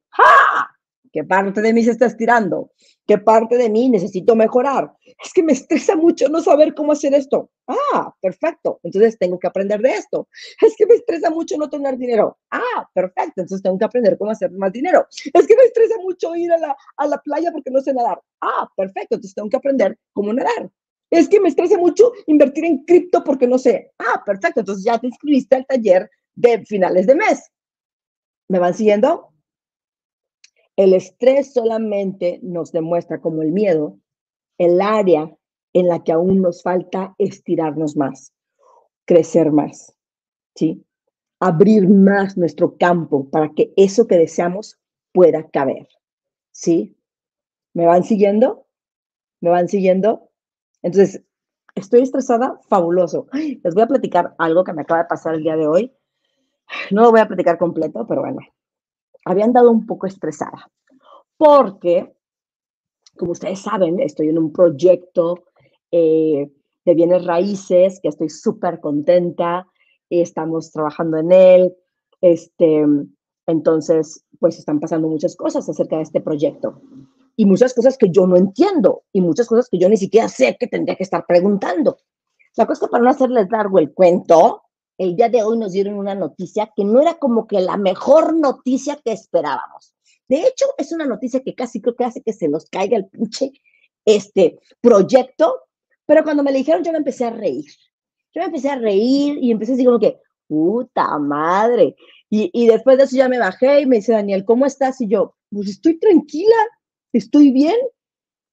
¿Qué 1.12 1.24
parte 1.24 1.62
de 1.62 1.74
mí 1.74 1.84
se 1.84 1.92
está 1.92 2.06
estirando? 2.06 2.72
¿Qué 3.08 3.18
parte 3.18 3.58
de 3.58 3.70
mí 3.70 3.90
necesito 3.90 4.36
mejorar? 4.36 4.94
Es 5.24 5.34
que 5.34 5.42
me 5.42 5.54
estresa 5.54 5.96
mucho 5.96 6.30
no 6.30 6.42
saber 6.42 6.76
cómo 6.76 6.92
hacer 6.92 7.14
esto. 7.14 7.50
Ah, 7.68 8.14
perfecto. 8.22 8.80
Entonces 8.84 9.18
tengo 9.18 9.40
que 9.40 9.48
aprender 9.48 9.82
de 9.82 9.92
esto. 9.92 10.28
Es 10.62 10.76
que 10.76 10.86
me 10.86 10.96
estresa 10.96 11.30
mucho 11.30 11.58
no 11.58 11.70
tener 11.70 11.98
dinero. 11.98 12.38
Ah, 12.52 12.88
perfecto. 12.94 13.42
Entonces 13.42 13.64
tengo 13.64 13.78
que 13.78 13.86
aprender 13.86 14.18
cómo 14.18 14.32
hacer 14.32 14.52
más 14.52 14.72
dinero. 14.72 15.08
Es 15.34 15.48
que 15.48 15.56
me 15.56 15.64
estresa 15.64 15.96
mucho 16.02 16.36
ir 16.36 16.52
a 16.52 16.58
la, 16.58 16.76
a 16.98 17.08
la 17.08 17.18
playa 17.18 17.52
porque 17.52 17.72
no 17.72 17.82
sé 17.82 17.94
nadar. 17.94 18.22
Ah, 18.42 18.68
perfecto. 18.76 19.16
Entonces 19.16 19.36
tengo 19.36 19.50
que 19.50 19.58
aprender 19.58 19.98
cómo 20.14 20.32
nadar. 20.34 20.70
Es 21.10 21.28
que 21.28 21.40
me 21.40 21.50
estresa 21.50 21.78
mucho 21.78 22.12
invertir 22.28 22.66
en 22.66 22.86
cripto 22.86 23.24
porque 23.24 23.48
no 23.48 23.58
sé. 23.58 23.92
Ah, 23.98 24.22
perfecto. 24.24 24.60
Entonces 24.60 24.86
ya 24.86 25.00
te 25.00 25.08
inscribiste 25.08 25.56
al 25.56 25.66
taller 25.66 26.10
de 26.36 26.64
finales 26.66 27.08
de 27.08 27.16
mes. 27.16 27.52
¿Me 28.48 28.60
van 28.60 28.74
siguiendo? 28.74 29.29
El 30.80 30.94
estrés 30.94 31.52
solamente 31.52 32.40
nos 32.42 32.72
demuestra 32.72 33.20
como 33.20 33.42
el 33.42 33.52
miedo 33.52 34.00
el 34.58 34.80
área 34.80 35.30
en 35.74 35.90
la 35.90 36.06
que 36.06 36.14
aún 36.14 36.42
nos 36.42 36.64
falta 36.64 37.16
estirarnos 37.18 37.98
más, 37.98 38.34
crecer 39.04 39.52
más, 39.52 39.94
¿sí? 40.56 40.86
Abrir 41.42 41.90
más 41.90 42.38
nuestro 42.38 42.78
campo 42.78 43.30
para 43.30 43.50
que 43.50 43.74
eso 43.76 44.08
que 44.08 44.18
deseamos 44.18 44.80
pueda 45.12 45.50
caber, 45.50 45.86
¿sí? 46.54 46.98
¿Me 47.74 47.86
van 47.86 48.06
siguiendo? 48.06 48.66
¿Me 49.42 49.50
van 49.50 49.68
siguiendo? 49.68 50.30
Entonces, 50.82 51.22
estoy 51.76 52.04
estresada, 52.04 52.58
fabuloso. 52.70 53.28
Les 53.34 53.74
voy 53.74 53.84
a 53.84 53.88
platicar 53.88 54.34
algo 54.38 54.64
que 54.64 54.72
me 54.72 54.84
acaba 54.84 55.02
de 55.02 55.10
pasar 55.10 55.36
el 55.36 55.44
día 55.44 55.58
de 55.58 55.68
hoy. 55.68 55.94
No 56.90 57.02
lo 57.02 57.12
voy 57.12 57.20
a 57.20 57.28
platicar 57.28 57.58
completo, 57.58 58.08
pero 58.08 58.22
bueno, 58.22 58.40
había 59.30 59.46
andado 59.46 59.70
un 59.70 59.86
poco 59.86 60.08
estresada 60.08 60.70
porque, 61.38 62.12
como 63.16 63.32
ustedes 63.32 63.60
saben, 63.60 64.00
estoy 64.00 64.30
en 64.30 64.38
un 64.40 64.52
proyecto 64.52 65.44
eh, 65.92 66.52
de 66.84 66.94
bienes 66.94 67.26
raíces 67.26 68.00
que 68.02 68.10
estoy 68.10 68.30
súper 68.30 68.80
contenta, 68.80 69.68
estamos 70.10 70.72
trabajando 70.72 71.18
en 71.18 71.32
él, 71.32 71.76
este, 72.22 72.86
entonces, 73.46 74.26
pues 74.40 74.58
están 74.58 74.80
pasando 74.80 75.08
muchas 75.08 75.36
cosas 75.36 75.70
acerca 75.70 75.98
de 75.98 76.04
este 76.04 76.22
proyecto 76.22 76.82
y 77.36 77.46
muchas 77.46 77.74
cosas 77.74 77.98
que 77.98 78.10
yo 78.10 78.28
no 78.28 78.36
entiendo 78.36 79.04
y 79.14 79.22
muchas 79.22 79.48
cosas 79.48 79.70
que 79.70 79.78
yo 79.78 79.88
ni 79.88 79.98
siquiera 79.98 80.28
sé 80.28 80.58
que 80.60 80.68
tendría 80.68 80.96
que 80.96 81.04
estar 81.04 81.26
preguntando. 81.28 82.00
La 82.58 82.66
cosa 82.66 82.74
es 82.74 82.88
que 82.88 82.92
para 82.92 83.04
no 83.04 83.12
hacerles 83.12 83.48
largo 83.50 83.80
el 83.80 83.94
cuento, 83.94 84.64
el 85.00 85.16
día 85.16 85.30
de 85.30 85.42
hoy 85.42 85.58
nos 85.58 85.72
dieron 85.72 85.96
una 85.96 86.14
noticia 86.14 86.72
que 86.76 86.84
no 86.84 87.02
era 87.02 87.16
como 87.16 87.48
que 87.48 87.62
la 87.62 87.78
mejor 87.78 88.36
noticia 88.36 89.00
que 89.04 89.14
esperábamos. 89.14 89.96
De 90.28 90.42
hecho, 90.42 90.66
es 90.78 90.92
una 90.92 91.06
noticia 91.06 91.40
que 91.40 91.56
casi 91.56 91.82
creo 91.82 91.96
que 91.96 92.04
hace 92.04 92.22
que 92.22 92.34
se 92.34 92.50
nos 92.50 92.66
caiga 92.70 92.98
el 92.98 93.08
pinche 93.08 93.54
este 94.06 94.60
proyecto, 94.82 95.56
pero 96.06 96.24
cuando 96.24 96.44
me 96.44 96.52
le 96.52 96.60
dijeron 96.60 96.84
yo 96.84 96.92
me 96.92 96.98
empecé 96.98 97.26
a 97.26 97.30
reír. 97.30 97.72
Yo 98.34 98.42
me 98.42 98.48
empecé 98.48 98.70
a 98.70 98.76
reír 98.76 99.38
y 99.42 99.52
empecé 99.52 99.74
así 99.74 99.86
como 99.86 100.00
que, 100.00 100.20
puta 100.48 101.18
madre. 101.18 101.96
Y, 102.30 102.52
y 102.54 102.68
después 102.68 102.98
de 102.98 103.06
eso 103.06 103.16
ya 103.16 103.30
me 103.30 103.40
bajé 103.40 103.82
y 103.82 103.86
me 103.86 103.98
dice, 103.98 104.12
Daniel, 104.12 104.44
¿cómo 104.44 104.66
estás? 104.66 105.00
Y 105.00 105.08
yo, 105.08 105.36
pues 105.50 105.70
estoy 105.70 105.98
tranquila, 105.98 106.58
estoy 107.14 107.52
bien. 107.52 107.78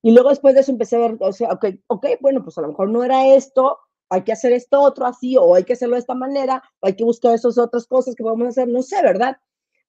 Y 0.01 0.13
luego 0.13 0.29
después 0.29 0.55
de 0.55 0.61
eso 0.61 0.71
empecé 0.71 0.95
a 0.95 1.01
ver, 1.01 1.17
o 1.19 1.33
sea, 1.33 1.53
ok, 1.53 1.67
ok, 1.89 2.07
bueno, 2.21 2.45
pues 2.45 2.57
a 2.57 2.61
lo 2.61 2.69
mejor 2.69 2.89
no 2.89 3.03
era 3.03 3.35
esto, 3.35 3.81
hay 4.09 4.23
que 4.23 4.33
hacer 4.33 4.53
esto 4.53 4.81
otro 4.81 5.07
así, 5.07 5.37
o 5.37 5.55
hay 5.55 5.65
que 5.65 5.73
hacerlo 5.75 5.97
de 5.97 6.01
esta 6.01 6.15
manera, 6.15 6.63
o 6.81 6.87
hay 6.87 6.95
que 6.95 7.05
buscar 7.05 7.35
esas 7.35 7.59
otras 7.59 7.87
cosas 7.87 8.15
que 8.15 8.25
a 8.25 8.49
hacer, 8.49 8.69
no 8.69 8.83
sé, 8.83 9.03
¿verdad? 9.03 9.37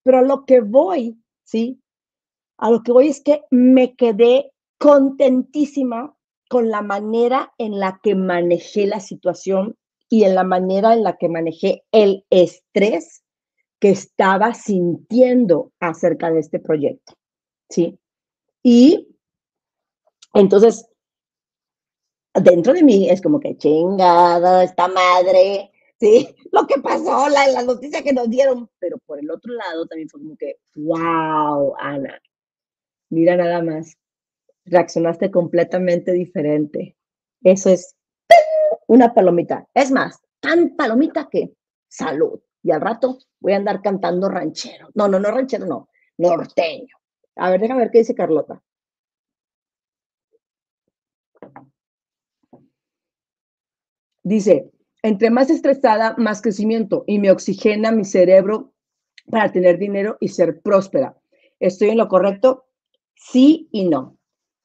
Pero 0.03 0.19
a 0.19 0.21
lo 0.21 0.45
que 0.45 0.61
voy, 0.61 1.21
¿sí? 1.43 1.81
A 2.57 2.71
lo 2.71 2.81
que 2.81 2.91
voy 2.91 3.09
es 3.09 3.21
que 3.21 3.43
me 3.51 3.95
quedé 3.95 4.51
contentísima 4.79 6.15
con 6.49 6.69
la 6.69 6.81
manera 6.81 7.53
en 7.57 7.79
la 7.79 7.99
que 8.01 8.15
manejé 8.15 8.87
la 8.87 8.99
situación 8.99 9.77
y 10.09 10.23
en 10.23 10.35
la 10.35 10.43
manera 10.43 10.93
en 10.93 11.03
la 11.03 11.17
que 11.17 11.27
manejé 11.27 11.83
el 11.91 12.25
estrés 12.29 13.23
que 13.79 13.89
estaba 13.89 14.53
sintiendo 14.53 15.71
acerca 15.79 16.31
de 16.31 16.39
este 16.39 16.59
proyecto, 16.59 17.13
¿sí? 17.69 17.99
Y 18.63 19.15
entonces 20.33 20.87
dentro 22.41 22.73
de 22.73 22.83
mí 22.83 23.09
es 23.09 23.21
como 23.21 23.39
que 23.39 23.57
chingada 23.57 24.63
esta 24.63 24.87
madre, 24.87 25.71
¿sí? 25.99 26.35
Lo 26.51 26.65
que 26.65 26.79
pasó, 26.81 27.29
la, 27.29 27.47
la 27.47 27.63
noticia 27.63 28.03
que 28.03 28.13
nos 28.13 28.29
dieron, 28.29 28.69
pero 28.79 28.97
por 29.05 29.19
el 29.19 29.29
otro 29.29 29.53
lado 29.53 29.85
también 29.85 30.09
fue 30.09 30.21
como 30.21 30.37
que, 30.37 30.57
wow, 30.75 31.75
Ana, 31.77 32.21
mira 33.09 33.35
nada 33.35 33.61
más, 33.61 33.97
reaccionaste 34.65 35.31
completamente 35.31 36.11
diferente. 36.11 36.95
Eso 37.43 37.69
es 37.69 37.95
una 38.87 39.13
palomita. 39.13 39.67
Es 39.73 39.91
más, 39.91 40.19
tan 40.39 40.75
palomita 40.75 41.27
que 41.29 41.53
salud. 41.87 42.39
Y 42.63 42.71
al 42.71 42.81
rato 42.81 43.19
voy 43.39 43.53
a 43.53 43.57
andar 43.57 43.81
cantando 43.81 44.29
ranchero. 44.29 44.89
No, 44.93 45.07
no, 45.07 45.19
no 45.19 45.31
ranchero, 45.31 45.65
no, 45.65 45.89
norteño. 46.17 46.95
A 47.35 47.51
ver, 47.51 47.61
déjame 47.61 47.81
ver 47.81 47.91
qué 47.91 47.99
dice 47.99 48.15
Carlota. 48.15 48.61
Dice, 54.27 54.69
entre 55.03 55.29
más 55.29 55.49
estresada, 55.49 56.13
más 56.17 56.41
crecimiento 56.41 57.05
y 57.07 57.17
me 57.17 57.31
oxigena 57.31 57.93
mi 57.93 58.03
cerebro 58.03 58.73
para 59.31 59.53
tener 59.53 59.77
dinero 59.77 60.17
y 60.19 60.27
ser 60.27 60.59
próspera. 60.59 61.15
¿Estoy 61.61 61.91
en 61.91 61.97
lo 61.97 62.09
correcto? 62.09 62.65
Sí 63.15 63.69
y 63.71 63.85
no. 63.85 64.17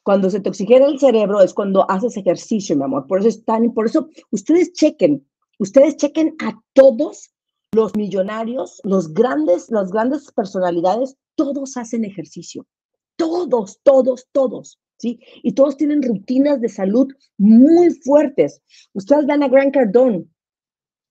Cuando 0.03 0.31
se 0.31 0.41
te 0.41 0.49
oxigena 0.49 0.87
el 0.87 0.99
cerebro 0.99 1.41
es 1.41 1.55
cuando 1.55 1.89
haces 1.89 2.17
ejercicio, 2.17 2.77
mi 2.77 2.83
amor. 2.83 3.07
Por 3.07 3.21
eso 3.21 3.29
están, 3.29 3.73
por 3.73 3.87
eso 3.87 4.09
ustedes 4.33 4.73
chequen, 4.73 5.25
ustedes 5.61 5.97
chequen 5.97 6.35
a 6.41 6.61
todos 6.73 7.33
los 7.71 7.95
millonarios, 7.95 8.81
los 8.83 9.15
grandes, 9.15 9.71
las 9.71 9.93
grandes 9.93 10.33
personalidades, 10.33 11.17
todos 11.37 11.77
hacen 11.77 12.05
ejercicio. 12.05 12.67
Todos, 13.15 13.79
todos, 13.85 14.27
todos. 14.33 14.81
Y 15.03 15.53
todos 15.53 15.77
tienen 15.77 16.03
rutinas 16.03 16.61
de 16.61 16.69
salud 16.69 17.09
muy 17.39 17.91
fuertes. 17.91 18.63
Ustedes 18.93 19.27
van 19.27 19.43
a 19.43 19.49
Gran 19.49 19.71
Cardone, 19.71 20.25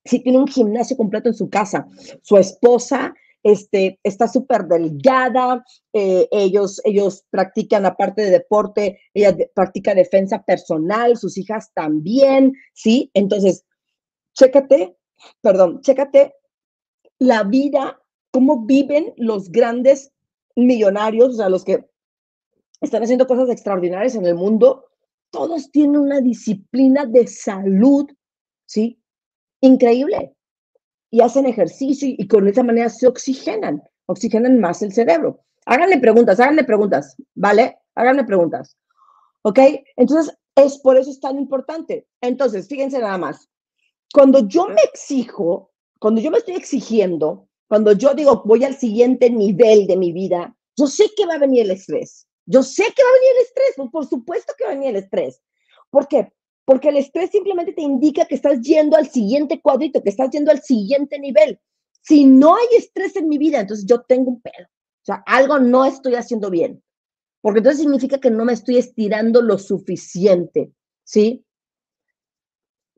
sí 0.04 0.20
tiene 0.20 0.38
un 0.38 0.48
gimnasio 0.48 0.96
completo 0.96 1.28
en 1.28 1.34
su 1.34 1.48
casa. 1.48 1.86
Su 2.22 2.36
esposa 2.36 3.14
este, 3.42 3.98
está 4.02 4.28
súper 4.28 4.66
delgada, 4.66 5.64
eh, 5.92 6.28
ellos, 6.30 6.80
ellos 6.84 7.24
practican, 7.30 7.86
aparte 7.86 8.22
de 8.22 8.30
deporte, 8.30 9.00
ella 9.14 9.36
practica 9.54 9.94
defensa 9.94 10.42
personal, 10.42 11.16
sus 11.16 11.36
hijas 11.36 11.70
también, 11.74 12.54
¿sí? 12.72 13.10
Entonces, 13.14 13.64
chécate, 14.34 14.96
perdón, 15.40 15.80
chécate 15.80 16.34
la 17.18 17.44
vida, 17.44 18.00
cómo 18.30 18.64
viven 18.64 19.12
los 19.16 19.50
grandes 19.50 20.12
millonarios, 20.56 21.34
o 21.34 21.36
sea, 21.36 21.48
los 21.48 21.64
que 21.64 21.84
están 22.82 23.02
haciendo 23.02 23.26
cosas 23.26 23.48
extraordinarias 23.48 24.14
en 24.16 24.26
el 24.26 24.34
mundo, 24.34 24.86
todos 25.30 25.70
tienen 25.70 25.96
una 25.96 26.20
disciplina 26.20 27.06
de 27.06 27.26
salud, 27.26 28.10
¿sí? 28.66 29.00
Increíble. 29.60 30.34
Y 31.10 31.20
hacen 31.20 31.46
ejercicio 31.46 32.08
y, 32.10 32.26
con 32.26 32.46
esa 32.48 32.62
manera 32.62 32.88
se 32.88 33.06
oxigenan, 33.06 33.82
oxigenan 34.06 34.58
más 34.58 34.82
el 34.82 34.92
cerebro. 34.92 35.44
Háganle 35.64 35.98
preguntas, 35.98 36.40
háganle 36.40 36.64
preguntas, 36.64 37.16
¿vale? 37.34 37.78
Háganle 37.94 38.24
preguntas. 38.24 38.76
¿Ok? 39.42 39.58
Entonces, 39.96 40.36
es 40.56 40.78
por 40.78 40.96
eso 40.96 41.10
es 41.10 41.20
tan 41.20 41.38
importante. 41.38 42.06
Entonces, 42.20 42.66
fíjense 42.66 42.98
nada 42.98 43.16
más. 43.16 43.48
Cuando 44.12 44.46
yo 44.46 44.66
me 44.68 44.82
exijo, 44.82 45.70
cuando 45.98 46.20
yo 46.20 46.30
me 46.30 46.38
estoy 46.38 46.54
exigiendo, 46.54 47.48
cuando 47.68 47.92
yo 47.92 48.12
digo 48.12 48.42
voy 48.44 48.64
al 48.64 48.74
siguiente 48.74 49.30
nivel 49.30 49.86
de 49.86 49.96
mi 49.96 50.12
vida, 50.12 50.54
yo 50.76 50.86
sé 50.86 51.10
que 51.16 51.26
va 51.26 51.34
a 51.34 51.38
venir 51.38 51.62
el 51.62 51.70
estrés. 51.70 52.26
Yo 52.46 52.62
sé 52.62 52.82
que 52.82 53.02
va 53.02 53.08
a 53.08 53.12
venir 53.12 53.30
el 53.36 53.42
estrés, 53.44 53.72
pues 53.76 53.90
por 53.90 54.06
supuesto 54.06 54.52
que 54.56 54.64
va 54.64 54.70
a 54.70 54.74
venir 54.74 54.90
el 54.90 54.96
estrés. 54.96 55.42
¿Por 55.90 56.08
qué? 56.08 56.32
Porque 56.64 56.88
el 56.88 56.96
estrés 56.96 57.30
simplemente 57.30 57.72
te 57.72 57.82
indica 57.82 58.24
que 58.24 58.34
estás 58.34 58.60
yendo 58.60 58.96
al 58.96 59.08
siguiente 59.08 59.60
cuadrito, 59.60 60.02
que 60.02 60.10
estás 60.10 60.30
yendo 60.30 60.50
al 60.50 60.62
siguiente 60.62 61.18
nivel. 61.18 61.60
Si 62.02 62.24
no 62.24 62.56
hay 62.56 62.66
estrés 62.76 63.16
en 63.16 63.28
mi 63.28 63.38
vida, 63.38 63.60
entonces 63.60 63.86
yo 63.86 64.02
tengo 64.02 64.30
un 64.30 64.40
pedo. 64.40 64.66
O 64.66 65.04
sea, 65.04 65.22
algo 65.26 65.58
no 65.58 65.84
estoy 65.84 66.14
haciendo 66.14 66.50
bien. 66.50 66.82
Porque 67.40 67.58
entonces 67.58 67.82
significa 67.82 68.18
que 68.18 68.30
no 68.30 68.44
me 68.44 68.52
estoy 68.52 68.78
estirando 68.78 69.42
lo 69.42 69.58
suficiente. 69.58 70.72
¿Sí? 71.04 71.44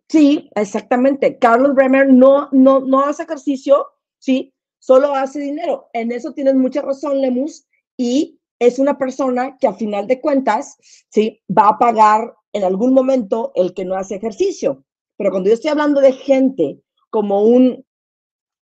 Sí, 0.08 0.50
exactamente. 0.54 1.38
Carlos 1.38 1.74
Bremer 1.74 2.12
no, 2.12 2.48
no, 2.52 2.80
no 2.80 3.04
hace 3.04 3.22
ejercicio, 3.22 3.86
¿sí? 4.18 4.54
Solo 4.78 5.14
hace 5.14 5.40
dinero. 5.40 5.88
En 5.94 6.12
eso 6.12 6.32
tienes 6.34 6.54
mucha 6.54 6.82
razón, 6.82 7.20
Lemus. 7.20 7.66
Y 7.96 8.38
es 8.58 8.78
una 8.78 8.98
persona 8.98 9.56
que 9.58 9.66
a 9.66 9.74
final 9.74 10.06
de 10.06 10.20
cuentas, 10.20 10.76
¿sí? 11.10 11.42
Va 11.50 11.68
a 11.68 11.78
pagar 11.78 12.34
en 12.52 12.64
algún 12.64 12.94
momento 12.94 13.52
el 13.54 13.74
que 13.74 13.84
no 13.84 13.96
hace 13.96 14.16
ejercicio. 14.16 14.84
Pero 15.16 15.30
cuando 15.30 15.48
yo 15.48 15.54
estoy 15.54 15.70
hablando 15.70 16.00
de 16.00 16.12
gente 16.12 16.80
como 17.10 17.42
un 17.42 17.84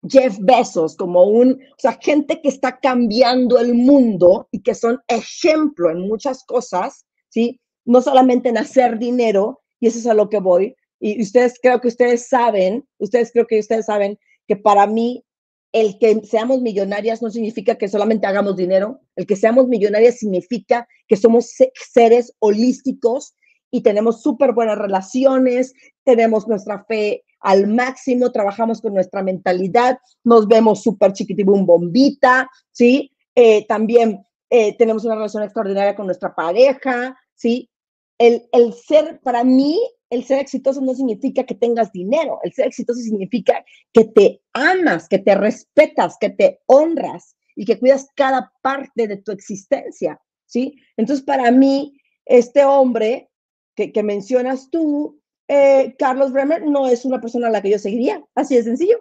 Jeff 0.08 0.38
Bezos, 0.39 0.95
como 0.95 1.23
un, 1.23 1.54
o 1.54 1.75
sea, 1.77 1.97
gente 2.01 2.41
que 2.41 2.49
está 2.49 2.80
cambiando 2.80 3.60
el 3.60 3.75
mundo 3.75 4.47
y 4.51 4.62
que 4.62 4.73
son 4.73 4.99
ejemplo 5.08 5.91
en 5.91 6.01
muchas 6.01 6.43
cosas, 6.43 7.06
¿sí? 7.30 7.60
No 7.86 8.01
solamente 8.01 8.49
en 8.49 8.58
hacer 8.58 8.97
dinero, 8.97 9.62
y 9.80 9.88
eso 9.88 9.99
es 9.99 10.08
a 10.08 10.13
lo 10.13 10.30
que 10.30 10.39
voy. 10.39 10.75
Y 10.99 11.21
ustedes 11.21 11.60
creo 11.62 11.82
que 11.82 11.88
ustedes 11.88 12.27
saben, 12.27 12.88
ustedes 12.99 13.32
creo 13.32 13.47
que 13.47 13.60
ustedes 13.60 13.86
saben 13.86 14.17
que 14.47 14.56
para 14.56 14.88
mí 14.88 15.23
el 15.71 15.97
que 15.99 16.21
seamos 16.25 16.62
millonarias 16.62 17.21
no 17.21 17.29
significa 17.29 17.75
que 17.75 17.88
solamente 17.88 18.27
hagamos 18.27 18.57
dinero. 18.57 19.01
El 19.15 19.25
que 19.25 19.36
seamos 19.36 19.67
millonarias 19.67 20.17
significa 20.17 20.88
que 21.07 21.15
somos 21.15 21.53
seres 21.93 22.34
holísticos 22.39 23.36
y 23.71 23.81
tenemos 23.81 24.21
súper 24.21 24.51
buenas 24.53 24.77
relaciones, 24.77 25.73
tenemos 26.03 26.47
nuestra 26.47 26.84
fe 26.86 27.23
al 27.39 27.67
máximo, 27.67 28.31
trabajamos 28.31 28.81
con 28.81 28.93
nuestra 28.93 29.23
mentalidad, 29.23 29.97
nos 30.23 30.47
vemos 30.47 30.84
súper 30.84 31.13
chiquitibum 31.13 31.65
bombita, 31.65 32.49
¿sí? 32.71 33.12
Eh, 33.34 33.65
también 33.65 34.23
eh, 34.49 34.75
tenemos 34.77 35.05
una 35.05 35.15
relación 35.15 35.43
extraordinaria 35.43 35.95
con 35.95 36.05
nuestra 36.05 36.36
pareja, 36.36 37.17
¿sí? 37.34 37.69
El, 38.17 38.47
el 38.51 38.73
ser, 38.73 39.21
para 39.23 39.43
mí, 39.43 39.79
el 40.12 40.26
ser 40.26 40.39
exitoso 40.39 40.82
no 40.82 40.93
significa 40.93 41.45
que 41.45 41.56
tengas 41.56 41.91
dinero, 41.93 42.39
el 42.43 42.52
ser 42.52 42.67
exitoso 42.67 43.00
significa 43.00 43.63
que 43.93 44.04
te 44.04 44.41
amas, 44.54 45.08
que 45.08 45.19
te 45.19 45.34
respetas, 45.34 46.17
que 46.19 46.30
te 46.30 46.60
honras 46.67 47.36
y 47.56 47.65
que 47.65 47.80
cuidas 47.80 48.08
cada 48.15 48.52
parte 48.62 49.08
de 49.08 49.17
tu 49.17 49.32
existencia, 49.32 50.21
¿sí? 50.45 50.76
Entonces, 50.97 51.26
para 51.26 51.50
mí, 51.50 51.97
este 52.26 52.65
hombre 52.65 53.30
que, 53.74 54.04
mencionas 54.04 54.69
tú, 54.69 55.19
eh, 55.47 55.95
Carlos 55.97 56.34
Bremer, 56.34 56.65
no 56.65 56.88
es 56.88 57.06
una 57.06 57.21
persona 57.21 57.47
a 57.47 57.52
la 57.52 57.62
que 57.62 57.71
yo 57.71 57.80
seguiría, 57.80 58.24
así 58.36 58.56
de 58.56 58.63
sencillo. 58.63 59.00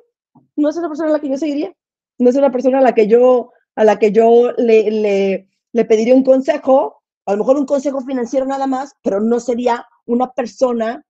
No 0.57 0.69
es 0.69 0.77
una 0.77 0.89
persona 0.89 1.11
a 1.11 1.13
la 1.13 1.21
que 1.21 1.29
yo 1.29 1.37
seguiría, 1.37 1.75
no 2.19 2.31
es 2.31 2.37
una 2.37 2.53
persona 2.53 2.79
a 2.79 2.83
la 2.83 2.95
que 2.95 3.09
yo, 3.09 3.51
a 3.75 3.85
la 3.85 3.99
que 3.99 4.13
yo 4.13 4.53
le, 4.53 4.91
le, 4.91 5.49
le 5.73 5.85
pediría 5.85 6.15
un 6.15 6.23
consejo, 6.23 7.03
a 7.27 7.33
lo 7.33 7.39
mejor 7.39 7.57
un 7.57 7.67
consejo 7.67 8.01
financiero 8.01 8.47
nada 8.47 8.67
más, 8.69 8.95
pero 9.03 9.21
no 9.21 9.41
sería 9.41 9.87
una 10.11 10.33
persona 10.33 11.05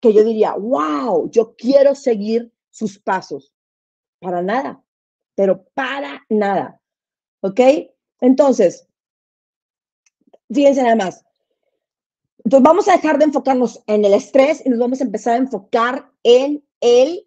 que 0.00 0.12
yo 0.12 0.24
diría, 0.24 0.54
wow, 0.54 1.30
yo 1.30 1.54
quiero 1.56 1.94
seguir 1.94 2.52
sus 2.70 2.98
pasos. 2.98 3.52
Para 4.20 4.42
nada, 4.42 4.82
pero 5.34 5.64
para 5.74 6.24
nada. 6.28 6.80
¿Ok? 7.42 7.60
Entonces, 8.20 8.86
fíjense 10.52 10.82
nada 10.82 10.96
más. 10.96 11.24
Entonces 12.44 12.64
vamos 12.64 12.88
a 12.88 12.92
dejar 12.92 13.18
de 13.18 13.26
enfocarnos 13.26 13.82
en 13.86 14.04
el 14.04 14.14
estrés 14.14 14.64
y 14.64 14.70
nos 14.70 14.78
vamos 14.78 15.00
a 15.00 15.04
empezar 15.04 15.34
a 15.34 15.38
enfocar 15.38 16.10
en 16.22 16.64
el 16.80 17.26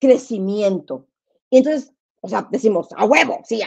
crecimiento. 0.00 1.08
Y 1.50 1.58
entonces, 1.58 1.92
o 2.20 2.28
sea, 2.28 2.46
decimos, 2.50 2.88
a 2.96 3.04
huevo, 3.04 3.40
sí, 3.44 3.60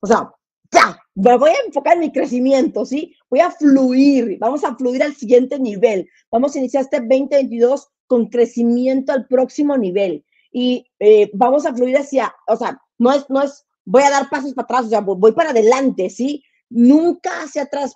o 0.00 0.06
sea, 0.06 0.32
ya, 0.72 0.98
me 1.14 1.36
voy 1.36 1.50
a 1.50 1.66
enfocar 1.66 1.94
en 1.94 2.00
mi 2.00 2.12
crecimiento, 2.12 2.84
¿sí? 2.84 3.14
Voy 3.28 3.40
a 3.40 3.50
fluir, 3.50 4.38
vamos 4.40 4.64
a 4.64 4.74
fluir 4.74 5.02
al 5.02 5.14
siguiente 5.14 5.58
nivel. 5.58 6.08
Vamos 6.30 6.54
a 6.54 6.58
iniciar 6.58 6.84
este 6.84 6.98
2022 6.98 7.88
con 8.06 8.26
crecimiento 8.28 9.12
al 9.12 9.26
próximo 9.26 9.76
nivel. 9.76 10.24
Y 10.50 10.86
eh, 10.98 11.30
vamos 11.34 11.66
a 11.66 11.74
fluir 11.74 11.96
hacia, 11.96 12.34
o 12.46 12.56
sea, 12.56 12.80
no 12.98 13.12
es, 13.12 13.28
no 13.28 13.42
es, 13.42 13.66
voy 13.84 14.02
a 14.02 14.10
dar 14.10 14.28
pasos 14.30 14.54
para 14.54 14.64
atrás, 14.64 14.86
o 14.86 14.88
sea, 14.88 15.00
voy 15.00 15.32
para 15.32 15.50
adelante, 15.50 16.10
¿sí? 16.10 16.44
Nunca 16.68 17.42
hacia 17.42 17.62
atrás 17.62 17.94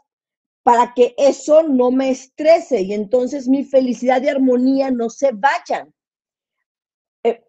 para 0.63 0.95
que 0.95 1.15
eso 1.17 1.63
no 1.63 1.93
me 1.93 2.11
estrese 2.11 2.83
y 2.83 2.93
entonces 2.93 3.47
mi 3.47 3.65
felicidad 3.65 4.21
y 4.23 4.29
armonía 4.29 4.91
no 4.91 5.11
se 5.11 5.31
vayan. 5.33 5.95
Eh, 7.23 7.45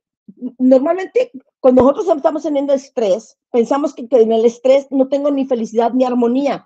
normalmente 0.60 1.32
cuando 1.68 1.82
nosotros 1.82 2.16
estamos 2.16 2.44
teniendo 2.44 2.74
estrés, 2.74 3.38
pensamos 3.52 3.94
que, 3.94 4.08
en 4.10 4.32
el 4.32 4.46
estrés 4.46 4.88
no 4.90 5.10
tengo 5.10 5.32
ni 5.32 5.46
felicidad 5.46 5.92
ni 5.92 6.06
armonía. 6.06 6.66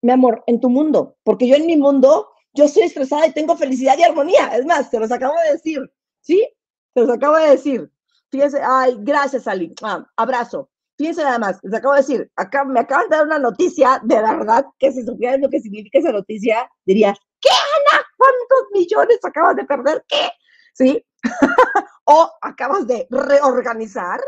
Mi 0.00 0.10
amor, 0.10 0.42
en 0.46 0.58
tu 0.58 0.70
mundo, 0.70 1.18
porque 1.22 1.46
yo 1.46 1.54
en 1.54 1.66
mi 1.66 1.76
mundo, 1.76 2.30
yo 2.54 2.64
estoy 2.64 2.84
estresada 2.84 3.26
y 3.26 3.32
tengo 3.34 3.58
felicidad 3.58 3.98
y 3.98 4.04
armonía. 4.04 4.56
Es 4.56 4.64
más, 4.64 4.90
te 4.90 4.98
los 4.98 5.12
acabo 5.12 5.34
de 5.44 5.52
decir, 5.52 5.92
¿sí? 6.22 6.48
Te 6.94 7.02
los 7.02 7.10
acabo 7.10 7.36
de 7.36 7.50
decir. 7.50 7.92
Fíjense, 8.30 8.58
ay, 8.64 8.96
gracias, 9.00 9.46
Ali. 9.46 9.74
Ah, 9.82 10.02
abrazo. 10.16 10.70
Fíjense 10.96 11.24
nada 11.24 11.38
más, 11.38 11.58
les 11.62 11.74
acabo 11.74 11.92
de 11.92 12.00
decir, 12.00 12.32
acá, 12.34 12.64
me 12.64 12.80
acaban 12.80 13.10
de 13.10 13.16
dar 13.16 13.26
una 13.26 13.38
noticia, 13.38 14.00
de 14.02 14.16
verdad, 14.16 14.64
que 14.78 14.92
si 14.92 15.02
supieran 15.02 15.42
lo 15.42 15.50
que 15.50 15.60
significa 15.60 15.98
esa 15.98 16.12
noticia, 16.12 16.70
dirías, 16.86 17.18
¿qué, 17.42 17.50
Ana? 17.50 18.02
¿Cuántos 18.16 18.70
millones 18.72 19.18
acabas 19.22 19.56
de 19.56 19.66
perder? 19.66 20.02
¿Qué? 20.08 20.30
¿Sí? 20.72 21.04
o 22.10 22.30
acabas 22.40 22.86
de 22.86 23.06
reorganizar, 23.10 24.18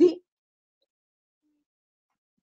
¿sí? 0.00 0.24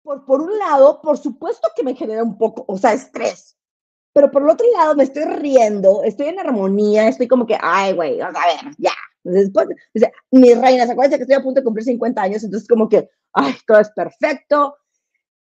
Por, 0.03 0.25
por 0.25 0.41
un 0.41 0.57
lado, 0.57 1.01
por 1.01 1.17
supuesto 1.17 1.67
que 1.75 1.83
me 1.83 1.95
genera 1.95 2.23
un 2.23 2.37
poco, 2.37 2.63
o 2.67 2.77
sea, 2.77 2.93
estrés, 2.93 3.57
pero 4.13 4.31
por 4.31 4.43
el 4.43 4.49
otro 4.49 4.65
lado 4.73 4.95
me 4.95 5.03
estoy 5.03 5.25
riendo, 5.25 6.03
estoy 6.03 6.27
en 6.27 6.39
armonía, 6.39 7.07
estoy 7.07 7.27
como 7.27 7.45
que, 7.45 7.57
ay, 7.59 7.93
güey, 7.93 8.21
a 8.21 8.27
ver, 8.27 8.75
ya. 8.77 8.93
Después, 9.23 9.67
mis 10.31 10.61
reinas, 10.61 10.89
acuérdense 10.89 11.17
que 11.17 11.23
estoy 11.23 11.35
a 11.35 11.43
punto 11.43 11.59
de 11.59 11.65
cumplir 11.65 11.83
50 11.83 12.21
años, 12.21 12.43
entonces 12.43 12.67
como 12.67 12.87
que, 12.87 13.09
ay, 13.33 13.55
todo 13.65 13.79
es 13.79 13.89
perfecto, 13.89 14.77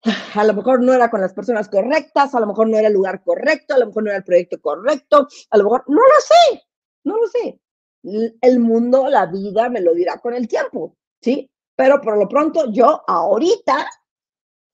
a 0.35 0.45
lo 0.45 0.55
mejor 0.55 0.83
no 0.83 0.93
era 0.93 1.11
con 1.11 1.21
las 1.21 1.35
personas 1.35 1.69
correctas, 1.69 2.35
a 2.35 2.41
lo 2.41 2.47
mejor 2.47 2.69
no 2.69 2.79
era 2.79 2.89
el 2.89 2.95
lugar 2.95 3.23
correcto, 3.23 3.75
a 3.75 3.79
lo 3.79 3.87
mejor 3.87 4.03
no 4.03 4.11
era 4.11 4.19
el 4.19 4.25
proyecto 4.25 4.61
correcto, 4.61 5.29
a 5.51 5.59
lo 5.59 5.65
mejor, 5.65 5.85
no 5.87 6.01
lo 6.01 6.21
sé, 6.21 6.63
no 7.05 7.17
lo 7.19 7.27
sé 7.29 7.61
el 8.03 8.61
mundo, 8.61 9.09
la 9.09 9.27
vida 9.27 9.69
me 9.69 9.81
lo 9.81 9.95
dirá 9.95 10.19
con 10.19 10.35
el 10.35 10.49
tiempo, 10.49 10.97
¿sí? 11.21 11.51
Pero 11.79 12.01
por 12.01 12.19
lo 12.19 12.29
pronto 12.29 12.73
yo 12.73 13.05
ahorita, 13.07 13.89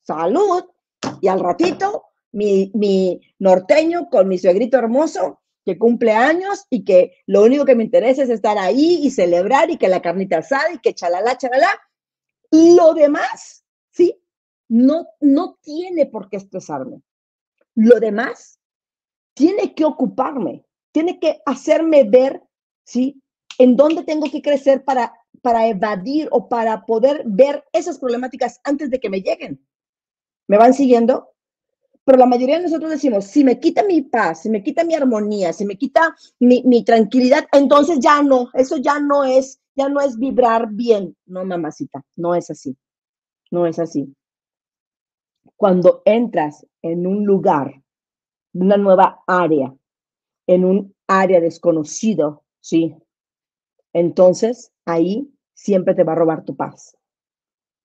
salud, 0.07 0.65
y 1.21 1.29
al 1.29 1.39
ratito, 1.39 2.05
mi, 2.33 2.71
mi 2.73 3.21
norteño 3.39 4.09
con 4.09 4.27
mi 4.27 4.39
suegrito 4.39 4.79
hermoso 4.79 5.43
que 5.67 5.77
cumple 5.77 6.13
años 6.13 6.65
y 6.71 6.83
que 6.83 7.19
lo 7.27 7.43
único 7.43 7.67
que 7.67 7.75
me 7.75 7.85
interesa 7.85 8.23
es 8.23 8.31
estar 8.31 8.57
ahí 8.57 9.01
y 9.03 9.11
celebrar 9.11 9.71
y 9.71 9.77
que 9.77 9.89
la 9.89 10.01
carnita 10.01 10.39
asada 10.39 10.73
y 10.73 10.79
que 10.79 10.95
chalala, 10.95 11.37
chalala. 11.37 11.69
Lo 12.51 12.95
demás, 12.95 13.67
¿sí? 13.91 14.19
No, 14.69 15.07
no 15.21 15.59
tiene 15.61 16.07
por 16.07 16.31
qué 16.31 16.39
estresarme. 16.39 17.03
Lo 17.75 18.01
demás 18.01 18.59
tiene 19.35 19.75
que 19.75 19.85
ocuparme, 19.85 20.65
tiene 20.91 21.21
que 21.21 21.43
hacerme 21.45 22.05
ver 22.05 22.43
¿sí? 22.85 23.23
En 23.59 23.77
dónde 23.77 24.05
tengo 24.05 24.31
que 24.31 24.41
crecer 24.41 24.85
para 24.85 25.13
para 25.45 25.69
evadir 25.69 26.27
o 26.31 26.49
para 26.49 26.87
poder 26.87 27.23
ver 27.27 27.63
esas 27.71 27.99
problemáticas 27.99 28.63
antes 28.65 28.89
de 28.89 28.99
que 28.99 29.11
me 29.11 29.21
lleguen. 29.21 29.63
¿Me 30.49 30.57
van 30.57 30.73
siguiendo? 30.73 31.35
Pero 32.03 32.17
la 32.17 32.25
mayoría 32.25 32.57
de 32.57 32.63
nosotros 32.63 32.91
decimos, 32.91 33.27
si 33.27 33.45
me 33.45 33.61
quita 33.61 33.83
mi 33.83 34.01
paz, 34.01 34.41
si 34.41 34.49
me 34.49 34.63
quita 34.63 34.85
mi 34.85 34.95
armonía, 34.95 35.53
si 35.53 35.67
me 35.67 35.77
quita 35.77 36.17
mi, 36.39 36.83
tranquilidad, 36.83 37.45
entonces 37.53 37.99
ya 38.01 38.23
no, 38.23 38.49
eso 38.55 38.79
ya 38.79 38.99
no 39.01 39.23
es, 39.23 39.61
ya 39.77 39.91
no 39.91 40.01
es 40.01 40.19
vibrar 40.19 40.71
bien. 40.73 41.15
No, 41.27 41.45
mamacita, 41.45 42.03
no 42.17 42.35
es 42.35 42.49
así. 42.49 42.75
No 43.51 43.67
es 43.67 43.79
así. 43.79 44.15
Cuando 45.57 46.01
entras 46.07 46.67
en 46.81 47.07
un 47.07 47.27
lugar, 47.27 47.83
una 48.55 48.79
nueva 48.79 49.21
área, 49.27 49.75
en 50.47 50.65
un 50.65 50.95
área 51.07 51.39
desconocido, 51.39 52.45
¿sí? 52.61 52.97
Entonces 53.93 54.74
ahí 54.85 55.31
siempre 55.55 55.95
te 55.95 56.05
va 56.05 56.13
a 56.13 56.17
robar 56.17 56.45
tu 56.45 56.57
paz. 56.57 56.97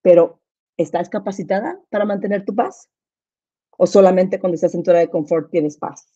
Pero, 0.01 0.41
¿estás 0.77 1.09
capacitada 1.09 1.79
para 1.89 2.05
mantener 2.05 2.45
tu 2.45 2.55
paz? 2.55 2.89
¿O 3.77 3.87
solamente 3.87 4.39
cuando 4.39 4.55
estás 4.55 4.75
en 4.75 4.83
tu 4.83 4.91
área 4.91 5.01
de 5.01 5.09
confort 5.09 5.51
tienes 5.51 5.77
paz? 5.77 6.07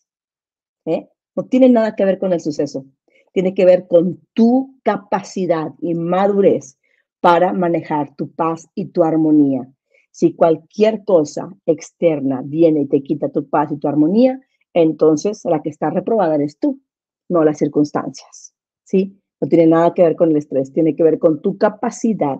¿Eh? 0.84 1.08
No 1.34 1.44
tiene 1.44 1.68
nada 1.68 1.94
que 1.94 2.04
ver 2.04 2.18
con 2.18 2.32
el 2.32 2.40
suceso. 2.40 2.84
Tiene 3.32 3.54
que 3.54 3.64
ver 3.64 3.86
con 3.88 4.20
tu 4.32 4.78
capacidad 4.82 5.72
y 5.80 5.94
madurez 5.94 6.78
para 7.20 7.52
manejar 7.52 8.14
tu 8.16 8.30
paz 8.30 8.68
y 8.74 8.86
tu 8.86 9.02
armonía. 9.02 9.68
Si 10.10 10.34
cualquier 10.34 11.04
cosa 11.04 11.52
externa 11.66 12.42
viene 12.44 12.82
y 12.82 12.86
te 12.86 13.02
quita 13.02 13.30
tu 13.30 13.48
paz 13.48 13.72
y 13.72 13.78
tu 13.78 13.88
armonía, 13.88 14.40
entonces 14.72 15.44
la 15.44 15.62
que 15.62 15.70
está 15.70 15.90
reprobada 15.90 16.36
eres 16.36 16.58
tú, 16.58 16.80
no 17.28 17.42
las 17.42 17.58
circunstancias. 17.58 18.54
¿Sí? 18.84 19.18
No 19.44 19.48
tiene 19.50 19.66
nada 19.66 19.92
que 19.92 20.02
ver 20.02 20.16
con 20.16 20.30
el 20.30 20.38
estrés, 20.38 20.72
tiene 20.72 20.96
que 20.96 21.02
ver 21.02 21.18
con 21.18 21.42
tu 21.42 21.58
capacidad 21.58 22.38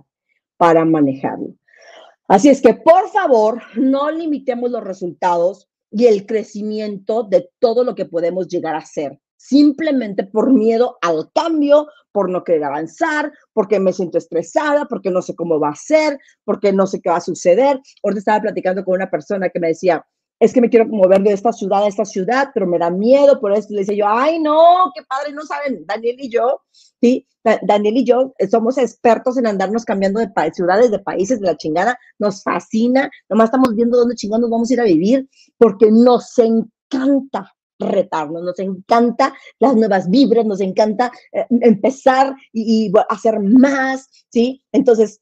para 0.57 0.87
manejarlo. 0.87 1.49
Así 2.29 2.49
es 2.49 2.63
que, 2.63 2.73
por 2.73 3.11
favor, 3.11 3.61
no 3.77 4.11
limitemos 4.11 4.71
los 4.71 4.83
resultados 4.83 5.69
y 5.91 6.07
el 6.07 6.25
crecimiento 6.25 7.23
de 7.23 7.51
todo 7.59 7.85
lo 7.85 7.95
que 7.95 8.07
podemos 8.07 8.49
llegar 8.49 8.75
a 8.75 8.87
ser, 8.87 9.21
simplemente 9.37 10.25
por 10.25 10.51
miedo 10.51 10.97
al 11.03 11.31
cambio, 11.35 11.89
por 12.11 12.31
no 12.31 12.43
querer 12.43 12.65
avanzar, 12.65 13.31
porque 13.53 13.79
me 13.79 13.93
siento 13.93 14.17
estresada, 14.17 14.87
porque 14.87 15.11
no 15.11 15.21
sé 15.21 15.35
cómo 15.35 15.61
va 15.61 15.69
a 15.69 15.77
ser, 15.77 16.19
porque 16.43 16.73
no 16.73 16.87
sé 16.87 17.03
qué 17.03 17.11
va 17.11 17.17
a 17.17 17.21
suceder. 17.21 17.83
Ahorita 18.03 18.19
estaba 18.19 18.41
platicando 18.41 18.83
con 18.83 18.95
una 18.95 19.11
persona 19.11 19.51
que 19.51 19.61
me 19.61 19.69
decía, 19.69 20.07
es 20.45 20.53
que 20.53 20.61
me 20.61 20.69
quiero 20.69 20.87
mover 20.87 21.23
de 21.23 21.33
esta 21.33 21.53
ciudad 21.53 21.85
a 21.85 21.89
esta 21.89 22.05
ciudad, 22.05 22.51
pero 22.53 22.67
me 22.67 22.79
da 22.79 22.91
miedo, 22.91 23.41
por 23.41 23.53
eso 23.53 23.69
le 23.71 23.81
decía 23.81 23.97
yo, 23.97 24.07
ay, 24.07 24.39
no, 24.41 24.93
qué 24.95 25.03
padre, 25.03 25.33
no 25.33 25.43
saben, 25.43 25.87
Daniel 25.87 26.17
y 26.19 26.29
yo, 26.29 26.61
sí, 27.01 27.27
Daniel 27.63 27.97
y 27.97 28.05
yo 28.05 28.35
eh, 28.39 28.47
somos 28.47 28.77
expertos 28.77 29.39
en 29.39 29.47
andarnos 29.47 29.87
cambiando 29.87 30.21
de 30.21 30.31
ciudades, 30.53 30.91
de 30.91 30.99
países, 30.99 31.41
de 31.41 31.47
la 31.47 31.57
chingada, 31.57 31.99
nos 32.19 32.43
fascina, 32.43 33.11
nomás 33.31 33.47
estamos 33.47 33.75
viendo 33.75 33.97
dónde 33.97 34.17
chingados 34.17 34.51
vamos 34.51 34.71
a 34.71 34.75
ir 34.75 34.81
a 34.81 34.85
vivir, 34.85 35.29
porque 35.57 35.91
nos 35.91 36.39
encanta 36.39 37.51
retarnos, 37.79 38.43
nos 38.43 38.59
encanta 38.59 39.35
las 39.59 39.75
nuevas 39.77 40.11
vibras, 40.11 40.45
nos 40.45 40.61
encanta 40.61 41.11
eh, 41.33 41.47
empezar 41.49 42.35
y, 42.53 42.89
y 42.89 42.93
hacer 43.09 43.41
más, 43.41 44.27
¿sí? 44.31 44.63
Entonces, 44.73 45.21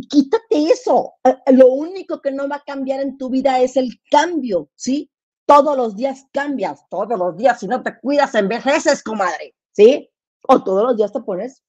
quítate 0.00 0.64
eso. 0.70 1.14
Eh, 1.24 1.36
lo 1.52 1.68
único 1.68 2.20
que 2.20 2.32
no 2.32 2.48
va 2.48 2.56
a 2.56 2.64
cambiar 2.64 3.00
en 3.00 3.18
tu 3.18 3.28
vida 3.30 3.60
es 3.60 3.76
el 3.76 4.00
cambio, 4.10 4.70
¿sí? 4.74 5.10
Todos 5.46 5.76
los 5.76 5.96
días 5.96 6.26
cambias, 6.32 6.84
todos 6.88 7.18
los 7.18 7.36
días. 7.36 7.60
Si 7.60 7.66
no 7.66 7.82
te 7.82 7.98
cuidas, 7.98 8.34
envejeces, 8.34 9.02
comadre, 9.02 9.54
¿sí? 9.72 10.10
O 10.48 10.62
todos 10.62 10.84
los 10.84 10.96
días 10.96 11.12
te 11.12 11.20
pones 11.20 11.62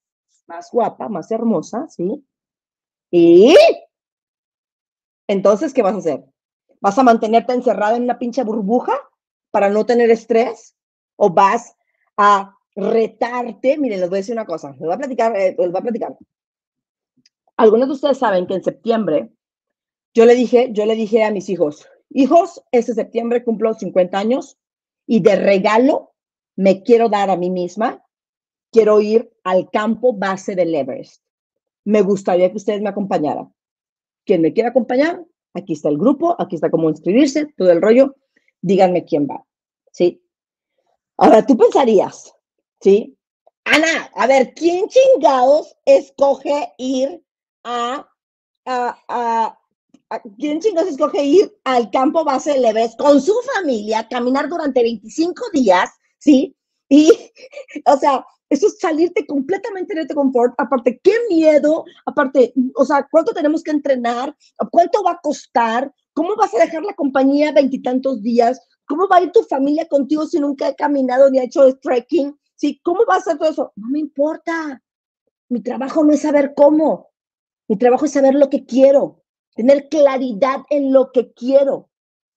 más 0.48 0.70
guapa, 0.72 1.10
más 1.10 1.32
hermosa, 1.32 1.88
¿sí? 1.90 2.26
Y 3.12 3.56
entonces, 5.28 5.74
¿qué 5.74 5.82
vas 5.82 5.96
a 5.96 6.00
hacer? 6.00 6.24
¿Vas 6.82 6.98
a 6.98 7.04
mantenerte 7.04 7.54
encerrada 7.54 7.96
en 7.96 8.04
una 8.04 8.20
pinche 8.20 8.44
burbuja 8.44 8.94
para 9.52 9.70
no 9.70 9.86
tener 9.86 10.10
estrés? 10.10 10.76
¿O 11.16 11.30
vas 11.30 11.76
a 12.18 12.58
retarte? 12.76 13.78
Miren, 13.78 14.02
les 14.02 14.10
voy 14.10 14.18
a 14.18 14.22
decir 14.22 14.34
una 14.34 14.46
cosa, 14.46 14.72
les 14.72 14.80
voy 14.80 14.94
a 14.94 14.98
platicar, 14.98 15.36
eh, 15.38 15.56
les 15.58 15.72
voy 15.72 15.80
a 15.80 15.84
platicar 15.84 16.18
algunos 17.58 17.88
de 17.88 17.94
ustedes 17.94 18.18
saben 18.18 18.48
que 18.48 18.56
en 18.56 18.64
septiembre 18.64 19.30
yo 20.14 20.26
le 20.26 20.36
dije, 20.36 20.70
yo 20.74 20.86
le 20.86 20.96
dije 20.96 21.24
a 21.24 21.32
mis 21.32 21.50
hijos, 21.50 21.88
hijos, 22.10 22.64
este 22.72 22.94
septiembre 22.94 23.44
cumplo 23.44 23.74
50 23.74 24.18
años 24.18 24.58
y 25.08 25.22
de 25.22 25.36
regalo 25.36 26.14
me 26.56 26.84
quiero 26.84 27.10
dar 27.10 27.30
a 27.30 27.38
mí 27.38 27.50
misma, 27.50 28.06
quiero 28.72 29.02
ir 29.02 29.32
al 29.44 29.70
campo 29.72 30.14
base 30.14 30.56
del 30.56 30.74
Everest. 30.74 31.24
Me 31.84 32.02
gustaría 32.02 32.50
que 32.50 32.58
ustedes 32.58 32.82
me 32.82 32.90
acompañaran. 32.90 33.54
Quien 34.26 34.42
me 34.42 34.54
quiera 34.54 34.70
acompañar, 34.70 35.26
aquí 35.54 35.74
está 35.74 35.90
el 35.90 35.98
grupo, 35.98 36.36
aquí 36.40 36.56
está 36.56 36.70
cómo 36.70 36.90
inscribirse, 36.90 37.48
todo 37.58 37.72
el 37.72 37.82
rollo. 37.82 38.16
Díganme 38.62 39.04
quién 39.04 39.28
va. 39.28 39.44
¿Sí? 39.92 40.24
Ahora 41.18 41.46
tú 41.46 41.58
pensarías, 41.58 42.34
¿sí? 42.80 43.18
Ana, 43.66 44.12
a 44.16 44.28
ver, 44.28 44.54
¿quién 44.54 44.88
chingados 44.88 45.76
escoge 45.86 46.74
ir 46.78 47.24
a, 47.64 48.08
a, 48.66 48.98
a, 49.08 50.22
¿quién 50.38 50.60
chingos 50.60 50.88
escoge 50.88 51.24
ir 51.24 51.58
al 51.64 51.90
campo 51.92 52.24
base 52.24 52.60
Leves 52.60 52.96
con 52.98 53.22
su 53.22 53.34
familia, 53.56 54.08
caminar 54.10 54.50
durante 54.50 54.82
25 54.82 55.44
días, 55.54 55.90
¿sí? 56.20 56.56
Y, 56.90 57.12
o 57.86 57.98
sea, 57.98 58.26
eso 58.50 58.68
es 58.68 58.78
salirte 58.80 59.26
completamente 59.26 59.96
de 59.96 60.06
tu 60.06 60.14
confort. 60.14 60.54
Aparte, 60.60 61.00
qué 61.04 61.14
miedo. 61.28 61.86
Aparte, 62.06 62.54
o 62.76 62.86
sea, 62.86 63.08
¿cuánto 63.10 63.34
tenemos 63.34 63.64
que 63.64 63.72
entrenar? 63.72 64.36
¿Cuánto 64.72 65.04
va 65.04 65.14
a 65.14 65.20
costar? 65.22 65.92
¿Cómo 66.14 66.36
vas 66.36 66.54
a 66.54 66.60
dejar 66.60 66.84
la 66.84 66.94
compañía 66.94 67.52
veintitantos 67.52 68.22
días? 68.22 68.62
¿Cómo 68.86 69.08
va 69.08 69.18
a 69.18 69.24
ir 69.24 69.32
tu 69.32 69.42
familia 69.44 69.88
contigo 69.88 70.28
si 70.28 70.40
nunca 70.40 70.68
he 70.68 70.76
caminado 70.76 71.32
ni 71.32 71.40
he 71.40 71.46
hecho 71.46 71.76
trekking? 71.80 72.40
¿Sí? 72.56 72.80
¿Cómo 72.84 73.06
va 73.10 73.16
a 73.16 73.22
ser 73.22 73.40
todo 73.40 73.50
eso? 73.50 73.74
No 73.76 73.90
me 73.90 73.98
importa. 73.98 74.84
Mi 75.50 75.62
trabajo 75.64 76.04
no 76.04 76.14
es 76.14 76.22
saber 76.22 76.54
cómo. 76.56 77.13
Mi 77.68 77.78
trabajo 77.78 78.06
es 78.06 78.12
saber 78.14 78.36
lo 78.36 78.50
que 78.50 78.66
quiero, 78.66 79.24
tener 79.56 79.90
claridad 79.90 80.62
en 80.70 80.92
lo 80.92 81.12
que 81.12 81.34
quiero. 81.34 81.90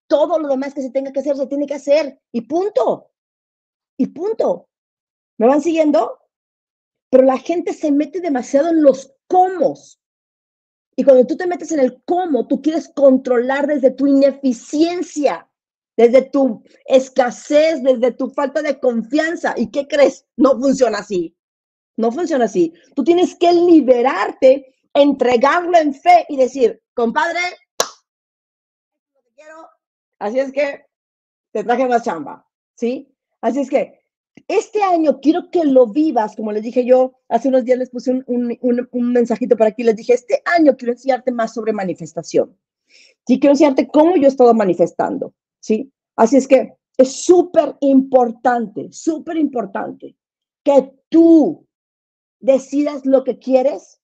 Todo 0.08 0.38
lo 0.38 0.48
demás 0.48 0.72
que 0.72 0.82
se 0.82 0.90
tenga 0.90 1.12
que 1.12 1.20
hacer, 1.20 1.36
se 1.36 1.46
tiene 1.46 1.66
que 1.66 1.74
hacer. 1.74 2.20
Y 2.32 2.42
punto. 2.42 3.10
Y 3.98 4.06
punto. 4.08 4.68
¿Me 5.38 5.46
van 5.46 5.60
siguiendo? 5.60 6.18
Pero 7.10 7.24
la 7.24 7.38
gente 7.38 7.72
se 7.72 7.90
mete 7.90 8.20
demasiado 8.20 8.68
en 8.68 8.82
los 8.82 9.12
cómo. 9.26 9.74
Y 10.96 11.04
cuando 11.04 11.26
tú 11.26 11.36
te 11.36 11.46
metes 11.46 11.72
en 11.72 11.80
el 11.80 12.02
cómo, 12.04 12.46
tú 12.46 12.62
quieres 12.62 12.88
controlar 12.94 13.66
desde 13.66 13.90
tu 13.90 14.06
ineficiencia, 14.06 15.48
desde 15.96 16.22
tu 16.22 16.62
escasez, 16.86 17.82
desde 17.82 18.12
tu 18.12 18.30
falta 18.30 18.62
de 18.62 18.78
confianza. 18.78 19.54
¿Y 19.56 19.70
qué 19.70 19.86
crees? 19.86 20.24
No 20.36 20.58
funciona 20.58 20.98
así. 20.98 21.36
No 21.96 22.12
funciona 22.12 22.46
así. 22.46 22.72
Tú 22.94 23.04
tienes 23.04 23.34
que 23.34 23.52
liberarte 23.52 24.75
entregarlo 24.96 25.76
en 25.76 25.92
fe 25.92 26.24
y 26.28 26.36
decir, 26.36 26.82
compadre, 26.94 27.40
lo 29.14 29.20
quiero, 29.34 29.68
así 30.18 30.38
es 30.40 30.50
que 30.52 30.86
te 31.52 31.62
traje 31.62 31.86
más 31.86 32.02
chamba, 32.02 32.46
¿sí? 32.74 33.14
Así 33.42 33.60
es 33.60 33.68
que 33.68 34.00
este 34.48 34.82
año 34.82 35.20
quiero 35.20 35.50
que 35.50 35.64
lo 35.64 35.86
vivas, 35.86 36.34
como 36.34 36.50
les 36.50 36.62
dije 36.62 36.86
yo, 36.86 37.20
hace 37.28 37.48
unos 37.48 37.64
días 37.64 37.78
les 37.78 37.90
puse 37.90 38.10
un, 38.10 38.24
un, 38.26 38.88
un, 38.90 39.12
mensajito 39.12 39.54
por 39.56 39.66
aquí, 39.66 39.82
les 39.82 39.96
dije, 39.96 40.14
este 40.14 40.42
año 40.46 40.74
quiero 40.76 40.92
enseñarte 40.92 41.30
más 41.30 41.52
sobre 41.52 41.74
manifestación, 41.74 42.56
¿sí? 43.26 43.38
Quiero 43.38 43.52
enseñarte 43.52 43.88
cómo 43.88 44.16
yo 44.16 44.24
he 44.24 44.28
estado 44.28 44.54
manifestando, 44.54 45.34
¿sí? 45.60 45.92
Así 46.16 46.38
es 46.38 46.48
que 46.48 46.74
es 46.96 47.12
súper 47.12 47.76
importante, 47.80 48.88
súper 48.92 49.36
importante 49.36 50.16
que 50.64 50.90
tú 51.10 51.66
decidas 52.40 53.04
lo 53.04 53.24
que 53.24 53.38
quieres 53.38 54.00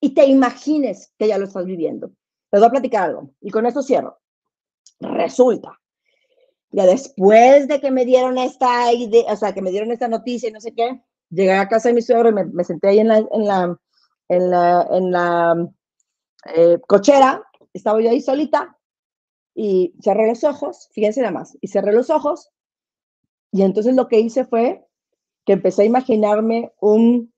y 0.00 0.14
te 0.14 0.26
imagines 0.26 1.12
que 1.18 1.28
ya 1.28 1.38
lo 1.38 1.46
estás 1.46 1.64
viviendo. 1.64 2.12
Les 2.52 2.60
voy 2.60 2.68
a 2.68 2.70
platicar 2.70 3.04
algo 3.04 3.30
y 3.40 3.50
con 3.50 3.66
esto 3.66 3.82
cierro. 3.82 4.18
Resulta, 5.00 5.78
ya 6.70 6.86
después 6.86 7.68
de 7.68 7.80
que 7.80 7.90
me 7.90 8.04
dieron 8.04 8.38
esta 8.38 8.92
idea, 8.92 9.32
o 9.32 9.36
sea, 9.36 9.52
que 9.52 9.62
me 9.62 9.70
dieron 9.70 9.92
esta 9.92 10.08
noticia 10.08 10.48
y 10.48 10.52
no 10.52 10.60
sé 10.60 10.72
qué, 10.74 11.02
llegué 11.30 11.52
a 11.52 11.68
casa 11.68 11.88
de 11.88 11.94
mi 11.94 12.02
suegro 12.02 12.30
y 12.30 12.32
me, 12.32 12.64
senté 12.64 12.88
ahí 12.88 12.98
en 13.00 13.08
la, 13.08 13.18
en 13.18 13.44
la, 13.46 13.78
en 14.28 14.50
la, 14.50 14.88
en 14.90 15.10
la 15.10 15.68
eh, 16.54 16.78
cochera, 16.86 17.42
estaba 17.72 18.00
yo 18.00 18.10
ahí 18.10 18.20
solita 18.20 18.78
y 19.54 19.94
cerré 20.02 20.28
los 20.28 20.44
ojos, 20.44 20.88
fíjense 20.92 21.20
nada 21.20 21.32
más, 21.32 21.56
y 21.60 21.68
cerré 21.68 21.92
los 21.92 22.10
ojos 22.10 22.50
y 23.52 23.62
entonces 23.62 23.94
lo 23.94 24.08
que 24.08 24.20
hice 24.20 24.44
fue 24.44 24.86
que 25.44 25.54
empecé 25.54 25.82
a 25.82 25.86
imaginarme 25.86 26.72
un 26.80 27.32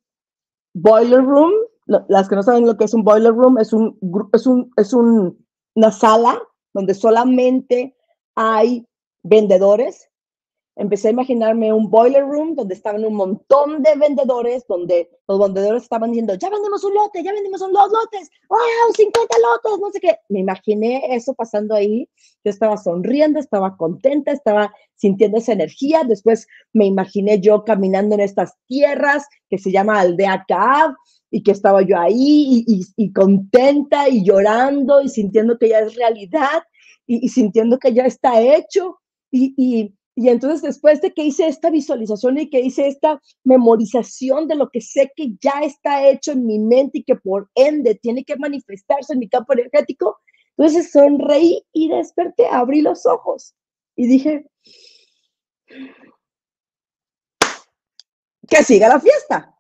boiler 0.75 1.23
room 1.23 1.53
las 1.89 2.29
que 2.29 2.37
no 2.37 2.43
saben 2.43 2.67
lo 2.67 2.77
que 2.77 2.85
es 2.85 2.95
un 2.95 3.03
boiler 3.03 3.33
room, 3.33 3.59
es, 3.59 3.73
un, 3.73 3.99
es, 4.33 4.47
un, 4.47 4.71
es 4.77 4.93
una 4.93 5.91
sala 5.91 6.41
donde 6.75 6.95
solamente 6.95 7.97
hay 8.35 8.87
vendedores, 9.23 10.09
empecé 10.77 11.09
a 11.09 11.11
imaginarme 11.13 11.73
un 11.73 11.91
boiler 11.91 12.25
room 12.25 12.55
donde 12.55 12.75
estaban 12.75 13.05
un 13.05 13.15
montón 13.15 13.83
de 13.83 13.97
vendedores, 13.97 14.65
donde 14.69 15.11
los 15.27 15.39
vendedores 15.39 15.83
estaban 15.83 16.11
diciendo, 16.11 16.35
ya 16.35 16.51
vendemos 16.51 16.85
un 16.85 16.95
lote, 16.95 17.23
ya 17.25 17.33
vendemos 17.33 17.61
un 17.63 17.73
dos 17.73 17.91
lotes, 17.91 18.31
wow, 18.49 18.95
50 18.95 19.37
lotes, 19.39 19.81
no 19.81 19.91
sé 19.91 20.01
qué. 20.01 20.19
Me 20.29 20.41
imaginé 20.41 21.17
eso 21.17 21.35
pasando 21.35 21.75
ahí. 21.75 22.09
Yo 22.45 22.51
estaba 22.51 22.77
sonriendo, 22.77 23.41
estaba 23.41 23.77
contenta, 23.77 24.31
estaba 24.31 24.73
sintiendo 24.95 25.39
esa 25.39 25.53
energía. 25.53 26.05
Después 26.07 26.47
me 26.73 26.87
imaginé 26.87 27.41
yo 27.41 27.65
caminando 27.65 28.15
en 28.15 28.21
estas 28.21 28.55
tierras 28.67 29.27
que 29.51 29.59
se 29.59 29.73
llama 29.73 29.99
Aldea 29.99 30.45
Cab 30.47 30.95
y 31.31 31.43
que 31.43 31.53
estaba 31.53 31.83
yo 31.83 31.99
ahí 31.99 32.65
y, 32.67 33.13
contenta 33.13 34.09
y 34.09 34.25
llorando 34.25 35.03
y 35.03 35.09
sintiendo 35.09 35.59
que 35.59 35.69
ya 35.69 35.81
es 35.81 35.95
realidad 35.95 36.63
y, 37.07 37.29
sintiendo 37.29 37.79
que 37.79 37.93
ya 37.93 38.05
está 38.05 38.41
hecho. 38.41 38.99
y 39.31 39.95
y 40.21 40.31
entonces 40.31 40.63
después 40.63 41.01
de 41.01 41.15
que 41.15 41.23
hice 41.23 41.47
esta 41.47 41.71
visualización 41.71 42.39
y 42.39 42.51
que 42.51 42.59
hice 42.59 42.89
esta 42.89 43.23
memorización 43.45 44.49
de 44.49 44.57
lo 44.57 44.69
que 44.69 44.81
sé 44.81 45.13
que 45.15 45.37
ya 45.41 45.61
está 45.63 46.09
hecho 46.09 46.33
en 46.33 46.45
mi 46.45 46.59
mente 46.59 46.99
y 46.99 47.05
que 47.05 47.15
por 47.15 47.49
ende 47.55 47.95
tiene 47.95 48.25
que 48.25 48.37
manifestarse 48.37 49.13
en 49.13 49.21
mi 49.21 49.29
campo 49.29 49.53
energético, 49.53 50.19
entonces 50.57 50.91
sonreí 50.91 51.65
y 51.73 51.89
desperté, 51.89 52.49
abrí 52.49 52.81
los 52.81 53.07
ojos 53.07 53.55
y 53.95 54.09
dije, 54.09 54.45
que 58.49 58.65
siga 58.65 58.89
la 58.89 58.99
fiesta, 58.99 59.57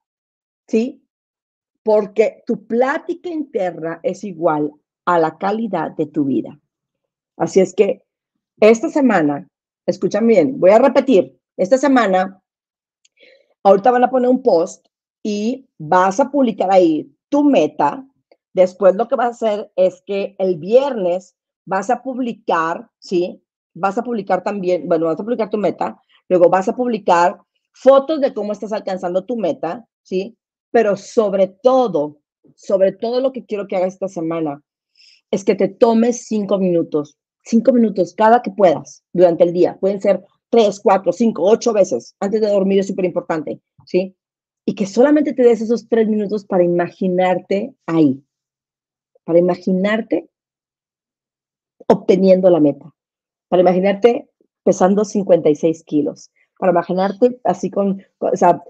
¿sí? 0.66 1.07
Porque 1.88 2.42
tu 2.44 2.66
plática 2.66 3.30
interna 3.30 3.98
es 4.02 4.22
igual 4.22 4.70
a 5.06 5.18
la 5.18 5.38
calidad 5.38 5.92
de 5.92 6.04
tu 6.04 6.26
vida. 6.26 6.60
Así 7.38 7.60
es 7.60 7.74
que 7.74 8.04
esta 8.60 8.90
semana 8.90 9.48
escuchan 9.86 10.26
bien, 10.26 10.60
voy 10.60 10.68
a 10.68 10.80
repetir, 10.80 11.40
esta 11.56 11.78
semana, 11.78 12.42
ahorita 13.62 13.90
van 13.90 14.04
a 14.04 14.10
poner 14.10 14.28
un 14.28 14.42
post 14.42 14.86
y 15.22 15.66
vas 15.78 16.20
a 16.20 16.30
publicar 16.30 16.70
ahí 16.70 17.10
tu 17.30 17.42
meta. 17.42 18.06
Después 18.52 18.94
lo 18.94 19.08
que 19.08 19.16
vas 19.16 19.28
a 19.28 19.30
hacer 19.30 19.72
es 19.74 20.02
que 20.04 20.36
el 20.38 20.56
viernes 20.56 21.36
vas 21.64 21.88
a 21.88 22.02
publicar, 22.02 22.90
¿sí? 22.98 23.42
Vas 23.72 23.96
a 23.96 24.02
publicar 24.02 24.42
también, 24.42 24.86
bueno, 24.86 25.06
vas 25.06 25.18
a 25.18 25.24
publicar 25.24 25.48
tu 25.48 25.56
meta, 25.56 25.98
luego 26.28 26.50
vas 26.50 26.68
a 26.68 26.76
publicar 26.76 27.40
fotos 27.72 28.20
de 28.20 28.34
cómo 28.34 28.52
estás 28.52 28.74
alcanzando 28.74 29.24
tu 29.24 29.38
meta, 29.38 29.88
¿sí? 30.02 30.37
Pero 30.70 30.96
sobre 30.96 31.48
todo, 31.48 32.18
sobre 32.54 32.92
todo 32.92 33.20
lo 33.20 33.32
que 33.32 33.44
quiero 33.44 33.66
que 33.66 33.76
hagas 33.76 33.94
esta 33.94 34.08
semana 34.08 34.62
es 35.30 35.44
que 35.44 35.54
te 35.54 35.68
tomes 35.68 36.26
cinco 36.26 36.58
minutos 36.58 37.18
cinco 37.48 37.72
minutos 37.72 38.14
cada 38.14 38.42
que 38.42 38.50
puedas 38.50 39.02
durante 39.12 39.44
el 39.44 39.52
día. 39.52 39.78
Pueden 39.80 40.00
ser 40.00 40.22
tres, 40.50 40.80
cuatro, 40.80 41.12
cinco, 41.12 41.44
ocho 41.44 41.72
veces 41.72 42.14
antes 42.20 42.40
de 42.40 42.48
dormir 42.48 42.78
es 42.80 42.86
súper 42.86 43.06
importante, 43.06 43.60
¿sí? 43.86 44.14
Y 44.66 44.74
que 44.74 44.86
solamente 44.86 45.32
te 45.32 45.42
des 45.42 45.62
esos 45.62 45.88
tres 45.88 46.08
minutos 46.08 46.44
para 46.44 46.62
imaginarte 46.62 47.74
ahí, 47.86 48.22
para 49.24 49.38
imaginarte 49.38 50.28
obteniendo 51.86 52.50
la 52.50 52.60
meta, 52.60 52.94
para 53.48 53.62
imaginarte 53.62 54.28
pesando 54.62 55.06
56 55.06 55.84
kilos, 55.84 56.30
para 56.58 56.72
imaginarte 56.72 57.40
así 57.44 57.70
con, 57.70 58.02
o 58.18 58.36
sea, 58.36 58.62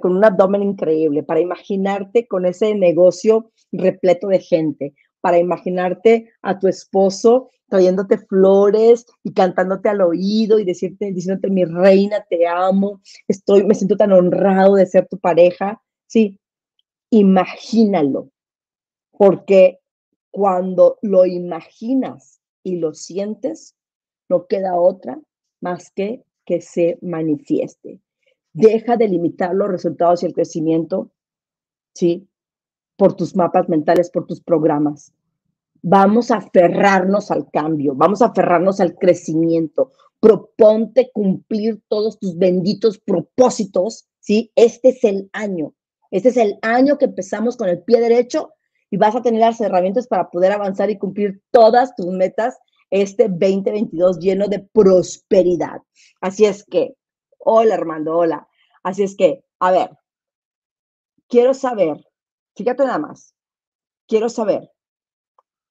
con 0.00 0.16
un 0.16 0.24
abdomen 0.24 0.62
increíble, 0.62 1.22
para 1.22 1.40
imaginarte 1.40 2.26
con 2.26 2.46
ese 2.46 2.74
negocio 2.74 3.50
repleto 3.70 4.28
de 4.28 4.40
gente, 4.40 4.94
para 5.20 5.38
imaginarte 5.38 6.30
a 6.42 6.58
tu 6.58 6.68
esposo 6.68 7.50
trayéndote 7.68 8.18
flores 8.18 9.06
y 9.22 9.32
cantándote 9.32 9.88
al 9.90 10.00
oído 10.00 10.58
y 10.58 10.64
decirte, 10.64 11.12
diciéndote, 11.12 11.50
mi 11.50 11.64
reina, 11.64 12.24
te 12.28 12.46
amo, 12.46 13.00
estoy, 13.28 13.64
me 13.64 13.74
siento 13.74 13.96
tan 13.96 14.12
honrado 14.12 14.76
de 14.76 14.86
ser 14.86 15.06
tu 15.06 15.18
pareja. 15.18 15.80
Sí, 16.06 16.40
imagínalo, 17.10 18.30
porque 19.10 19.80
cuando 20.30 20.98
lo 21.02 21.26
imaginas 21.26 22.40
y 22.62 22.76
lo 22.76 22.94
sientes, 22.94 23.76
no 24.30 24.46
queda 24.46 24.80
otra 24.80 25.20
más 25.60 25.90
que 25.90 26.24
que 26.48 26.62
se 26.62 26.98
manifieste. 27.02 28.00
Deja 28.54 28.96
de 28.96 29.08
limitar 29.08 29.54
los 29.54 29.68
resultados 29.68 30.22
y 30.22 30.26
el 30.26 30.32
crecimiento, 30.32 31.10
¿sí? 31.94 32.26
Por 32.96 33.14
tus 33.14 33.36
mapas 33.36 33.68
mentales, 33.68 34.10
por 34.10 34.26
tus 34.26 34.40
programas 34.40 35.12
vamos 35.82 36.30
a 36.30 36.36
aferrarnos 36.36 37.30
al 37.30 37.50
cambio, 37.50 37.94
vamos 37.94 38.22
a 38.22 38.26
aferrarnos 38.26 38.80
al 38.80 38.94
crecimiento. 38.96 39.92
Proponte 40.20 41.10
cumplir 41.12 41.80
todos 41.88 42.18
tus 42.18 42.36
benditos 42.36 42.98
propósitos, 42.98 44.08
¿sí? 44.20 44.50
Este 44.56 44.88
es 44.90 45.04
el 45.04 45.30
año. 45.32 45.74
Este 46.10 46.30
es 46.30 46.36
el 46.36 46.58
año 46.62 46.98
que 46.98 47.04
empezamos 47.04 47.56
con 47.56 47.68
el 47.68 47.82
pie 47.82 48.00
derecho 48.00 48.50
y 48.90 48.96
vas 48.96 49.14
a 49.14 49.22
tener 49.22 49.40
las 49.40 49.60
herramientas 49.60 50.08
para 50.08 50.30
poder 50.30 50.52
avanzar 50.52 50.90
y 50.90 50.98
cumplir 50.98 51.42
todas 51.50 51.94
tus 51.94 52.06
metas 52.06 52.58
este 52.90 53.28
2022 53.28 54.18
lleno 54.18 54.48
de 54.48 54.60
prosperidad. 54.60 55.82
Así 56.20 56.44
es 56.44 56.64
que, 56.64 56.94
hola 57.38 57.74
Armando, 57.74 58.16
hola. 58.16 58.48
Así 58.82 59.02
es 59.02 59.16
que, 59.16 59.44
a 59.58 59.70
ver, 59.70 59.90
quiero 61.28 61.54
saber, 61.54 62.06
fíjate 62.54 62.84
nada 62.84 62.98
más, 62.98 63.34
quiero 64.06 64.28
saber 64.28 64.70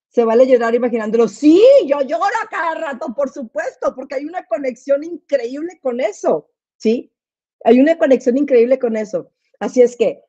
se 0.10 0.24
vale 0.24 0.48
llorar 0.48 0.74
imaginándolo. 0.74 1.28
Sí, 1.28 1.62
yo 1.86 2.02
lloro 2.02 2.26
cada 2.50 2.74
rato, 2.74 3.14
por 3.16 3.30
supuesto, 3.30 3.94
porque 3.96 4.16
hay 4.16 4.26
una 4.26 4.46
conexión 4.46 5.04
increíble 5.04 5.80
con 5.80 6.02
eso, 6.02 6.50
¿sí? 6.78 7.14
Hay 7.64 7.80
una 7.80 7.98
conexión 7.98 8.36
increíble 8.36 8.80
con 8.80 8.96
eso. 8.96 9.32
Así 9.60 9.82
es 9.82 9.96
que 9.96 10.24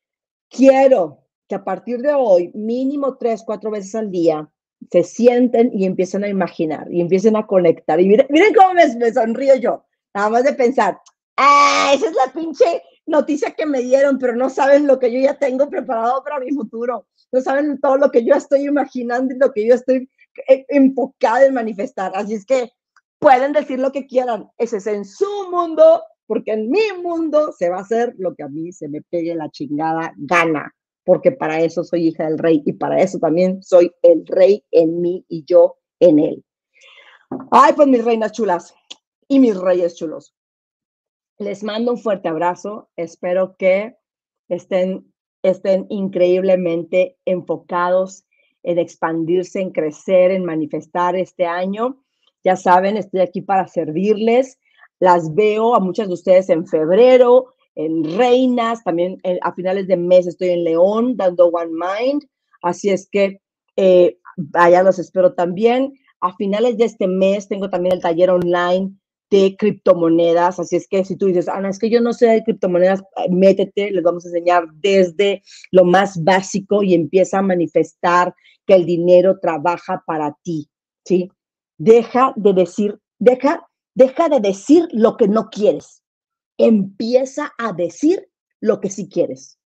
quiero 0.50 1.26
que 1.48 1.54
a 1.54 1.64
partir 1.64 2.02
de 2.02 2.12
hoy, 2.12 2.50
mínimo 2.54 3.16
tres, 3.16 3.42
cuatro 3.46 3.70
veces 3.70 3.94
al 3.94 4.10
día, 4.10 4.50
se 4.90 5.02
sienten 5.04 5.70
y 5.72 5.84
empiecen 5.84 6.24
a 6.24 6.28
imaginar 6.28 6.86
y 6.90 7.00
empiecen 7.00 7.36
a 7.36 7.46
conectar. 7.46 8.00
Y 8.00 8.06
miren, 8.06 8.26
miren 8.30 8.54
cómo 8.54 8.74
me, 8.74 8.94
me 8.96 9.12
sonrío 9.12 9.56
yo, 9.56 9.84
nada 10.14 10.30
más 10.30 10.44
de 10.44 10.54
pensar, 10.54 10.98
ah, 11.36 11.92
esa 11.94 12.08
es 12.08 12.14
la 12.14 12.32
pinche 12.32 12.82
noticia 13.06 13.50
que 13.52 13.66
me 13.66 13.80
dieron, 13.80 14.18
pero 14.18 14.36
no 14.36 14.50
saben 14.50 14.86
lo 14.86 14.98
que 14.98 15.12
yo 15.12 15.20
ya 15.20 15.38
tengo 15.38 15.68
preparado 15.68 16.22
para 16.22 16.38
mi 16.38 16.52
futuro. 16.52 17.06
No 17.32 17.40
saben 17.40 17.80
todo 17.80 17.96
lo 17.96 18.10
que 18.10 18.24
yo 18.24 18.34
estoy 18.34 18.66
imaginando 18.66 19.34
y 19.34 19.38
lo 19.38 19.52
que 19.52 19.66
yo 19.66 19.74
estoy 19.74 20.08
eh, 20.48 20.64
enfocada 20.68 21.46
en 21.46 21.54
manifestar. 21.54 22.12
Así 22.14 22.34
es 22.34 22.44
que 22.44 22.70
pueden 23.18 23.52
decir 23.52 23.80
lo 23.80 23.92
que 23.92 24.06
quieran. 24.06 24.48
Ese 24.58 24.76
es 24.76 24.86
en 24.86 25.04
su 25.04 25.26
mundo, 25.50 26.02
porque 26.26 26.52
en 26.52 26.70
mi 26.70 26.80
mundo 27.02 27.52
se 27.52 27.68
va 27.68 27.78
a 27.78 27.82
hacer 27.82 28.14
lo 28.18 28.34
que 28.34 28.42
a 28.42 28.48
mí 28.48 28.72
se 28.72 28.88
me 28.88 29.02
pegue 29.02 29.34
la 29.34 29.50
chingada 29.50 30.12
gana, 30.16 30.74
porque 31.08 31.32
para 31.32 31.62
eso 31.62 31.84
soy 31.84 32.08
hija 32.08 32.26
del 32.26 32.36
rey 32.36 32.62
y 32.66 32.74
para 32.74 33.00
eso 33.00 33.18
también 33.18 33.62
soy 33.62 33.90
el 34.02 34.26
rey 34.26 34.62
en 34.70 35.00
mí 35.00 35.24
y 35.26 35.42
yo 35.46 35.78
en 36.00 36.18
él. 36.18 36.44
Ay, 37.50 37.72
pues 37.74 37.88
mis 37.88 38.04
reinas 38.04 38.32
chulas 38.32 38.74
y 39.26 39.38
mis 39.38 39.58
reyes 39.58 39.96
chulos. 39.96 40.36
Les 41.38 41.64
mando 41.64 41.92
un 41.92 41.98
fuerte 41.98 42.28
abrazo. 42.28 42.90
Espero 42.94 43.56
que 43.56 43.96
estén, 44.50 45.10
estén 45.42 45.86
increíblemente 45.88 47.16
enfocados 47.24 48.26
en 48.62 48.78
expandirse, 48.78 49.62
en 49.62 49.70
crecer, 49.70 50.30
en 50.30 50.44
manifestar 50.44 51.16
este 51.16 51.46
año. 51.46 52.04
Ya 52.44 52.54
saben, 52.54 52.98
estoy 52.98 53.20
aquí 53.20 53.40
para 53.40 53.66
servirles. 53.66 54.58
Las 55.00 55.34
veo 55.34 55.74
a 55.74 55.80
muchas 55.80 56.08
de 56.08 56.12
ustedes 56.12 56.50
en 56.50 56.66
febrero, 56.66 57.54
en 57.78 58.02
Reinas, 58.18 58.82
también 58.82 59.18
eh, 59.22 59.38
a 59.40 59.54
finales 59.54 59.86
de 59.86 59.96
mes 59.96 60.26
estoy 60.26 60.48
en 60.48 60.64
León 60.64 61.16
dando 61.16 61.46
One 61.46 61.70
Mind. 61.70 62.24
Así 62.60 62.90
es 62.90 63.08
que 63.08 63.40
eh, 63.76 64.18
allá 64.54 64.82
los 64.82 64.98
espero 64.98 65.34
también. 65.34 65.94
A 66.20 66.34
finales 66.34 66.76
de 66.76 66.86
este 66.86 67.06
mes 67.06 67.46
tengo 67.46 67.70
también 67.70 67.94
el 67.94 68.02
taller 68.02 68.30
online 68.30 68.90
de 69.30 69.54
criptomonedas. 69.56 70.58
Así 70.58 70.74
es 70.74 70.88
que 70.88 71.04
si 71.04 71.14
tú 71.16 71.26
dices, 71.26 71.48
Ana, 71.48 71.68
es 71.68 71.78
que 71.78 71.88
yo 71.88 72.00
no 72.00 72.12
sé 72.12 72.26
de 72.26 72.42
criptomonedas, 72.42 73.00
eh, 73.00 73.30
métete, 73.30 73.92
les 73.92 74.02
vamos 74.02 74.24
a 74.24 74.28
enseñar 74.28 74.64
desde 74.74 75.44
lo 75.70 75.84
más 75.84 76.22
básico 76.24 76.82
y 76.82 76.94
empieza 76.94 77.38
a 77.38 77.42
manifestar 77.42 78.34
que 78.66 78.74
el 78.74 78.86
dinero 78.86 79.38
trabaja 79.40 80.02
para 80.04 80.36
ti, 80.42 80.68
¿sí? 81.04 81.30
Deja 81.78 82.32
de 82.34 82.54
decir, 82.54 82.98
deja, 83.20 83.68
deja 83.94 84.28
de 84.28 84.40
decir 84.40 84.88
lo 84.90 85.16
que 85.16 85.28
no 85.28 85.48
quieres. 85.48 85.97
Empieza 86.58 87.52
a 87.56 87.72
decir 87.72 88.28
lo 88.60 88.80
que 88.80 88.90
sí 88.90 89.08
quieres. 89.08 89.58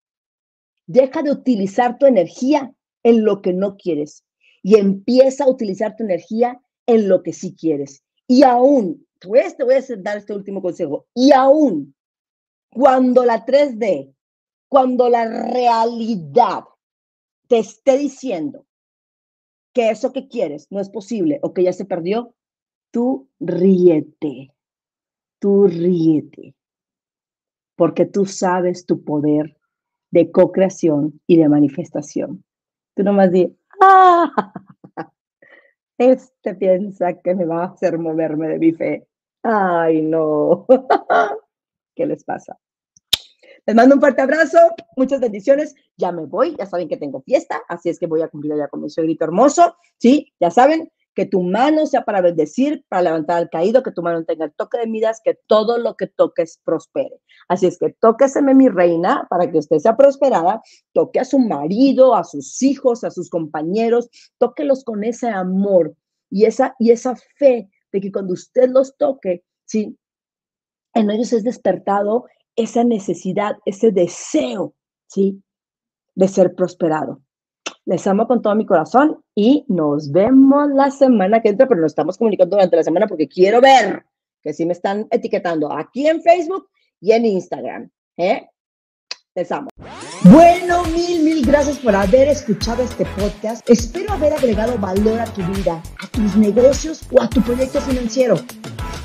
Deja 0.87 1.23
de 1.23 1.33
utilizar 1.33 1.99
tu 1.99 2.07
energía 2.07 2.73
en 3.03 3.25
lo 3.25 3.43
que 3.43 3.53
no 3.53 3.77
quieres 3.77 4.25
y 4.63 4.77
empieza 4.77 5.45
a 5.45 5.51
utilizar 5.51 5.97
tu 5.97 6.05
energía 6.05 6.61
en 6.87 7.09
lo 7.09 7.23
que 7.23 7.33
sí 7.33 7.57
quieres. 7.57 8.05
Y 8.29 8.45
aún 8.45 9.07
pues 9.21 9.57
te 9.57 9.65
voy 9.65 9.75
a 9.75 9.83
dar 9.99 10.19
este 10.19 10.35
último 10.35 10.61
consejo. 10.61 11.07
Y 11.15 11.33
aún 11.33 11.95
cuando 12.71 13.25
la 13.25 13.45
3D, 13.45 14.15
cuando 14.69 15.09
la 15.09 15.25
realidad 15.25 16.65
te 17.49 17.59
esté 17.59 17.99
diciendo 17.99 18.67
que 19.73 19.91
eso 19.91 20.13
que 20.13 20.29
quieres 20.29 20.67
no 20.71 20.81
es 20.81 20.91
posible 20.91 21.39
o 21.43 21.53
que 21.53 21.63
ya 21.63 21.73
se 21.73 21.85
perdió, 21.85 22.35
tú 22.91 23.29
ríete. 23.41 24.55
tú 25.39 25.67
ríete, 25.67 26.55
porque 27.77 28.07
tú 28.07 28.27
sabes 28.27 28.87
tu 28.87 29.05
poder 29.05 29.57
de 30.11 30.31
co-creación 30.31 31.21
y 31.27 31.37
de 31.37 31.49
manifestación. 31.49 32.45
Tú 32.95 33.03
nomás 33.03 33.33
di, 33.33 33.57
¡ah! 33.81 34.31
Este 35.99 36.55
piensa 36.55 37.13
que 37.21 37.35
me 37.35 37.45
va 37.45 37.63
a 37.63 37.67
hacer 37.69 37.99
moverme 37.99 38.49
de 38.49 38.59
mi 38.59 38.73
fe. 38.73 39.07
Ay, 39.43 40.03
no. 40.03 40.67
¿Qué 41.95 42.07
les 42.07 42.25
pasa? 42.25 42.59
Les 43.67 43.77
mando 43.77 43.95
un 43.95 44.01
fuerte 44.01 44.23
abrazo, 44.23 44.59
muchas 44.97 45.21
bendiciones. 45.21 45.75
Ya 45.97 46.11
me 46.11 46.27
voy, 46.27 46.57
ya 46.59 46.67
saben 46.67 46.89
que 46.89 46.97
tengo 46.97 47.23
fiesta, 47.23 47.63
así 47.69 47.89
es 47.89 47.99
que 47.99 48.07
voy 48.07 48.23
a 48.23 48.29
cumplir 48.29 48.57
ya 48.57 48.67
con 48.67 48.83
mi 48.83 48.91
suegrito 48.91 49.25
hermoso. 49.25 49.77
Sí, 49.99 50.33
ya 50.41 50.51
saben, 50.51 50.91
que 51.15 51.27
tu 51.27 51.43
mano 51.43 51.87
sea 51.87 52.05
para 52.05 52.21
bendecir, 52.21 52.85
para 52.89 53.03
levantar 53.03 53.39
al 53.39 53.51
caído, 53.51 53.83
que 53.83 53.93
tu 53.93 54.03
mano 54.03 54.25
tenga 54.25 54.47
el 54.47 54.55
toque 54.55 54.79
de 54.79 54.87
midas, 54.87 55.21
que 55.23 55.39
todo 55.47 55.79
lo 55.79 55.97
que 55.97 56.07
toques 56.07 56.61
prospere. 56.65 57.21
Así 57.49 57.67
es 57.67 57.79
que 57.79 57.91
tóqueseme 58.01 58.55
mi 58.55 58.69
reina 58.69 59.27
para 59.29 59.51
que 59.51 59.59
usted 59.59 59.79
sea 59.79 59.97
prosperada, 59.97 60.63
toque 60.93 61.21
a 61.21 61.25
su 61.25 61.39
marido, 61.39 62.15
a 62.15 62.25
sus 62.25 62.63
hijos, 62.63 63.05
a 63.05 63.11
sus 63.11 63.29
compañeros, 63.29 64.09
tóquelos 64.39 64.85
con 64.85 65.05
ese 65.05 65.29
amor 65.29 65.95
y 66.31 66.47
esa, 66.47 66.75
y 66.79 66.91
esa 66.91 67.15
fe 67.37 67.69
de 67.93 68.01
que 68.01 68.11
cuando 68.11 68.33
usted 68.33 68.71
los 68.71 68.97
toque, 68.97 69.45
¿sí? 69.67 69.99
En 70.95 71.11
ellos 71.11 71.33
es 71.33 71.45
despertado 71.45 72.25
esa 72.57 72.85
necesidad, 72.85 73.57
ese 73.65 73.91
deseo, 73.91 74.75
¿sí? 75.07 75.43
De 76.15 76.29
ser 76.29 76.55
prosperado. 76.55 77.21
Les 77.85 78.07
amo 78.07 78.29
con 78.29 78.41
todo 78.43 78.55
mi 78.55 78.65
corazón 78.65 79.25
y 79.35 79.65
nos 79.69 80.13
vemos 80.13 80.71
la 80.71 80.91
semana 80.91 81.41
que 81.43 81.49
entra, 81.49 81.67
pero 81.67 81.81
nos 81.81 81.93
estamos 81.93 82.17
comunicando 82.17 82.57
durante 82.57 82.77
la 82.77 82.85
semana 82.85 83.09
porque 83.09 83.29
quiero 83.29 83.61
ver 83.61 84.05
que 84.41 84.53
sí 84.53 84.67
me 84.67 84.73
están 84.73 85.07
etiquetando 85.11 85.73
aquí 85.73 86.07
en 86.07 86.23
Facebook 86.23 86.69
y 87.01 87.13
en 87.13 87.27
Instagram. 87.27 87.91
¿eh? 88.17 88.49
Les 89.35 89.51
amo. 89.51 89.69
Bueno, 90.25 90.85
mil, 90.95 91.25
mil 91.25 91.45
gracias 91.45 91.79
por 91.79 91.97
haber 91.97 92.29
escuchado 92.29 92.83
este 92.83 93.05
podcast. 93.17 93.69
Espero 93.69 94.13
haber 94.13 94.35
agregado 94.35 94.79
valor 94.79 95.21
a 95.21 95.25
tu 95.25 95.43
vida, 95.53 95.83
a 96.01 96.07
tus 96.09 96.37
negocios 96.37 97.03
o 97.11 97.21
a 97.21 97.29
tu 97.29 97.41
proyecto 97.43 97.81
financiero. 97.81 98.37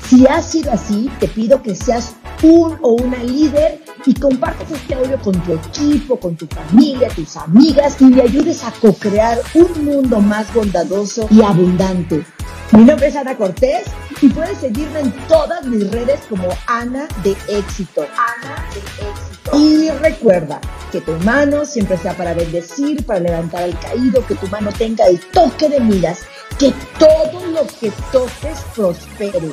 Si 0.08 0.26
ha 0.26 0.40
sido 0.40 0.72
así, 0.72 1.10
te 1.20 1.28
pido 1.28 1.62
que 1.62 1.74
seas 1.74 2.14
un 2.42 2.78
o 2.80 2.92
una 2.92 3.22
líder 3.22 3.84
y 4.06 4.14
compartas 4.14 4.70
este 4.70 4.94
audio 4.94 5.20
con 5.20 5.34
tu 5.42 5.52
equipo, 5.52 6.18
con 6.18 6.34
tu 6.34 6.46
familia, 6.46 7.08
tus 7.10 7.36
amigas 7.36 8.00
y 8.00 8.06
le 8.06 8.22
ayudes 8.22 8.64
a 8.64 8.72
co-crear 8.80 9.38
un 9.52 9.84
mundo 9.84 10.18
más 10.20 10.52
bondadoso 10.54 11.28
y 11.30 11.42
abundante. 11.42 12.24
Mi 12.72 12.84
nombre 12.84 13.08
es 13.08 13.16
Ana 13.16 13.36
Cortés 13.36 13.84
y 14.22 14.28
puedes 14.28 14.56
seguirme 14.56 15.00
en 15.00 15.12
todas 15.26 15.66
mis 15.66 15.90
redes 15.90 16.20
como 16.30 16.48
Ana 16.66 17.06
de 17.22 17.36
Éxito. 17.46 18.00
Ana 18.00 18.64
de 18.72 18.80
Éxito. 19.10 19.58
Y 19.58 19.90
recuerda 19.90 20.58
que 20.90 21.02
tu 21.02 21.12
mano 21.18 21.66
siempre 21.66 21.98
sea 21.98 22.14
para 22.14 22.32
bendecir, 22.32 23.04
para 23.04 23.20
levantar 23.20 23.64
al 23.64 23.78
caído, 23.78 24.26
que 24.26 24.36
tu 24.36 24.46
mano 24.46 24.70
tenga 24.72 25.06
el 25.06 25.20
toque 25.32 25.68
de 25.68 25.80
miras, 25.80 26.20
que 26.58 26.72
todo 26.98 27.44
lo 27.52 27.66
que 27.78 27.92
toques 28.10 28.58
prospere. 28.74 29.52